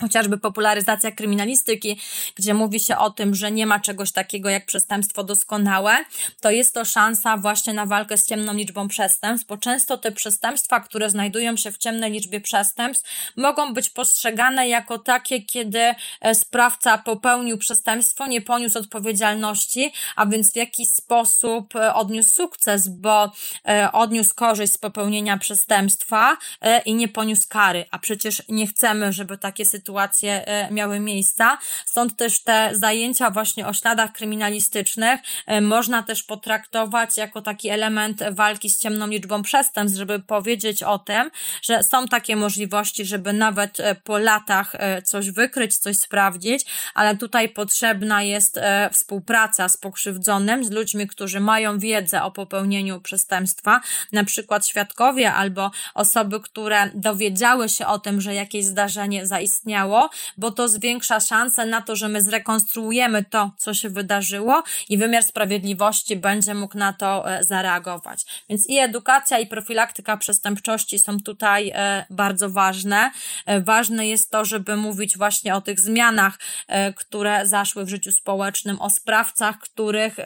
chociażby 0.00 0.38
popularyzacja 0.38 1.10
kryminalistyki, 1.10 2.00
gdzie 2.34 2.54
mówi 2.54 2.80
się 2.80 2.96
o 2.96 3.10
tym, 3.10 3.34
że 3.34 3.50
nie 3.50 3.66
ma 3.66 3.80
czegoś 3.80 4.12
takiego 4.12 4.50
jak 4.50 4.66
przestępstwo 4.66 5.24
doskonałe, 5.24 5.96
to 6.40 6.50
jest 6.50 6.74
to 6.74 6.84
szansa 6.84 7.36
właśnie 7.36 7.74
na 7.74 7.86
walkę 7.86 8.18
z 8.18 8.26
ciemną 8.26 8.54
liczbą 8.54 8.88
przestępstw, 8.88 9.46
bo 9.48 9.56
często 9.56 9.98
te 9.98 10.12
przestępstwa, 10.12 10.80
które 10.80 11.10
znajdują 11.10 11.56
się 11.56 11.72
w 11.72 11.78
ciemnej 11.78 12.12
liczbie 12.12 12.40
przestępstw, 12.40 13.10
mogą 13.36 13.74
być 13.74 13.90
postrzegane 13.90 14.68
jako 14.68 14.98
takie, 14.98 15.42
kiedy 15.42 15.94
e, 16.20 16.34
sprawca 16.34 16.98
popełnił 16.98 17.58
przestępstwo, 17.58 18.26
nie 18.26 18.40
poniósł 18.40 18.78
odpowiedzialności, 18.78 19.92
a 20.16 20.26
więc 20.26 20.52
w 20.52 20.56
jakiś 20.56 20.88
sposób 20.88 21.76
e, 21.76 21.94
odniósł 21.94 22.30
sukces, 22.30 22.88
bo 22.88 23.32
e, 23.68 23.92
odniósł 23.92 24.34
korzyść 24.34 24.72
z 24.72 24.78
popełnienia 24.78 25.38
przestępstwa 25.38 26.36
i 26.84 26.94
nie 26.94 27.08
poniósł 27.08 27.48
kary, 27.48 27.84
a 27.90 27.98
przecież 27.98 28.42
nie 28.48 28.66
chcemy, 28.66 29.12
żeby 29.12 29.38
takie 29.38 29.66
sytuacje 29.66 29.89
sytuacje 29.90 30.46
e, 30.46 30.70
miały 30.70 31.00
miejsca. 31.00 31.58
Stąd 31.86 32.16
też 32.16 32.42
te 32.42 32.70
zajęcia 32.72 33.30
właśnie 33.30 33.66
o 33.66 33.72
śladach 33.72 34.12
kryminalistycznych 34.12 35.20
e, 35.46 35.60
można 35.60 36.02
też 36.02 36.22
potraktować 36.22 37.16
jako 37.16 37.42
taki 37.42 37.68
element 37.68 38.22
walki 38.30 38.70
z 38.70 38.78
ciemną 38.78 39.06
liczbą 39.06 39.42
przestępstw, 39.42 39.98
żeby 39.98 40.20
powiedzieć 40.20 40.82
o 40.82 40.98
tym, 40.98 41.30
że 41.62 41.82
są 41.82 42.08
takie 42.08 42.36
możliwości, 42.36 43.04
żeby 43.04 43.32
nawet 43.32 43.80
e, 43.80 43.94
po 43.94 44.18
latach 44.18 44.72
coś 45.04 45.30
wykryć, 45.30 45.78
coś 45.78 45.96
sprawdzić, 45.96 46.66
ale 46.94 47.16
tutaj 47.16 47.48
potrzebna 47.48 48.22
jest 48.22 48.60
współpraca 48.92 49.68
z 49.68 49.76
pokrzywdzonym, 49.76 50.64
z 50.64 50.70
ludźmi, 50.70 51.06
którzy 51.06 51.40
mają 51.40 51.78
wiedzę 51.78 52.22
o 52.22 52.30
popełnieniu 52.30 53.00
przestępstwa, 53.00 53.80
na 54.12 54.24
przykład 54.24 54.66
świadkowie 54.66 55.32
albo 55.32 55.70
osoby, 55.94 56.40
które 56.40 56.90
dowiedziały 56.94 57.68
się 57.68 57.86
o 57.86 57.98
tym, 57.98 58.20
że 58.20 58.34
jakieś 58.34 58.64
zdarzenie 58.64 59.26
zaistniało, 59.26 59.79
bo 60.36 60.50
to 60.50 60.68
zwiększa 60.68 61.20
szanse 61.20 61.66
na 61.66 61.82
to, 61.82 61.96
że 61.96 62.08
my 62.08 62.22
zrekonstruujemy 62.22 63.24
to, 63.24 63.50
co 63.58 63.74
się 63.74 63.90
wydarzyło 63.90 64.62
i 64.88 64.98
wymiar 64.98 65.22
sprawiedliwości 65.22 66.16
będzie 66.16 66.54
mógł 66.54 66.78
na 66.78 66.92
to 66.92 67.30
e, 67.30 67.44
zareagować. 67.44 68.44
Więc 68.48 68.68
i 68.68 68.78
edukacja, 68.78 69.38
i 69.38 69.46
profilaktyka 69.46 70.16
przestępczości 70.16 70.98
są 70.98 71.20
tutaj 71.20 71.72
e, 71.74 72.06
bardzo 72.10 72.50
ważne. 72.50 73.10
E, 73.46 73.60
ważne 73.60 74.08
jest 74.08 74.30
to, 74.30 74.44
żeby 74.44 74.76
mówić 74.76 75.18
właśnie 75.18 75.54
o 75.54 75.60
tych 75.60 75.80
zmianach, 75.80 76.38
które 76.96 77.46
zaszły 77.46 77.84
w 77.84 77.88
życiu 77.88 78.12
społecznym, 78.12 78.80
o 78.80 78.90
sprawcach, 78.90 79.58
których 79.58 80.16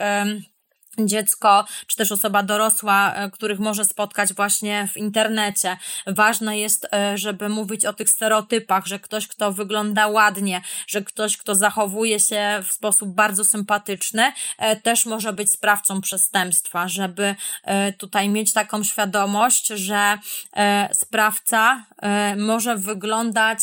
dziecko, 0.99 1.65
czy 1.87 1.97
też 1.97 2.13
osoba 2.13 2.43
dorosła, 2.43 3.15
e, 3.15 3.31
których 3.31 3.59
może 3.59 3.85
spotkać 3.85 4.35
właśnie 4.35 4.89
w 4.93 4.97
internecie. 4.97 5.77
Ważne 6.07 6.59
jest, 6.59 6.89
e, 6.93 7.19
żeby 7.19 7.49
mówić 7.49 7.87
o 7.87 7.93
tych 7.93 8.11
stereotypach, 8.11 8.87
że 8.87 8.99
ktoś, 8.99 9.29
kto 9.29 9.53
wygląda 9.53 10.07
ładnie, 10.07 10.61
że 10.87 11.03
ktoś, 11.03 11.37
kto 11.37 11.55
zachowuje 11.55 12.21
się 12.21 12.63
w 12.69 12.73
sposób 12.73 13.09
bardzo 13.09 13.45
sympatyczny, 13.45 14.33
e, 14.59 14.77
też 14.77 15.07
może 15.07 15.33
być 15.33 15.53
sprawcą 15.53 16.01
przestępstwa, 16.01 16.89
żeby 16.89 17.35
tutaj 17.99 18.29
mieć 18.29 18.53
taką 18.53 18.85
świadomość, 18.85 19.67
że 19.67 20.19
sprawca 20.93 21.85
może 22.37 22.77
wyglądać 22.77 23.59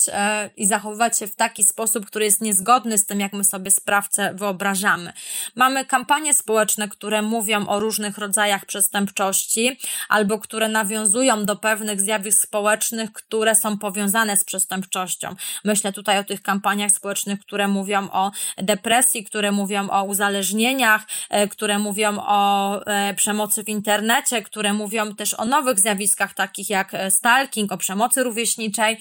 i 0.58 0.68
zachowywać 0.68 1.20
się 1.20 1.28
w 1.28 1.36
taki 1.36 1.64
sposób, 1.64 2.06
który 2.06 2.26
jest 2.26 2.42
niezgodny 2.42 2.98
z 2.98 3.06
tym, 3.06 3.20
jak 3.20 3.34
my 3.34 3.44
sobie 3.44 3.72
sprawcę 3.72 4.34
wyobrażamy. 4.34 5.14
Mamy 5.56 5.86
kampanie 5.86 6.34
społeczne, 6.34 6.90
które 6.90 7.21
mówią 7.22 7.68
o 7.68 7.80
różnych 7.80 8.18
rodzajach 8.18 8.66
przestępczości 8.66 9.80
albo 10.10 10.40
które 10.40 10.70
nawiązują 10.70 11.46
do 11.46 11.56
pewnych 11.56 12.02
zjawisk 12.02 12.42
społecznych, 12.42 13.14
które 13.14 13.56
są 13.56 13.78
powiązane 13.78 14.38
z 14.38 14.44
przestępczością. 14.44 15.36
Myślę 15.64 15.94
tutaj 15.94 16.20
o 16.20 16.24
tych 16.24 16.42
kampaniach 16.42 16.92
społecznych, 16.92 17.40
które 17.40 17.68
mówią 17.68 18.10
o 18.12 18.32
depresji, 18.58 19.24
które 19.24 19.52
mówią 19.52 19.90
o 19.90 20.04
uzależnieniach, 20.04 21.02
e, 21.30 21.48
które 21.48 21.80
mówią 21.80 22.18
o 22.20 22.82
e, 22.86 23.14
przemocy 23.14 23.64
w 23.64 23.70
internecie, 23.70 24.42
które 24.42 24.74
mówią 24.74 25.16
też 25.16 25.34
o 25.34 25.46
nowych 25.46 25.80
zjawiskach 25.80 26.34
takich 26.34 26.70
jak 26.70 26.94
e, 26.94 27.12
stalking, 27.12 27.72
o 27.72 27.78
przemocy 27.78 28.24
rówieśniczej, 28.24 28.98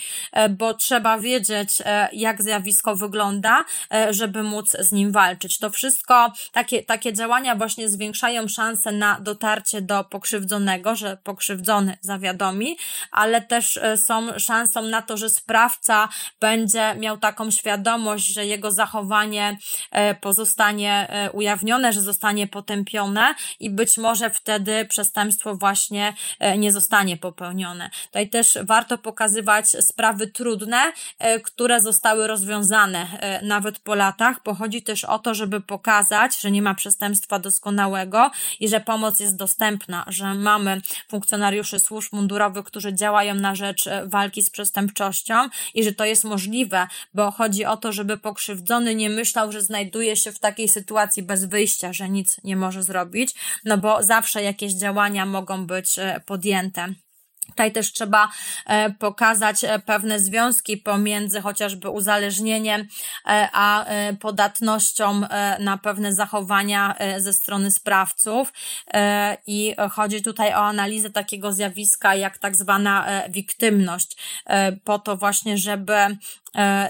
bo 0.50 0.74
trzeba 0.74 1.18
wiedzieć, 1.18 1.70
jak 2.12 2.42
zjawisko 2.42 2.96
wygląda, 2.96 3.64
żeby 4.10 4.42
móc 4.42 4.76
z 4.80 4.92
nim 4.92 5.12
walczyć. 5.12 5.58
To 5.58 5.70
wszystko, 5.70 6.32
takie, 6.52 6.82
takie 6.82 7.12
działania 7.12 7.54
właśnie 7.56 7.88
zwiększają 7.88 8.09
zwiększają 8.10 8.48
szanse 8.48 8.92
na 8.92 9.20
dotarcie 9.20 9.82
do 9.82 10.04
pokrzywdzonego, 10.04 10.96
że 10.96 11.16
pokrzywdzony 11.24 11.98
zawiadomi, 12.00 12.76
ale 13.10 13.40
też 13.40 13.76
e, 13.76 13.96
są 13.96 14.38
szansą 14.38 14.82
na 14.82 15.02
to, 15.02 15.16
że 15.16 15.28
sprawca 15.28 16.08
będzie 16.40 16.94
miał 16.94 17.18
taką 17.18 17.50
świadomość, 17.50 18.26
że 18.26 18.46
jego 18.46 18.70
zachowanie 18.70 19.58
e, 19.90 20.14
pozostanie 20.14 21.06
e, 21.08 21.30
ujawnione, 21.30 21.92
że 21.92 22.02
zostanie 22.02 22.46
potępione 22.46 23.34
i 23.60 23.70
być 23.70 23.98
może 23.98 24.30
wtedy 24.30 24.84
przestępstwo 24.84 25.54
właśnie 25.54 26.14
nie 26.58 26.72
zostanie 26.72 27.16
popełnione. 27.16 27.90
Tutaj 28.06 28.28
też 28.28 28.58
warto 28.62 28.98
pokazywać 28.98 29.66
sprawy 29.68 30.26
trudne, 30.26 30.92
które 31.44 31.80
zostały 31.80 32.26
rozwiązane 32.26 33.06
nawet 33.42 33.78
po 33.78 33.94
latach, 33.94 34.36
bo 34.44 34.54
chodzi 34.54 34.82
też 34.82 35.04
o 35.04 35.18
to, 35.18 35.34
żeby 35.34 35.60
pokazać, 35.60 36.40
że 36.40 36.50
nie 36.50 36.62
ma 36.62 36.74
przestępstwa 36.74 37.38
doskonałego, 37.38 37.99
i 38.60 38.68
że 38.68 38.80
pomoc 38.80 39.20
jest 39.20 39.36
dostępna, 39.36 40.04
że 40.08 40.34
mamy 40.34 40.80
funkcjonariuszy 41.08 41.80
służb 41.80 42.12
mundurowych, 42.12 42.64
którzy 42.64 42.94
działają 42.94 43.34
na 43.34 43.54
rzecz 43.54 43.86
e, 43.86 44.06
walki 44.06 44.42
z 44.42 44.50
przestępczością 44.50 45.34
i 45.74 45.84
że 45.84 45.92
to 45.92 46.04
jest 46.04 46.24
możliwe, 46.24 46.86
bo 47.14 47.30
chodzi 47.30 47.64
o 47.64 47.76
to, 47.76 47.92
żeby 47.92 48.18
pokrzywdzony 48.18 48.94
nie 48.94 49.10
myślał, 49.10 49.52
że 49.52 49.62
znajduje 49.62 50.16
się 50.16 50.32
w 50.32 50.38
takiej 50.38 50.68
sytuacji 50.68 51.22
bez 51.22 51.44
wyjścia, 51.44 51.92
że 51.92 52.08
nic 52.08 52.36
nie 52.44 52.56
może 52.56 52.82
zrobić, 52.82 53.34
no 53.64 53.78
bo 53.78 54.02
zawsze 54.02 54.42
jakieś 54.42 54.72
działania 54.72 55.26
mogą 55.26 55.66
być 55.66 55.98
e, 55.98 56.20
podjęte. 56.26 56.94
Tutaj 57.50 57.72
też 57.72 57.92
trzeba 57.92 58.28
e, 58.66 58.90
pokazać 58.90 59.64
e, 59.64 59.78
pewne 59.78 60.20
związki 60.20 60.76
pomiędzy 60.76 61.40
chociażby 61.40 61.88
uzależnieniem 61.88 62.80
e, 62.80 63.48
a 63.52 63.86
podatnością 64.20 65.20
na 65.58 65.78
pewne 65.78 66.12
zachowania 66.12 66.94
ze 67.18 67.32
strony 67.32 67.70
sprawców. 67.70 68.52
I 69.46 69.74
chodzi 69.92 70.22
tutaj 70.22 70.50
o 70.52 70.56
analizę 70.56 71.10
takiego 71.10 71.52
zjawiska 71.52 72.14
jak 72.14 72.38
tak 72.38 72.56
zwana 72.56 73.06
wiktymność, 73.28 74.16
po 74.84 74.98
to 74.98 75.16
właśnie, 75.16 75.58
żeby 75.58 75.94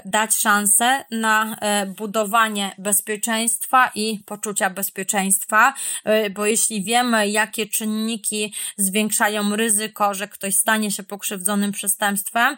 dać 0.05 0.37
szansę 0.37 1.05
na 1.11 1.57
e, 1.61 1.87
budowanie 1.87 2.75
bezpieczeństwa 2.79 3.91
i 3.95 4.19
poczucia 4.27 4.71
bezpieczeństwa, 4.71 5.75
e, 6.05 6.31
bo 6.31 6.47
jeśli 6.47 6.85
wiemy, 6.85 7.29
jakie 7.29 7.67
czynniki 7.67 8.55
zwiększają 8.77 9.57
ryzyko, 9.57 10.15
że 10.15 10.29
ktoś 10.29 10.55
stanie 10.55 10.91
się 10.91 11.03
pokrzywdzonym 11.03 11.73
przestępstwem, 11.73 12.57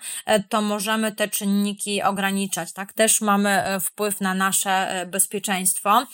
to 0.48 0.62
możemy 0.62 1.12
te 1.12 1.28
czynniki 1.28 2.03
ograniczać. 2.03 2.72
Tak 2.72 2.92
też 2.92 3.20
mamy 3.20 3.64
wpływ 3.80 4.20
na 4.20 4.34
nasze 4.34 5.07
bezpieczeństwo. 5.11 6.07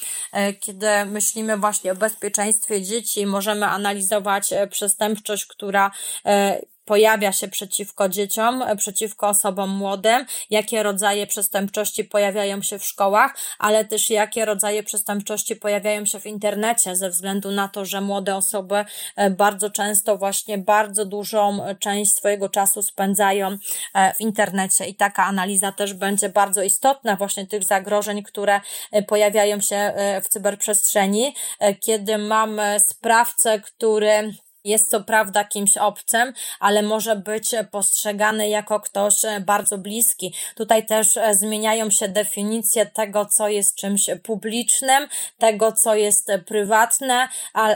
Kiedy 0.60 1.04
myślimy 1.06 1.56
właśnie 1.56 1.92
o 1.92 1.96
bezpieczeństwie 1.96 2.82
dzieci, 2.82 3.26
możemy 3.26 3.66
analizować 3.66 4.50
przestępczość, 4.70 5.46
która 5.46 5.90
pojawia 6.88 7.32
się 7.32 7.48
przeciwko 7.48 8.08
dzieciom, 8.08 8.64
przeciwko 8.76 9.28
osobom 9.28 9.70
młodym, 9.70 10.26
jakie 10.50 10.82
rodzaje 10.82 11.26
przestępczości 11.26 12.04
pojawiają 12.04 12.62
się 12.62 12.78
w 12.78 12.84
szkołach, 12.84 13.36
ale 13.58 13.84
też 13.84 14.10
jakie 14.10 14.44
rodzaje 14.44 14.82
przestępczości 14.82 15.56
pojawiają 15.56 16.06
się 16.06 16.20
w 16.20 16.26
internecie, 16.26 16.96
ze 16.96 17.10
względu 17.10 17.50
na 17.50 17.68
to, 17.68 17.84
że 17.84 18.00
młode 18.00 18.36
osoby 18.36 18.84
bardzo 19.30 19.70
często 19.70 20.16
właśnie 20.18 20.58
bardzo 20.58 21.04
dużą 21.04 21.58
część 21.80 22.14
swojego 22.14 22.48
czasu 22.48 22.82
spędzają 22.82 23.58
w 24.16 24.20
internecie. 24.20 24.86
I 24.86 24.94
taka 24.94 25.24
analiza 25.24 25.72
też 25.72 25.94
będzie 25.94 26.28
bardzo 26.28 26.62
istotna 26.62 27.16
właśnie 27.16 27.46
tych 27.46 27.64
zagrożeń, 27.64 28.22
które 28.22 28.60
pojawiają 29.06 29.60
się 29.60 29.92
w 30.24 30.28
cyberprzestrzeni, 30.28 31.34
kiedy 31.80 32.18
mamy 32.18 32.76
sprawcę, 32.80 33.60
który 33.60 34.32
jest 34.68 34.90
co 34.90 35.00
prawda 35.00 35.44
kimś 35.44 35.76
obcym, 35.76 36.32
ale 36.60 36.82
może 36.82 37.16
być 37.16 37.50
postrzegany 37.70 38.48
jako 38.48 38.80
ktoś 38.80 39.24
e, 39.24 39.40
bardzo 39.40 39.78
bliski. 39.78 40.34
Tutaj 40.54 40.86
też 40.86 41.16
e, 41.16 41.34
zmieniają 41.34 41.90
się 41.90 42.08
definicje 42.08 42.86
tego, 42.86 43.26
co 43.26 43.48
jest 43.48 43.74
czymś 43.74 44.10
publicznym, 44.22 45.08
tego, 45.38 45.72
co 45.72 45.94
jest 45.94 46.32
prywatne, 46.46 47.28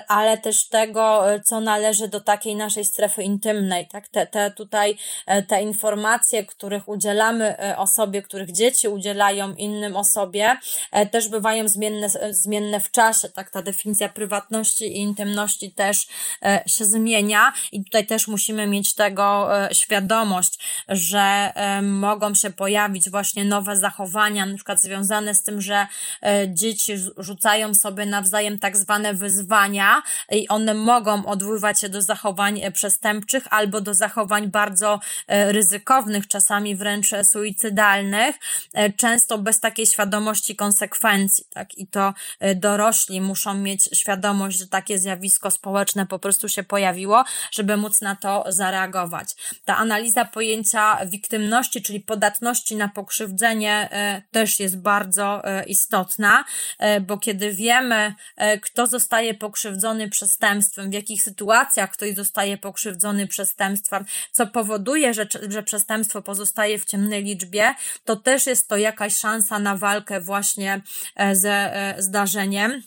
ale 0.09 0.39
też 0.39 0.69
tego, 0.69 1.33
e, 1.33 1.41
co 1.41 1.61
należy 1.61 2.09
do 2.09 2.21
takiej 2.21 2.57
naszej 2.57 2.85
strefy 2.85 3.23
intymnej. 3.23 3.89
Tak? 3.89 4.09
Te, 4.09 4.27
te 4.27 4.51
tutaj 4.51 4.97
te 5.49 5.63
informacje, 5.63 6.47
których 6.47 6.89
udzielamy 6.89 7.57
osobie, 7.77 8.23
których 8.23 8.53
dzieci 8.53 8.89
udzielają 8.89 9.55
innym 9.55 9.97
osobie, 9.97 10.57
też 11.11 11.29
bywają 11.29 11.69
zmienne, 11.69 12.09
zmienne 12.31 12.81
w 12.81 12.91
czasie. 12.91 13.29
Tak? 13.29 13.51
Ta 13.51 13.63
definicja 13.63 14.09
prywatności 14.09 14.85
i 14.85 14.97
intymności 15.01 15.71
też 15.71 16.07
się 16.67 16.82
zmienia 16.85 17.53
i 17.73 17.85
tutaj 17.85 18.07
też 18.07 18.29
musimy 18.29 18.67
mieć 18.67 18.95
tego 18.95 19.57
e, 19.65 19.75
świadomość, 19.75 20.59
że 20.89 21.53
e, 21.55 21.83
mogą 21.83 22.35
się 22.35 22.51
pojawić 22.51 23.11
właśnie 23.11 23.45
nowe 23.45 23.77
zachowania, 23.77 24.47
na 24.47 24.55
przykład 24.55 24.81
związane 24.81 25.35
z 25.35 25.43
tym, 25.43 25.61
że 25.61 25.87
e, 26.23 26.55
dzieci 26.55 26.93
rzucają 27.17 27.75
sobie 27.75 28.07
nawzajem 28.07 28.59
tak 28.59 28.77
zwane 28.77 29.15
wyzwania 29.15 30.03
i 30.31 30.49
one 30.49 30.75
mogą 30.75 31.27
odwoływać 31.27 31.81
się 31.81 31.89
do 31.89 32.03
zachowań 32.03 32.61
przestępczych 32.73 33.45
albo 33.51 33.81
do 33.81 33.95
zachowań 33.95 34.49
bardzo 34.49 35.01
ryzykownych, 35.29 36.29
czasami 36.29 36.77
wręcz 36.77 37.11
suicydalnych, 37.23 38.37
często 38.97 39.39
bez 39.39 39.61
takiej 39.61 39.87
świadomości 39.87 40.57
konsekwencji, 40.57 41.45
tak? 41.51 41.79
I 41.79 41.87
to 41.87 42.15
dorośli 42.57 43.21
muszą 43.21 43.55
mieć 43.55 43.89
świadomość, 43.93 44.59
że 44.59 44.67
takie 44.67 44.99
zjawisko 44.99 45.51
społeczne 45.51 46.07
po 46.07 46.19
prostu 46.19 46.49
się 46.49 46.62
pojawiło, 46.65 47.25
żeby 47.51 47.77
móc 47.77 48.01
na 48.01 48.17
to 48.17 48.45
zareagować. 48.49 49.35
Ta 49.65 49.77
analiza 49.77 50.25
pojęcia 50.25 51.07
wiktymności, 51.07 51.83
czyli 51.83 52.01
podatności 52.01 52.77
na 52.77 52.89
pokrzywdzenie, 52.89 53.89
e, 53.93 54.23
też 54.31 54.61
jest 54.61 54.81
bardzo 54.81 55.45
e, 55.45 55.65
istotna, 55.65 56.45
e, 56.79 57.01
bo 57.01 57.19
kiedy 57.19 57.53
wiemy, 57.53 58.15
kto 58.63 58.87
zostaje 58.87 59.35
pokrzywdzony 59.35 60.09
przestępstwem, 60.09 60.91
w 60.91 60.95
jakich 60.95 61.23
sytuacjach 61.23 61.91
ktoś 61.91 62.15
zostaje 62.15 62.59
pokrzywdzony 62.59 63.27
przestępstwem, 63.27 64.05
co 64.33 64.47
powoduje, 64.47 65.15
że, 65.15 65.27
że 65.49 65.63
przestępstwo 65.63 66.23
pozostaje 66.23 66.79
w 66.79 66.85
ciemnej 66.85 67.25
liczbie, 67.25 67.75
to 68.05 68.17
też 68.17 68.47
jest 68.47 68.69
to 68.69 68.77
jakaś 68.77 69.17
szansa 69.17 69.59
na 69.59 69.77
walkę 69.77 70.21
właśnie 70.21 70.81
ze 71.33 71.95
zdarzeniem. 71.99 72.83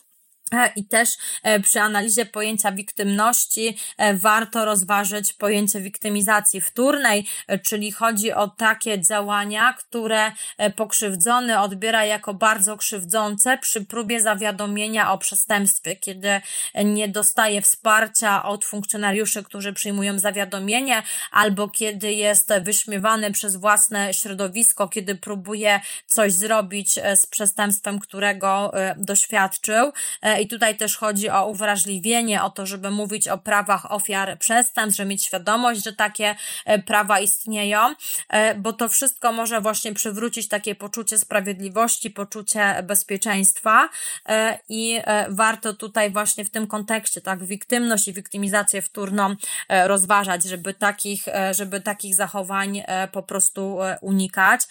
E, 0.54 0.72
I 0.76 0.86
też 0.86 1.10
e, 1.44 1.60
przy 1.60 1.82
analizie 1.82 2.26
pojęcia 2.26 2.72
wiktymności 2.72 3.78
e, 3.98 4.14
warto 4.14 4.66
rozważyć 4.66 5.34
pojęcie 5.34 5.82
wiktymizacji 5.82 6.62
wtórnej, 6.62 7.28
czyli 7.64 7.92
chodzi 7.92 8.34
o 8.34 8.48
takie 8.48 9.02
działania, 9.02 9.74
które 9.74 10.32
pokrzywdzony 10.76 11.60
odbiera 11.60 12.06
jako 12.06 12.34
bardzo 12.34 12.78
krzywdzące 12.78 13.58
przy 13.58 13.86
próbie 13.86 14.22
zawiadomienia 14.22 15.12
o 15.12 15.18
przestępstwie, 15.18 15.96
kiedy 15.96 16.42
nie 16.86 17.08
dostaje 17.08 17.62
wsparcia 17.62 18.44
od 18.44 18.66
funkcjonariuszy, 18.66 19.44
którzy 19.44 19.74
przyjmują 19.74 20.20
zawiadomienie, 20.20 21.04
albo 21.32 21.70
kiedy 21.70 22.14
jest 22.14 22.54
wyśmiewany 22.62 23.32
przez 23.32 23.56
własne 23.56 24.14
środowisko, 24.14 24.88
kiedy 24.88 25.16
próbuje 25.16 25.80
coś 26.06 26.34
zrobić 26.34 26.94
z 27.16 27.26
przestępstwem, 27.26 28.00
którego 28.00 28.72
doświadczył 28.98 29.92
i 30.40 30.48
tutaj 30.48 30.78
też 30.78 30.98
chodzi 30.98 31.30
o 31.30 31.48
uwrażliwienie, 31.48 32.44
o 32.44 32.50
to, 32.50 32.66
żeby 32.66 32.92
mówić 32.92 33.28
o 33.28 33.38
prawach 33.38 33.92
ofiar 33.92 34.40
przestępstw, 34.40 34.98
żeby 34.98 35.10
mieć 35.10 35.26
świadomość, 35.26 35.84
że 35.84 35.94
takie 35.94 36.36
e, 36.66 36.80
prawa 36.80 37.20
istnieją, 37.20 37.96
e, 38.30 38.56
bo 38.56 38.74
to 38.74 38.90
wszystko 38.90 39.32
może 39.32 39.62
właśnie 39.62 39.94
przywrócić 39.94 40.48
takie 40.48 40.76
poczucie 40.76 41.18
sprawiedliwości, 41.18 42.10
poczucie 42.10 42.84
bezpieczeństwa 42.84 43.90
e, 44.30 44.60
i 44.70 45.02
warto 45.30 45.74
tutaj 45.74 46.12
właśnie 46.12 46.46
w 46.46 46.50
tym 46.50 46.68
kontekście, 46.68 47.22
tak, 47.22 47.44
wiktymność 47.44 48.08
i 48.08 48.14
wiktymizację 48.14 48.82
wtórną 48.82 49.36
rozważać, 49.70 50.44
żeby 50.44 50.74
takich, 50.74 51.26
żeby 51.52 51.82
takich 51.82 52.16
zachowań 52.16 52.84
po 53.12 53.24
prostu 53.24 53.78
unikać. 54.02 54.62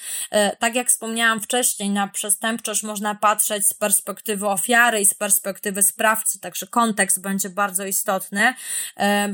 Tak 0.59 0.75
jak 0.75 0.89
wspomniałam 0.89 1.41
wcześniej, 1.41 1.91
na 1.91 2.09
przestępczość 2.09 2.83
można 2.83 3.15
patrzeć 3.15 3.67
z 3.67 3.75
perspektywy 3.75 4.49
ofiary 4.49 5.01
i 5.01 5.07
z 5.07 5.15
perspektywy 5.15 5.54
perspektywy 5.55 5.83
sprawcy, 5.83 6.41
także 6.41 6.67
kontekst 6.67 7.21
będzie 7.21 7.51
bardzo 7.51 7.87
istotny. 7.87 8.55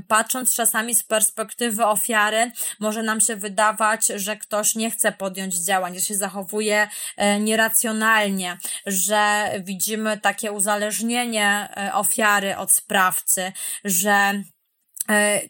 Patrząc 0.09 0.55
czasami 0.55 0.95
z 0.95 1.03
perspektywy 1.03 1.87
ofiary, 1.87 2.53
może 2.81 3.03
nam 3.03 3.21
się 3.21 3.37
wydawać, 3.37 4.07
że 4.07 4.37
ktoś 4.37 4.75
nie 4.75 4.91
chce 4.91 5.13
podjąć 5.13 5.55
działań, 5.55 5.95
że 5.95 6.01
się 6.01 6.15
zachowuje 6.15 6.89
e, 7.17 7.41
nieracjonalnie, 7.41 8.59
że 8.87 9.51
widzimy 9.61 10.19
takie 10.19 10.53
uzależnienie 10.53 11.69
e, 11.77 11.95
ofiary 11.95 12.57
od 12.57 12.73
sprawcy, 12.73 13.53
że 13.85 14.11
E, 14.21 14.60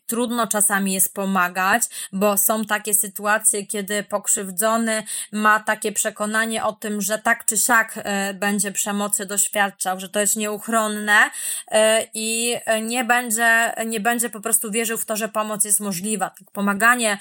trudno 0.06 0.46
czasami 0.46 0.92
jest 0.92 1.14
pomagać, 1.14 1.82
bo 2.12 2.36
są 2.38 2.64
takie 2.64 2.94
sytuacje, 2.94 3.66
kiedy 3.66 4.02
pokrzywdzony 4.02 5.02
ma 5.32 5.60
takie 5.60 5.92
przekonanie 5.92 6.64
o 6.64 6.72
tym, 6.72 7.00
że 7.00 7.18
tak 7.18 7.44
czy 7.44 7.58
siak 7.58 7.94
e, 7.96 8.34
będzie 8.34 8.72
przemocy 8.72 9.26
doświadczał, 9.26 10.00
że 10.00 10.08
to 10.08 10.20
jest 10.20 10.36
nieuchronne 10.36 11.30
e, 11.68 12.06
i 12.14 12.56
nie 12.82 13.04
będzie, 13.04 13.72
nie 13.86 14.00
będzie 14.00 14.30
po 14.30 14.40
prostu 14.40 14.70
wierzył 14.70 14.98
w 14.98 15.04
to, 15.04 15.16
że 15.16 15.28
pomoc 15.28 15.64
jest 15.64 15.80
możliwa. 15.80 16.30
Tak, 16.30 16.50
pomaganie 16.52 17.18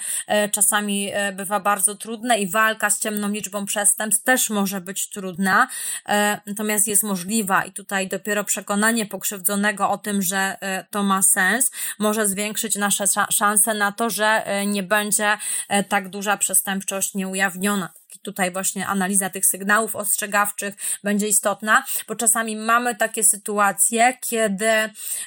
czasami 0.52 1.12
bywa 1.32 1.60
bardzo 1.60 1.94
trudne 1.94 2.38
i 2.38 2.50
walka 2.50 2.90
z 2.90 2.98
ciemną 2.98 3.28
liczbą 3.28 3.66
przestępstw 3.66 4.24
też 4.24 4.50
może 4.50 4.80
być 4.80 5.08
trudna, 5.08 5.68
natomiast 6.46 6.88
jest 6.88 7.02
możliwa 7.02 7.64
i 7.64 7.72
tutaj 7.72 8.08
dopiero 8.08 8.44
przekonanie 8.44 9.06
pokrzywdzonego 9.06 9.90
o 9.90 9.98
tym, 9.98 10.22
że 10.22 10.56
to 10.90 11.02
ma 11.02 11.22
sens, 11.22 11.70
może 11.98 12.19
zwiększyć 12.26 12.76
nasze 12.76 13.04
szanse 13.30 13.74
na 13.74 13.92
to, 13.92 14.10
że 14.10 14.26
e, 14.26 14.66
nie 14.66 14.82
będzie 14.82 15.38
e, 15.68 15.84
tak 15.84 16.08
duża 16.08 16.36
przestępczość 16.36 17.14
nieujawniona. 17.14 17.92
Tutaj 18.22 18.52
właśnie 18.52 18.86
analiza 18.86 19.30
tych 19.30 19.46
sygnałów 19.46 19.96
ostrzegawczych 19.96 20.74
będzie 21.04 21.28
istotna, 21.28 21.84
bo 22.08 22.16
czasami 22.16 22.56
mamy 22.56 22.94
takie 22.94 23.24
sytuacje, 23.24 24.18
kiedy 24.20 24.66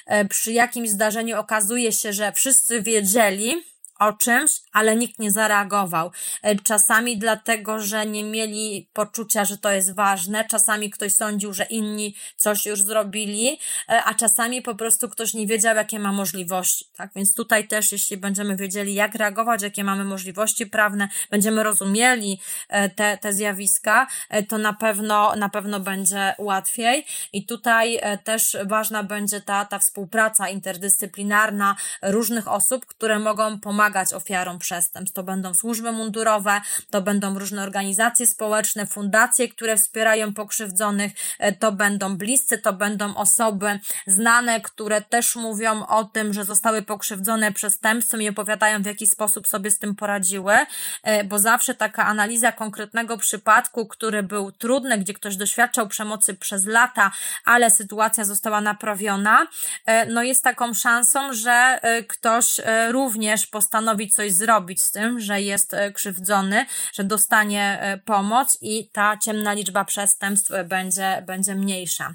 e, 0.06 0.24
przy 0.28 0.52
jakimś 0.52 0.90
zdarzeniu 0.90 1.38
okazuje 1.38 1.92
się, 1.92 2.12
że 2.12 2.32
wszyscy 2.32 2.82
wiedzieli, 2.82 3.73
o 3.98 4.12
czymś, 4.12 4.50
ale 4.72 4.96
nikt 4.96 5.18
nie 5.18 5.30
zareagował. 5.30 6.10
E, 6.42 6.56
czasami 6.56 7.18
dlatego, 7.18 7.80
że 7.80 8.06
nie 8.06 8.24
mieli 8.24 8.88
poczucia, 8.92 9.44
że 9.44 9.58
to 9.58 9.70
jest 9.70 9.94
ważne, 9.94 10.44
czasami 10.44 10.90
ktoś 10.90 11.14
sądził, 11.14 11.52
że 11.52 11.64
inni 11.64 12.14
coś 12.36 12.66
już 12.66 12.82
zrobili, 12.82 13.58
e, 13.88 14.04
a 14.04 14.14
czasami 14.14 14.62
po 14.62 14.74
prostu 14.74 15.08
ktoś 15.08 15.34
nie 15.34 15.46
wiedział, 15.46 15.76
jakie 15.76 15.98
ma 15.98 16.12
możliwości. 16.12 16.84
Tak 16.96 17.10
więc 17.16 17.34
tutaj 17.34 17.68
też, 17.68 17.92
jeśli 17.92 18.16
będziemy 18.16 18.56
wiedzieli, 18.56 18.94
jak 18.94 19.14
reagować, 19.14 19.62
jakie 19.62 19.84
mamy 19.84 20.04
możliwości 20.04 20.66
prawne, 20.66 21.08
będziemy 21.30 21.62
rozumieli 21.62 22.40
e, 22.68 22.90
te, 22.90 23.18
te 23.18 23.32
zjawiska, 23.32 24.06
to 24.48 24.58
na 24.58 24.72
pewno, 24.72 25.36
na 25.36 25.48
pewno 25.48 25.80
będzie 25.80 26.34
łatwiej. 26.38 27.06
I 27.32 27.46
tutaj 27.46 28.00
też 28.24 28.56
ważna 28.64 29.02
będzie 29.02 29.40
ta, 29.40 29.64
ta 29.64 29.78
współpraca 29.78 30.48
interdyscyplinarna 30.48 31.76
różnych 32.02 32.48
osób, 32.48 32.86
które 32.86 33.18
mogą 33.18 33.60
pomagać 33.60 33.83
pomagać 33.84 34.12
ofiarom 34.12 34.58
przestępstw. 34.58 35.16
To 35.16 35.22
będą 35.22 35.54
służby 35.54 35.92
mundurowe, 35.92 36.60
to 36.90 37.02
będą 37.02 37.38
różne 37.38 37.62
organizacje 37.62 38.26
społeczne, 38.26 38.86
fundacje, 38.86 39.48
które 39.48 39.76
wspierają 39.76 40.34
pokrzywdzonych, 40.34 41.12
e, 41.38 41.52
to 41.52 41.72
będą 41.72 42.16
bliscy, 42.16 42.58
to 42.58 42.72
będą 42.72 43.16
osoby 43.16 43.80
znane, 44.06 44.60
które 44.60 45.00
też 45.00 45.36
mówią 45.36 45.86
o 45.86 46.04
tym, 46.04 46.32
że 46.32 46.44
zostały 46.44 46.82
pokrzywdzone 46.82 47.52
przestępstwem 47.52 48.22
i 48.22 48.28
opowiadają, 48.28 48.82
w 48.82 48.86
jaki 48.86 49.06
sposób 49.06 49.46
sobie 49.46 49.70
z 49.70 49.78
tym 49.78 49.94
poradziły, 49.94 50.54
e, 51.02 51.24
bo 51.24 51.38
zawsze 51.38 51.74
taka 51.74 52.06
analiza 52.06 52.52
konkretnego 52.52 53.18
przypadku, 53.18 53.86
który 53.86 54.22
był 54.22 54.52
trudny, 54.52 54.98
gdzie 54.98 55.14
ktoś 55.14 55.36
doświadczał 55.36 55.88
przemocy 55.88 56.34
przez 56.34 56.66
lata, 56.66 57.10
ale 57.44 57.70
sytuacja 57.70 58.24
została 58.24 58.60
naprawiona, 58.60 59.46
e, 59.86 60.06
no 60.06 60.22
jest 60.22 60.44
taką 60.44 60.74
szansą, 60.74 61.32
że 61.32 61.80
ktoś 62.08 62.60
również 62.90 63.46
postawi 63.46 63.73
postanowi 63.74 64.10
coś 64.10 64.32
zrobić 64.32 64.82
z 64.82 64.90
tym, 64.90 65.20
że 65.20 65.42
jest 65.42 65.76
krzywdzony, 65.94 66.66
że 66.92 67.04
dostanie 67.04 67.98
pomoc 68.04 68.58
i 68.60 68.88
ta 68.88 69.16
ciemna 69.16 69.52
liczba 69.52 69.84
przestępstw 69.84 70.52
będzie, 70.68 71.22
będzie 71.26 71.54
mniejsza. 71.54 72.14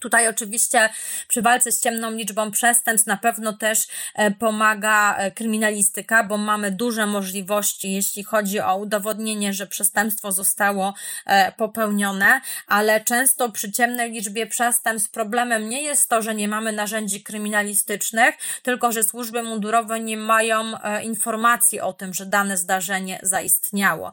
Tutaj 0.00 0.28
oczywiście 0.28 0.88
przy 1.28 1.42
walce 1.42 1.72
z 1.72 1.80
ciemną 1.80 2.10
liczbą 2.10 2.50
przestępstw 2.50 3.06
na 3.06 3.16
pewno 3.16 3.52
też 3.52 3.86
e, 4.14 4.30
pomaga 4.30 5.16
e, 5.16 5.30
kryminalistyka, 5.30 6.24
bo 6.24 6.38
mamy 6.38 6.70
duże 6.70 7.06
możliwości, 7.06 7.92
jeśli 7.92 8.24
chodzi 8.24 8.60
o 8.60 8.76
udowodnienie, 8.76 9.52
że 9.52 9.66
przestępstwo 9.66 10.32
zostało 10.32 10.94
e, 11.26 11.52
popełnione, 11.52 12.40
ale 12.66 13.00
często 13.00 13.48
przy 13.50 13.72
ciemnej 13.72 14.12
liczbie 14.12 14.46
przestępstw 14.46 15.10
problemem 15.10 15.68
nie 15.68 15.82
jest 15.82 16.08
to, 16.08 16.22
że 16.22 16.34
nie 16.34 16.48
mamy 16.48 16.72
narzędzi 16.72 17.22
kryminalistycznych, 17.22 18.34
tylko 18.62 18.92
że 18.92 19.02
służby 19.02 19.42
mundurowe 19.42 20.00
nie 20.00 20.16
mają 20.16 20.72
informacji 21.02 21.80
o 21.80 21.92
tym, 21.92 22.14
że 22.14 22.26
dane 22.26 22.56
zdarzenie 22.56 23.20
zaistniało. 23.22 24.12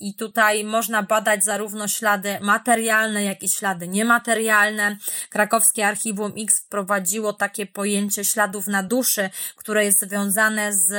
I 0.00 0.14
tutaj 0.14 0.64
można 0.64 1.02
badać 1.02 1.44
zarówno 1.44 1.88
ślady 1.88 2.38
materialne, 2.40 3.24
jak 3.24 3.42
i 3.42 3.48
ślady 3.48 3.88
niematerialne. 3.88 4.96
Krakowskie 5.30 5.86
Archiwum 5.86 6.32
X 6.38 6.58
wprowadziło 6.58 7.32
takie 7.32 7.66
pojęcie 7.66 8.24
śladów 8.24 8.66
na 8.66 8.82
duszy, 8.82 9.30
które 9.56 9.84
jest 9.84 10.00
związane 10.00 10.72
z 10.74 10.90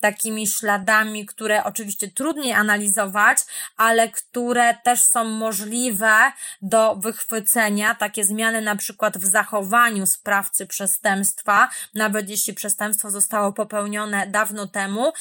takimi 0.00 0.46
śladami, 0.46 1.26
które 1.26 1.64
oczywiście 1.64 2.08
trudniej 2.08 2.52
analizować, 2.52 3.38
ale 3.76 4.08
które 4.08 4.74
też 4.84 5.04
są 5.04 5.24
możliwe 5.24 6.32
do 6.62 6.96
wychwycenia. 6.96 7.94
Takie 7.94 8.24
zmiany 8.24 8.60
na 8.60 8.76
przykład 8.76 9.18
w 9.18 9.24
zachowaniu 9.24 10.06
sprawcy 10.06 10.66
przestępstwa, 10.66 11.68
nawet 11.94 12.30
jeśli 12.30 12.54
przestępstwo 12.54 13.10
zostało 13.10 13.52
popełnione 13.52 14.26
dawno 14.26 14.66
temu 14.66 15.08
y, 15.08 15.12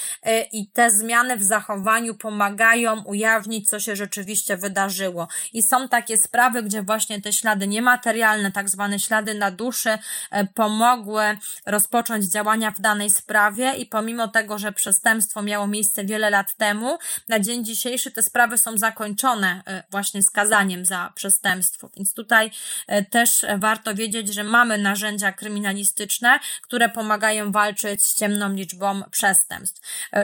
i 0.51 0.67
te 0.67 0.91
zmiany 0.91 1.37
w 1.37 1.43
zachowaniu 1.43 2.15
pomagają 2.15 3.03
ujawnić, 3.03 3.69
co 3.69 3.79
się 3.79 3.95
rzeczywiście 3.95 4.57
wydarzyło. 4.57 5.27
I 5.53 5.63
są 5.63 5.89
takie 5.89 6.17
sprawy, 6.17 6.63
gdzie 6.63 6.83
właśnie 6.83 7.21
te 7.21 7.33
ślady 7.33 7.67
niematerialne 7.67 8.24
materialne, 8.25 8.51
tak 8.51 8.69
zwane 8.69 8.99
ślady 8.99 9.33
na 9.33 9.51
duszy, 9.51 9.97
e, 10.31 10.45
pomogły 10.45 11.37
rozpocząć 11.65 12.25
działania 12.25 12.71
w 12.71 12.81
danej 12.81 13.09
sprawie 13.09 13.73
i 13.73 13.85
pomimo 13.85 14.27
tego, 14.27 14.59
że 14.59 14.71
przestępstwo 14.71 15.41
miało 15.41 15.67
miejsce 15.67 16.05
wiele 16.05 16.29
lat 16.29 16.55
temu, 16.57 16.97
na 17.29 17.39
dzień 17.39 17.65
dzisiejszy 17.65 18.11
te 18.11 18.21
sprawy 18.21 18.57
są 18.57 18.77
zakończone 18.77 19.61
e, 19.67 19.83
właśnie 19.91 20.23
skazaniem 20.23 20.85
za 20.85 21.11
przestępstwo. 21.15 21.89
Więc 21.97 22.13
tutaj 22.13 22.51
e, 22.87 23.05
też 23.05 23.45
warto 23.57 23.95
wiedzieć, 23.95 24.33
że 24.33 24.43
mamy 24.43 24.77
narzędzia 24.77 25.31
kryminalistyczne, 25.31 26.39
które 26.61 26.89
pomagają 26.89 27.51
walczyć 27.51 28.05
z 28.05 28.15
ciemną 28.15 28.53
liczbą 28.53 29.01
przestępstw. 29.11 29.81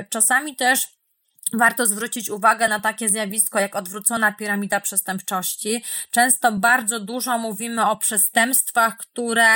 Czasami 0.10 0.56
też 0.56 1.01
Warto 1.54 1.86
zwrócić 1.86 2.30
uwagę 2.30 2.68
na 2.68 2.80
takie 2.80 3.10
zjawisko 3.10 3.60
jak 3.60 3.76
odwrócona 3.76 4.32
piramida 4.32 4.80
przestępczości. 4.80 5.84
Często 6.12 6.52
bardzo 6.52 7.00
dużo 7.00 7.38
mówimy 7.38 7.90
o 7.90 7.98
przestępstwach, 7.98 8.98
które 8.98 9.48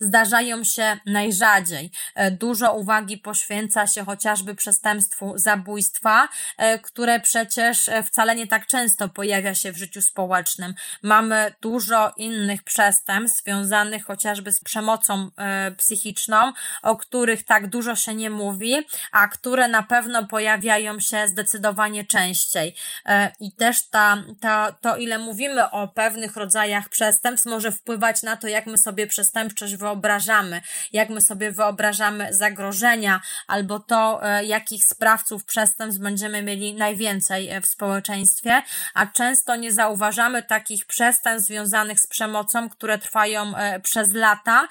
zdarzają 0.00 0.64
się 0.64 0.96
najrzadziej. 1.06 1.90
E, 2.14 2.30
dużo 2.30 2.74
uwagi 2.74 3.18
poświęca 3.18 3.86
się 3.86 4.04
chociażby 4.04 4.54
przestępstwu 4.54 5.32
zabójstwa, 5.36 6.28
e, 6.56 6.78
które 6.78 7.20
przecież 7.20 7.88
e, 7.88 8.02
wcale 8.02 8.36
nie 8.36 8.46
tak 8.46 8.66
często 8.66 9.08
pojawia 9.08 9.54
się 9.54 9.72
w 9.72 9.78
życiu 9.78 10.02
społecznym. 10.02 10.74
Mamy 11.02 11.54
dużo 11.60 12.12
innych 12.16 12.62
przestępstw 12.62 13.42
związanych 13.42 14.04
chociażby 14.04 14.52
z 14.52 14.60
przemocą 14.60 15.30
psychiczną, 15.76 16.52
o 16.82 16.96
których 16.96 17.42
tak 17.42 17.66
dużo 17.66 17.96
się 17.96 18.14
nie 18.14 18.30
mówi, 18.30 18.86
a 19.12 19.28
które 19.28 19.68
na 19.68 19.82
pewno 19.82 20.26
pojawiają 20.26 21.00
się 21.00 21.28
zdecydowanie 21.28 21.43
zdecydowanie 21.44 22.04
częściej. 22.04 22.74
E, 23.06 23.32
I 23.40 23.52
też 23.52 23.88
ta, 23.88 24.16
ta, 24.40 24.72
to, 24.80 24.96
ile 24.96 25.18
mówimy 25.18 25.70
o 25.70 25.88
pewnych 25.88 26.36
rodzajach 26.36 26.88
przestępstw, 26.88 27.46
może 27.46 27.72
wpływać 27.72 28.22
na 28.22 28.36
to, 28.36 28.48
jak 28.48 28.66
my 28.66 28.78
sobie 28.78 29.06
przestępczość 29.06 29.76
wyobrażamy, 29.76 30.60
jak 30.92 31.08
my 31.10 31.20
sobie 31.20 31.52
wyobrażamy 31.52 32.34
zagrożenia, 32.34 33.20
albo 33.46 33.80
to, 33.80 34.20
e, 34.22 34.44
jakich 34.44 34.84
sprawców 34.84 35.44
przestępstw 35.44 36.02
będziemy 36.02 36.42
mieli 36.42 36.74
najwięcej 36.74 37.50
e, 37.50 37.60
w 37.60 37.66
społeczeństwie, 37.66 38.62
a 38.94 39.06
często 39.06 39.56
nie 39.56 39.72
zauważamy 39.72 40.42
takich 40.42 40.86
przestępstw 40.86 41.48
związanych 41.48 42.00
z 42.00 42.06
przemocą, 42.06 42.68
które 42.68 42.98
trwają 42.98 43.52
przez 43.82 44.12
lata, 44.12 44.68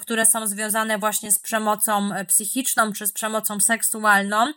które 0.00 0.26
są 0.26 0.46
związane 0.46 0.98
właśnie 0.98 1.32
z 1.32 1.38
przemocą 1.38 2.10
psychiczną 2.28 2.92
czy 2.92 3.06
z 3.06 3.12
przemocą 3.12 3.60
seksualną, 3.60 4.52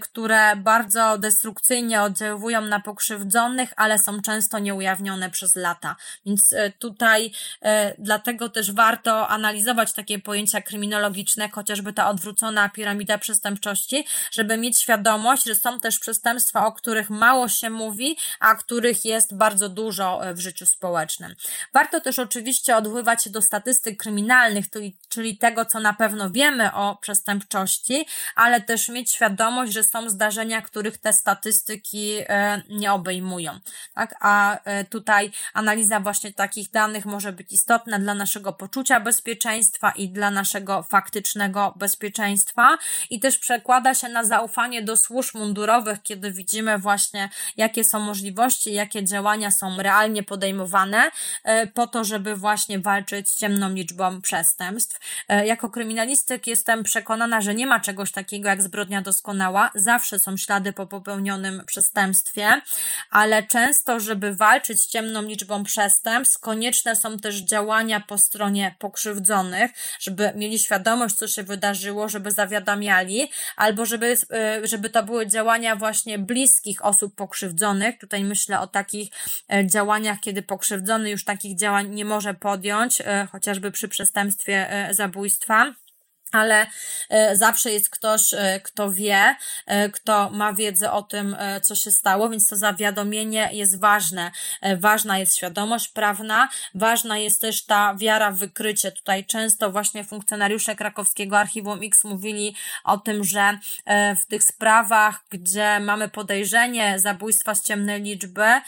które 0.00 0.56
bardzo 0.56 1.01
bardzo 1.02 1.18
destrukcyjnie 1.18 2.02
oddziałują 2.02 2.60
na 2.60 2.80
pokrzywdzonych, 2.80 3.72
ale 3.76 3.98
są 3.98 4.22
często 4.22 4.58
nieujawnione 4.58 5.30
przez 5.30 5.56
lata. 5.56 5.96
Więc 6.26 6.52
e, 6.52 6.72
tutaj 6.78 7.32
e, 7.62 7.94
dlatego 7.98 8.48
też 8.48 8.72
warto 8.72 9.28
analizować 9.28 9.92
takie 9.92 10.18
pojęcia 10.18 10.60
kryminologiczne, 10.62 11.48
chociażby 11.48 11.92
ta 11.92 12.08
odwrócona 12.08 12.68
piramida 12.68 13.18
przestępczości, 13.18 14.04
żeby 14.30 14.56
mieć 14.56 14.78
świadomość, 14.78 15.44
że 15.44 15.54
są 15.54 15.80
też 15.80 15.98
przestępstwa, 15.98 16.66
o 16.66 16.72
których 16.72 17.10
mało 17.10 17.48
się 17.48 17.70
mówi, 17.70 18.16
a 18.40 18.54
których 18.54 19.04
jest 19.04 19.36
bardzo 19.36 19.68
dużo 19.68 20.26
e, 20.26 20.34
w 20.34 20.40
życiu 20.40 20.66
społecznym. 20.66 21.34
Warto 21.74 22.00
też 22.00 22.18
oczywiście 22.18 22.76
odwoływać 22.76 23.24
się 23.24 23.30
do 23.30 23.42
statystyk 23.42 24.00
kryminalnych, 24.02 24.64
czyli 25.08 25.38
tego, 25.38 25.64
co 25.64 25.80
na 25.80 25.92
pewno 25.92 26.30
wiemy 26.30 26.72
o 26.72 26.96
przestępczości, 27.00 28.06
ale 28.34 28.60
też 28.60 28.88
mieć 28.88 29.10
świadomość, 29.10 29.72
że 29.72 29.82
są 29.82 30.10
zdarzenia, 30.10 30.62
których 30.62 30.91
których 30.92 30.98
te 30.98 31.12
statystyki 31.12 32.16
e, 32.28 32.62
nie 32.68 32.92
obejmują. 32.92 33.58
Tak? 33.94 34.14
A 34.20 34.58
e, 34.64 34.84
tutaj 34.84 35.30
analiza 35.54 36.00
właśnie 36.00 36.32
takich 36.32 36.70
danych 36.70 37.04
może 37.04 37.32
być 37.32 37.52
istotna 37.52 37.98
dla 37.98 38.14
naszego 38.14 38.52
poczucia 38.52 39.00
bezpieczeństwa 39.00 39.90
i 39.90 40.08
dla 40.08 40.30
naszego 40.30 40.82
faktycznego 40.82 41.74
bezpieczeństwa 41.76 42.78
i 43.10 43.20
też 43.20 43.38
przekłada 43.38 43.94
się 43.94 44.08
na 44.08 44.24
zaufanie 44.24 44.82
do 44.82 44.96
służb 44.96 45.34
mundurowych, 45.34 46.02
kiedy 46.02 46.32
widzimy 46.32 46.78
właśnie, 46.78 47.28
jakie 47.56 47.84
są 47.84 48.00
możliwości, 48.00 48.72
jakie 48.72 49.04
działania 49.04 49.50
są 49.50 49.76
realnie 49.82 50.22
podejmowane 50.22 51.10
e, 51.44 51.66
po 51.66 51.86
to, 51.86 52.04
żeby 52.04 52.36
właśnie 52.36 52.78
walczyć 52.78 53.28
z 53.28 53.36
ciemną 53.36 53.70
liczbą 53.70 54.20
przestępstw. 54.20 55.00
Jako 55.44 55.70
kryminalistyk 55.70 56.46
jestem 56.46 56.82
przekonana, 56.82 57.40
że 57.40 57.54
nie 57.54 57.66
ma 57.66 57.80
czegoś 57.80 58.12
takiego 58.12 58.48
jak 58.48 58.62
zbrodnia 58.62 59.02
doskonała. 59.02 59.70
Zawsze 59.74 60.18
są 60.18 60.36
ślady 60.36 60.72
po 60.72 60.81
popełnionym 60.86 61.62
przestępstwie, 61.66 62.60
ale 63.10 63.42
często, 63.42 64.00
żeby 64.00 64.34
walczyć 64.34 64.80
z 64.82 64.86
ciemną 64.86 65.22
liczbą 65.22 65.64
przestępstw, 65.64 66.40
konieczne 66.40 66.96
są 66.96 67.18
też 67.18 67.36
działania 67.36 68.00
po 68.00 68.18
stronie 68.18 68.74
pokrzywdzonych, 68.78 69.70
żeby 70.00 70.32
mieli 70.34 70.58
świadomość, 70.58 71.14
co 71.14 71.28
się 71.28 71.42
wydarzyło, 71.42 72.08
żeby 72.08 72.30
zawiadamiali, 72.30 73.30
albo 73.56 73.86
żeby, 73.86 74.16
y, 74.62 74.66
żeby 74.66 74.90
to 74.90 75.02
były 75.02 75.26
działania 75.26 75.76
właśnie 75.76 76.18
bliskich 76.18 76.84
osób 76.84 77.14
pokrzywdzonych. 77.14 77.98
Tutaj 77.98 78.24
myślę 78.24 78.60
o 78.60 78.66
takich 78.66 79.08
e, 79.52 79.66
działaniach, 79.66 80.20
kiedy 80.20 80.42
pokrzywdzony 80.42 81.10
już 81.10 81.24
takich 81.24 81.58
działań 81.58 81.94
nie 81.94 82.04
może 82.04 82.34
podjąć, 82.34 83.00
e, 83.00 83.28
chociażby 83.32 83.70
przy 83.70 83.88
przestępstwie 83.88 84.70
e, 84.70 84.94
zabójstwa 84.94 85.74
ale 86.32 86.66
e, 87.08 87.36
zawsze 87.36 87.72
jest 87.72 87.90
ktoś, 87.90 88.34
e, 88.34 88.60
kto 88.64 88.90
wie, 88.90 89.36
e, 89.66 89.88
kto 89.88 90.30
ma 90.30 90.52
wiedzę 90.52 90.92
o 90.92 91.02
tym, 91.02 91.36
co 91.62 91.74
się 91.74 91.90
stało, 91.90 92.28
więc 92.28 92.48
to 92.48 92.56
zawiadomienie 92.56 93.48
jest 93.52 93.80
ważne. 93.80 94.30
Ważna 94.78 95.18
jest 95.18 95.36
świadomość 95.36 95.88
prawna, 95.88 96.48
ważna 96.74 97.18
jest 97.18 97.40
też 97.40 97.64
ta 97.64 97.94
wiara 97.94 98.30
w 98.30 98.38
wykrycie. 98.38 98.92
Tutaj 98.92 99.24
często 99.24 99.70
właśnie 99.70 100.04
funkcjonariusze 100.04 100.76
krakowskiego 100.76 101.38
Archiwum 101.38 101.80
X 101.82 102.04
mówili 102.04 102.56
o 102.84 102.98
tym, 102.98 103.24
że 103.24 103.58
w 104.22 104.26
tych 104.26 104.44
sprawach, 104.44 105.24
gdzie 105.30 105.80
mamy 105.80 106.08
podejrzenie 106.08 106.98
zabójstwa 106.98 107.54
z 107.54 107.62
ciemnej 107.64 108.02
liczby, 108.02 108.60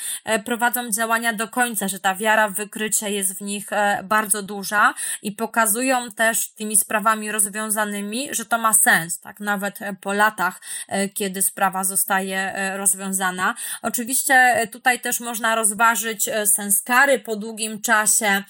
prowadzą 0.44 0.90
działania 0.90 1.32
do 1.32 1.48
końca, 1.48 1.88
że 1.88 2.00
ta 2.00 2.14
wiara 2.14 2.48
w 2.48 2.54
wykrycie 2.54 3.10
jest 3.10 3.38
w 3.38 3.40
nich 3.40 3.66
bardzo 4.04 4.42
duża 4.42 4.94
i 5.22 5.32
pokazują 5.32 6.10
też 6.10 6.48
tymi 6.48 6.76
sprawami 6.76 7.32
rozwiązania 7.32 7.53
rozwiązanymi, 7.54 8.28
że 8.34 8.44
to 8.44 8.58
ma 8.58 8.74
sens, 8.74 9.20
tak, 9.20 9.40
nawet 9.40 9.82
e, 9.82 9.94
po 10.00 10.12
latach, 10.12 10.60
e, 10.88 11.08
kiedy 11.08 11.42
sprawa 11.42 11.84
zostaje 11.84 12.38
e, 12.38 12.76
rozwiązana. 12.76 13.54
Oczywiście 13.82 14.68
tutaj 14.72 15.00
też 15.00 15.20
można 15.20 15.54
rozważyć 15.54 16.30
sens 16.44 16.82
kary 16.82 17.18
po 17.18 17.36
długim 17.36 17.82
czasie, 17.82 18.42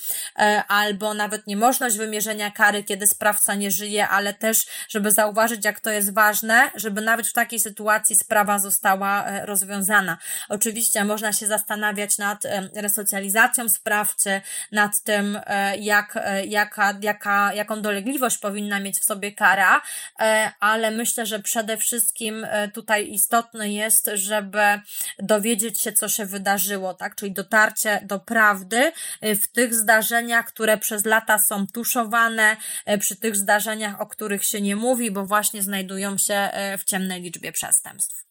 albo 0.69 1.15
nawet 1.15 1.47
niemożność 1.47 1.97
wymierzenia 1.97 2.51
kary, 2.51 2.85
kiedy 2.85 3.07
sprawca 3.07 3.55
nie 3.55 3.71
żyje, 3.71 4.09
ale 4.09 4.35
też, 4.35 4.67
żeby 4.89 5.11
zauważyć, 5.11 5.65
jak 5.65 5.81
to 5.81 5.91
jest 5.91 6.15
ważne, 6.15 6.71
żeby 6.75 7.01
nawet 7.01 7.27
w 7.27 7.33
takiej 7.33 7.61
sytuacji 7.61 8.17
sprawa 8.17 8.59
została 8.59 9.25
rozwiązana. 9.45 10.19
Oczywiście 10.49 11.05
można 11.05 11.33
się 11.33 11.47
zastanawiać 11.47 12.19
nad 12.19 12.45
resocjalizacją 12.75 13.69
sprawcy, 13.69 14.41
nad 14.73 15.01
tym, 15.01 15.41
jak, 15.79 16.19
jaka, 16.47 16.95
jaka, 17.01 17.55
jaką 17.55 17.83
dolegliwość 17.83 18.39
powinna 18.39 18.81
mieć 18.81 18.94
mieć 18.95 19.01
w 19.03 19.05
sobie 19.05 19.33
kara, 19.33 19.83
ale 20.61 20.91
myślę, 20.91 21.27
że 21.27 21.39
przede 21.39 21.77
wszystkim 21.77 22.47
tutaj 22.75 23.11
istotne 23.11 23.73
jest, 23.73 24.11
żeby 24.15 24.63
dowiedzieć 25.19 25.81
się, 25.81 25.93
co 25.93 26.09
się 26.09 26.27
wydarzyło, 26.27 26.95
tak? 26.95 27.17
Czyli 27.17 27.33
dotarcie 27.33 28.01
do 28.03 28.21
prawdy 28.21 28.93
w 29.23 29.47
tych 29.47 29.75
zdarzeniach, 29.75 30.47
które 30.47 30.79
przez 30.79 31.05
lata 31.05 31.39
są 31.39 31.67
tuszowane, 31.67 32.57
przy 33.01 33.17
tych 33.17 33.37
zdarzeniach, 33.37 34.01
o 34.01 34.07
których 34.07 34.45
się 34.45 34.61
nie 34.61 34.77
mówi, 34.77 35.11
bo 35.11 35.27
właśnie 35.27 35.63
znajdują 35.63 36.19
się 36.19 36.51
w 36.79 36.85
ciemnej 36.85 37.23
liczbie 37.23 37.53
przestępstw. 37.53 38.25